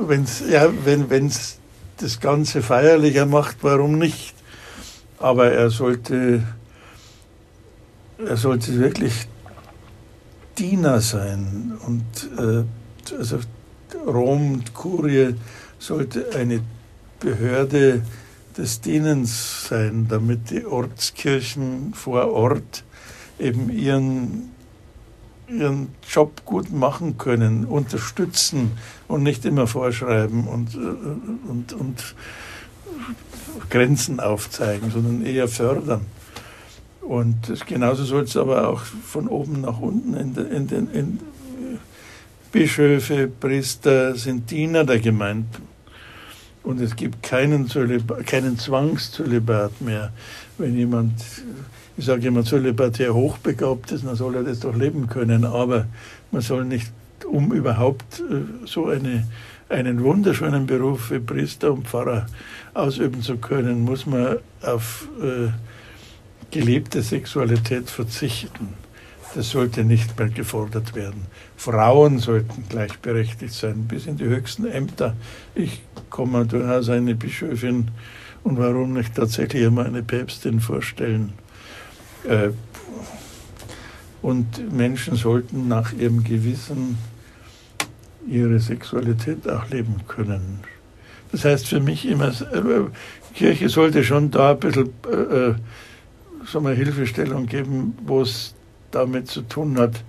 wenn's, 0.06 0.44
ja, 0.48 0.70
wenn 0.86 1.28
es 1.28 1.59
das 2.02 2.20
Ganze 2.20 2.62
feierlicher 2.62 3.26
macht, 3.26 3.58
warum 3.62 3.98
nicht? 3.98 4.34
Aber 5.20 5.52
er 5.52 5.70
sollte, 5.70 6.44
er 8.18 8.38
sollte 8.38 8.80
wirklich 8.80 9.28
Diener 10.58 11.02
sein. 11.02 11.78
Und 11.86 12.04
äh, 12.38 12.64
also 13.18 13.40
Rom, 14.06 14.64
Kurie, 14.74 15.36
sollte 15.78 16.36
eine 16.36 16.62
Behörde 17.20 18.02
des 18.58 18.82
Dienens 18.82 19.68
sein, 19.68 20.08
damit 20.10 20.50
die 20.52 20.66
Ortskirchen 20.66 21.94
vor 21.94 22.32
Ort 22.32 22.84
eben 23.40 23.70
ihren 23.70 24.52
ihren 25.50 25.90
Job 26.10 26.46
gut 26.46 26.72
machen 26.72 27.18
können, 27.18 27.66
unterstützen 27.66 28.72
und 29.08 29.24
nicht 29.24 29.46
immer 29.46 29.68
vorschreiben 29.68 30.48
und, 30.48 30.76
äh, 30.76 31.50
und, 31.50 31.74
und 31.74 32.16
Grenzen 33.70 34.20
aufzeigen, 34.20 34.92
sondern 34.92 35.26
eher 35.26 35.48
fördern. 35.48 36.06
Und 37.02 37.50
das, 37.50 37.66
genauso 37.66 38.04
soll 38.04 38.24
es 38.24 38.38
aber 38.38 38.68
auch 38.68 38.82
von 38.82 39.28
oben 39.28 39.62
nach 39.62 39.80
unten 39.80 40.14
in, 40.14 40.34
den, 40.34 40.52
in 40.52 40.68
den 40.68 40.90
in 40.92 41.20
Bischöfe, 42.52 43.28
Priester 43.28 44.16
sind 44.16 44.50
Diener 44.50 44.84
der 44.84 45.00
Gemeinden. 45.00 45.68
Und 46.64 46.82
es 46.82 46.96
gibt 46.96 47.24
keinen, 47.24 47.68
keinen 48.26 48.58
Zwangszölibat 48.58 49.82
mehr. 49.82 50.12
Wenn 50.58 50.76
jemand 50.76 51.14
ich 52.00 52.06
sage 52.06 52.28
immer, 52.28 52.46
zölibatär 52.46 53.14
hochbegabt 53.14 53.92
ist, 53.92 54.06
dann 54.06 54.16
soll 54.16 54.36
er 54.36 54.44
das 54.44 54.62
doch 54.62 54.76
leben 54.76 55.08
können. 55.08 55.44
Aber 55.44 55.86
man 56.32 56.42
soll 56.42 56.64
nicht, 56.64 56.94
um 57.30 57.52
überhaupt 57.52 58.22
äh, 58.22 58.66
so 58.66 58.88
eine, 58.88 59.28
einen 59.68 60.02
wunderschönen 60.04 60.66
Beruf 60.66 61.12
wie 61.12 61.20
Priester 61.20 61.74
und 61.74 61.88
Pfarrer 61.88 62.28
ausüben 62.74 63.22
zu 63.22 63.36
können, 63.36 63.84
muss 63.84 64.06
man 64.06 64.38
auf 64.62 65.10
äh, 65.22 65.50
gelebte 66.52 67.02
Sexualität 67.02 67.90
verzichten. 67.90 68.76
Das 69.36 69.50
sollte 69.50 69.84
nicht 69.84 70.18
mehr 70.18 70.30
gefordert 70.30 70.96
werden. 70.96 71.26
Frauen 71.58 72.18
sollten 72.20 72.64
gleichberechtigt 72.70 73.54
sein, 73.54 73.88
bis 73.90 74.08
in 74.08 74.16
die 74.16 74.24
höchsten 74.24 74.66
Ämter. 74.66 75.18
Ich 75.54 75.82
komme 76.10 76.46
durchaus 76.46 76.88
eine 76.88 77.14
Bischöfin 77.14 77.90
und 78.44 78.58
warum 78.58 78.94
nicht 78.94 79.16
tatsächlich 79.16 79.68
einmal 79.68 79.86
eine 79.86 80.02
Päpstin 80.02 80.62
vorstellen. 80.62 81.34
Äh, 82.26 82.50
und 84.22 84.74
Menschen 84.74 85.16
sollten 85.16 85.68
nach 85.68 85.94
ihrem 85.94 86.24
Gewissen 86.24 86.98
ihre 88.28 88.60
Sexualität 88.60 89.50
auch 89.50 89.70
leben 89.70 89.96
können. 90.08 90.60
Das 91.32 91.46
heißt 91.46 91.68
für 91.68 91.80
mich 91.80 92.08
immer, 92.08 92.30
äh, 92.30 92.90
Kirche 93.34 93.70
sollte 93.70 94.04
schon 94.04 94.32
da 94.32 94.52
ein 94.52 94.60
bisschen 94.60 94.88
äh, 95.10 95.54
so 96.46 96.60
eine 96.60 96.72
Hilfestellung 96.72 97.46
geben, 97.46 97.96
wo 98.06 98.22
es 98.22 98.56
damit 98.92 99.28
zu 99.28 99.42
tun 99.44 99.78
hat, 99.78 100.04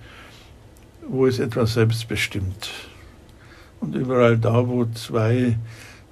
wo 1.07 1.27
es 1.27 1.39
etwas 1.39 1.73
selbstbestimmt. 1.75 2.69
Und 3.79 3.95
überall 3.95 4.37
da, 4.37 4.67
wo 4.67 4.85
zwei 4.85 5.57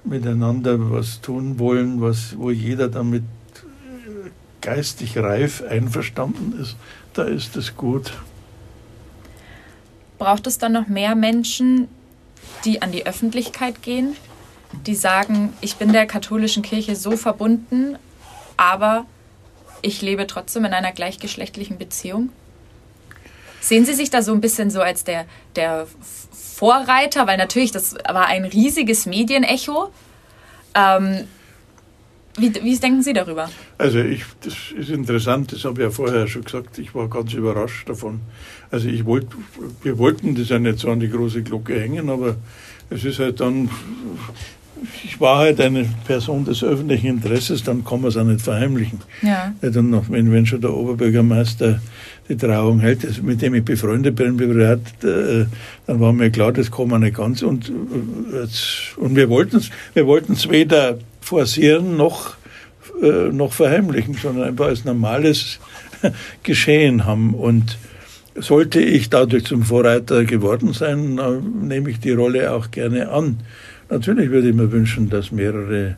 miteinander 0.04 0.90
was 0.90 1.20
tun 1.20 1.58
wollen, 1.58 2.00
was, 2.00 2.36
wo 2.38 2.50
jeder 2.50 2.88
damit 2.88 3.22
geistig 4.60 5.16
reif 5.18 5.62
einverstanden 5.62 6.60
ist, 6.60 6.76
da 7.14 7.24
ist 7.24 7.56
es 7.56 7.76
gut. 7.76 8.12
Braucht 10.18 10.46
es 10.46 10.58
dann 10.58 10.72
noch 10.72 10.86
mehr 10.86 11.14
Menschen, 11.14 11.88
die 12.64 12.82
an 12.82 12.92
die 12.92 13.06
Öffentlichkeit 13.06 13.82
gehen, 13.82 14.16
die 14.86 14.94
sagen, 14.94 15.52
ich 15.60 15.76
bin 15.76 15.92
der 15.92 16.06
katholischen 16.06 16.62
Kirche 16.62 16.94
so 16.94 17.16
verbunden, 17.16 17.96
aber 18.56 19.06
ich 19.82 20.02
lebe 20.02 20.26
trotzdem 20.26 20.64
in 20.64 20.74
einer 20.74 20.92
gleichgeschlechtlichen 20.92 21.78
Beziehung? 21.78 22.30
Sehen 23.60 23.84
Sie 23.84 23.94
sich 23.94 24.10
da 24.10 24.22
so 24.22 24.32
ein 24.32 24.40
bisschen 24.40 24.70
so 24.70 24.80
als 24.80 25.04
der, 25.04 25.26
der 25.56 25.86
Vorreiter, 26.32 27.26
weil 27.26 27.36
natürlich 27.36 27.72
das 27.72 27.94
war 27.94 28.26
ein 28.26 28.44
riesiges 28.44 29.06
Medienecho. 29.06 29.90
Ähm, 30.74 31.26
wie, 32.40 32.54
wie 32.62 32.78
denken 32.78 33.02
Sie 33.02 33.12
darüber? 33.12 33.48
Also 33.78 33.98
ich, 33.98 34.24
das 34.42 34.54
ist 34.76 34.90
interessant, 34.90 35.52
das 35.52 35.64
habe 35.64 35.80
ich 35.80 35.84
ja 35.84 35.90
vorher 35.90 36.26
schon 36.26 36.44
gesagt, 36.44 36.78
ich 36.78 36.94
war 36.94 37.08
ganz 37.08 37.32
überrascht 37.34 37.88
davon. 37.88 38.20
Also 38.70 38.88
ich 38.88 39.04
wollte, 39.04 39.28
wir 39.82 39.98
wollten 39.98 40.34
das 40.34 40.48
ja 40.48 40.58
nicht 40.58 40.78
so 40.78 40.90
an 40.90 41.00
die 41.00 41.08
große 41.08 41.42
Glocke 41.42 41.80
hängen, 41.80 42.08
aber 42.08 42.36
es 42.90 43.04
ist 43.04 43.18
halt 43.18 43.40
dann, 43.40 43.68
ich 45.04 45.20
war 45.20 45.38
halt 45.38 45.60
eine 45.60 45.86
Person 46.06 46.44
des 46.44 46.62
öffentlichen 46.62 47.06
Interesses, 47.06 47.62
dann 47.62 47.84
kann 47.84 48.00
man 48.00 48.08
es 48.08 48.16
auch 48.16 48.24
nicht 48.24 48.40
verheimlichen. 48.40 49.00
Ja. 49.22 49.52
Dann 49.60 49.90
noch, 49.90 50.10
wenn, 50.10 50.32
wenn 50.32 50.46
schon 50.46 50.60
der 50.60 50.72
Oberbürgermeister 50.72 51.80
die 52.28 52.36
Trauung 52.36 52.80
hält, 52.80 53.22
mit 53.22 53.42
dem 53.42 53.54
ich 53.54 53.64
befreundet 53.64 54.16
bin, 54.16 54.36
privat, 54.36 54.80
äh, 55.02 55.46
dann 55.86 56.00
war 56.00 56.12
mir 56.12 56.30
klar, 56.30 56.52
das 56.52 56.70
kann 56.70 56.88
man 56.88 57.02
nicht 57.02 57.16
ganz. 57.16 57.42
Und, 57.42 57.68
äh, 57.68 59.00
und 59.00 59.16
wir 59.16 59.28
wollten 59.28 59.56
es 59.56 59.70
wir 59.94 60.06
weder 60.50 60.98
forcieren 61.20 61.96
noch, 61.96 62.36
äh, 63.02 63.30
noch 63.32 63.52
verheimlichen, 63.52 64.14
sondern 64.14 64.48
einfach 64.48 64.66
als 64.66 64.84
normales 64.84 65.58
Geschehen 66.42 67.04
haben. 67.04 67.34
Und 67.34 67.78
sollte 68.34 68.80
ich 68.80 69.10
dadurch 69.10 69.44
zum 69.44 69.62
Vorreiter 69.62 70.24
geworden 70.24 70.72
sein, 70.72 71.18
nehme 71.62 71.90
ich 71.90 72.00
die 72.00 72.12
Rolle 72.12 72.52
auch 72.52 72.70
gerne 72.70 73.10
an. 73.10 73.40
Natürlich 73.88 74.30
würde 74.30 74.48
ich 74.48 74.54
mir 74.54 74.70
wünschen, 74.70 75.10
dass 75.10 75.32
mehrere, 75.32 75.96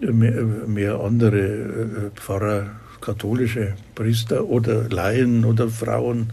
mehr, 0.00 0.42
mehr 0.66 1.00
andere 1.00 1.38
äh, 1.38 2.10
Pfarrer, 2.14 2.66
katholische 3.00 3.74
Priester 3.94 4.44
oder 4.46 4.88
Laien 4.88 5.44
oder 5.44 5.68
Frauen, 5.68 6.32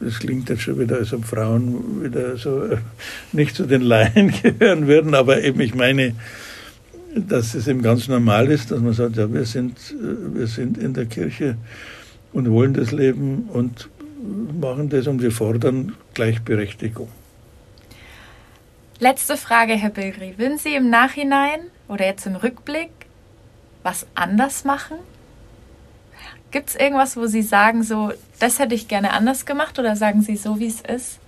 das 0.00 0.18
klingt 0.18 0.48
jetzt 0.48 0.62
schon 0.62 0.78
wieder, 0.78 0.96
als 0.96 1.12
ob 1.12 1.24
Frauen 1.24 2.02
wieder 2.02 2.36
so 2.36 2.64
äh, 2.64 2.78
nicht 3.32 3.54
zu 3.54 3.66
den 3.66 3.82
Laien 3.82 4.32
gehören 4.42 4.86
würden, 4.86 5.14
aber 5.14 5.42
eben 5.42 5.60
ich 5.60 5.74
meine, 5.74 6.14
dass 7.14 7.54
es 7.54 7.66
eben 7.68 7.82
ganz 7.82 8.08
normal 8.08 8.48
ist, 8.48 8.70
dass 8.70 8.80
man 8.80 8.92
sagt, 8.92 9.16
ja, 9.16 9.32
wir 9.32 9.44
sind, 9.44 9.78
äh, 9.90 10.34
wir 10.34 10.46
sind 10.46 10.78
in 10.78 10.94
der 10.94 11.06
Kirche 11.06 11.56
und 12.32 12.50
wollen 12.50 12.74
das 12.74 12.92
Leben 12.92 13.48
und 13.52 13.88
machen 14.60 14.88
das 14.88 15.06
und 15.06 15.22
wir 15.22 15.32
fordern 15.32 15.94
Gleichberechtigung. 16.14 17.08
Letzte 19.00 19.36
Frage, 19.36 19.74
Herr 19.74 19.90
Bilgri. 19.90 20.34
Würden 20.38 20.58
Sie 20.58 20.74
im 20.74 20.90
Nachhinein 20.90 21.60
oder 21.86 22.04
jetzt 22.04 22.26
im 22.26 22.34
Rückblick 22.34 22.90
was 23.82 24.06
anders 24.14 24.64
machen? 24.64 24.96
Gibt 26.50 26.70
es 26.70 26.76
irgendwas, 26.76 27.16
wo 27.16 27.26
Sie 27.26 27.42
sagen, 27.42 27.82
so, 27.82 28.12
das 28.40 28.58
hätte 28.58 28.74
ich 28.74 28.88
gerne 28.88 29.12
anders 29.12 29.46
gemacht 29.46 29.78
oder 29.78 29.94
sagen 29.96 30.22
Sie, 30.22 30.36
so 30.36 30.58
wie 30.58 30.66
es 30.66 30.80
ist, 30.80 31.20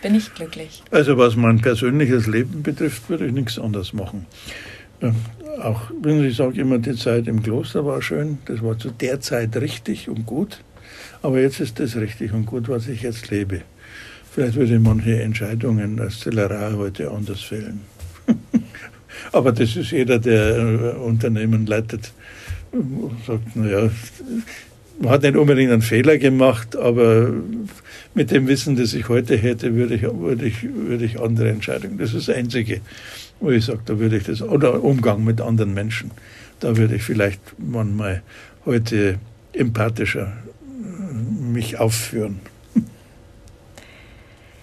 bin 0.00 0.14
ich 0.14 0.32
glücklich? 0.34 0.82
Also 0.90 1.18
was 1.18 1.36
mein 1.36 1.60
persönliches 1.60 2.26
Leben 2.26 2.62
betrifft, 2.62 3.08
würde 3.10 3.26
ich 3.26 3.32
nichts 3.32 3.58
anders 3.58 3.92
machen. 3.92 4.26
Auch 5.60 5.90
wenn 6.02 6.24
ich 6.24 6.36
sage 6.36 6.60
immer, 6.60 6.78
die 6.78 6.96
Zeit 6.96 7.26
im 7.28 7.42
Kloster 7.42 7.84
war 7.84 8.02
schön, 8.02 8.38
das 8.46 8.62
war 8.62 8.78
zu 8.78 8.90
der 8.90 9.20
Zeit 9.20 9.56
richtig 9.56 10.08
und 10.08 10.26
gut, 10.26 10.62
aber 11.22 11.40
jetzt 11.40 11.60
ist 11.60 11.80
das 11.80 11.96
richtig 11.96 12.32
und 12.32 12.46
gut, 12.46 12.68
was 12.68 12.88
ich 12.88 13.02
jetzt 13.02 13.30
lebe. 13.30 13.62
Vielleicht 14.32 14.56
würde 14.56 14.74
ich 14.74 14.80
manche 14.80 15.22
Entscheidungen 15.22 16.00
als 16.00 16.20
Zellerar 16.20 16.76
heute 16.76 17.10
anders 17.10 17.40
fällen. 17.42 17.80
aber 19.32 19.52
das 19.52 19.76
ist 19.76 19.92
jeder, 19.92 20.18
der 20.18 20.58
ein 20.58 20.96
Unternehmen 20.96 21.66
leitet, 21.66 22.12
sagt, 23.26 23.54
naja, 23.54 23.90
man 25.00 25.10
hat 25.10 25.22
nicht 25.22 25.36
unbedingt 25.36 25.70
einen 25.70 25.82
Fehler 25.82 26.18
gemacht, 26.18 26.76
aber 26.76 27.32
mit 28.14 28.30
dem 28.30 28.46
Wissen, 28.46 28.76
das 28.76 28.94
ich 28.94 29.08
heute 29.08 29.36
hätte, 29.36 29.74
würde 29.74 29.94
ich, 29.94 30.02
würde 30.02 30.46
ich, 30.46 30.62
würde 30.62 31.04
ich 31.04 31.20
andere 31.20 31.50
Entscheidungen. 31.50 31.98
Das 31.98 32.14
ist 32.14 32.28
das 32.28 32.36
Einzige, 32.36 32.80
wo 33.40 33.50
ich 33.50 33.64
sage, 33.64 33.80
da 33.84 33.98
würde 33.98 34.16
ich 34.16 34.24
das, 34.24 34.42
oder 34.42 34.82
Umgang 34.82 35.24
mit 35.24 35.40
anderen 35.40 35.74
Menschen, 35.74 36.10
da 36.60 36.76
würde 36.76 36.96
ich 36.96 37.02
vielleicht 37.02 37.40
manchmal 37.58 38.22
heute 38.64 39.18
empathischer 39.52 40.32
äh, 40.62 41.14
mich 41.14 41.78
aufführen. 41.78 42.40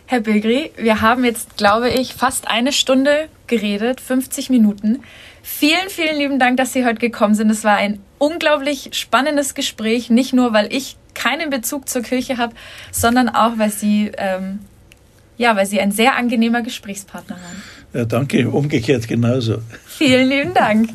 Herr 0.07 0.22
Bilgri, 0.22 0.72
wir 0.78 1.01
haben 1.01 1.24
jetzt, 1.24 1.57
glaube 1.57 1.89
ich, 1.89 2.13
fast 2.13 2.47
eine 2.47 2.72
Stunde 2.72 3.28
geredet, 3.47 4.01
50 4.01 4.49
Minuten. 4.49 4.99
Vielen, 5.43 5.89
vielen 5.89 6.17
lieben 6.17 6.39
Dank, 6.39 6.57
dass 6.57 6.74
Sie 6.74 6.86
heute 6.86 6.99
gekommen 6.99 7.36
sind. 7.36 7.49
Es 7.49 7.63
war 7.63 7.78
ein 7.78 7.99
unglaublich 8.19 8.89
spannendes 8.93 9.55
Gespräch, 9.55 10.09
nicht 10.09 10.34
nur, 10.34 10.53
weil 10.53 10.72
ich 10.74 10.97
keinen 11.13 11.49
Bezug 11.49 11.89
zur 11.89 12.03
Kirche 12.03 12.38
habe, 12.38 12.53
sondern 12.91 13.30
auch, 13.30 13.57
weil 13.57 13.72
Sie, 13.72 14.11
ähm, 14.17 14.59
ja, 15.38 15.55
weil 15.55 15.65
Sie 15.65 15.80
ein 15.80 15.91
sehr 15.91 16.15
angenehmer 16.15 16.61
Gesprächspartner 16.61 17.36
waren. 17.36 17.63
Ja, 17.94 18.06
danke, 18.06 18.50
umgekehrt 18.50 19.08
genauso. 19.08 19.58
Vielen 19.86 20.30
lieben 20.30 20.54
Dank. 20.54 20.89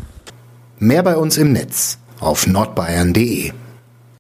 Mehr 0.79 1.03
bei 1.03 1.17
uns 1.17 1.37
im 1.37 1.53
Netz 1.53 1.99
auf 2.21 2.47
nordbayern.de 2.47 3.53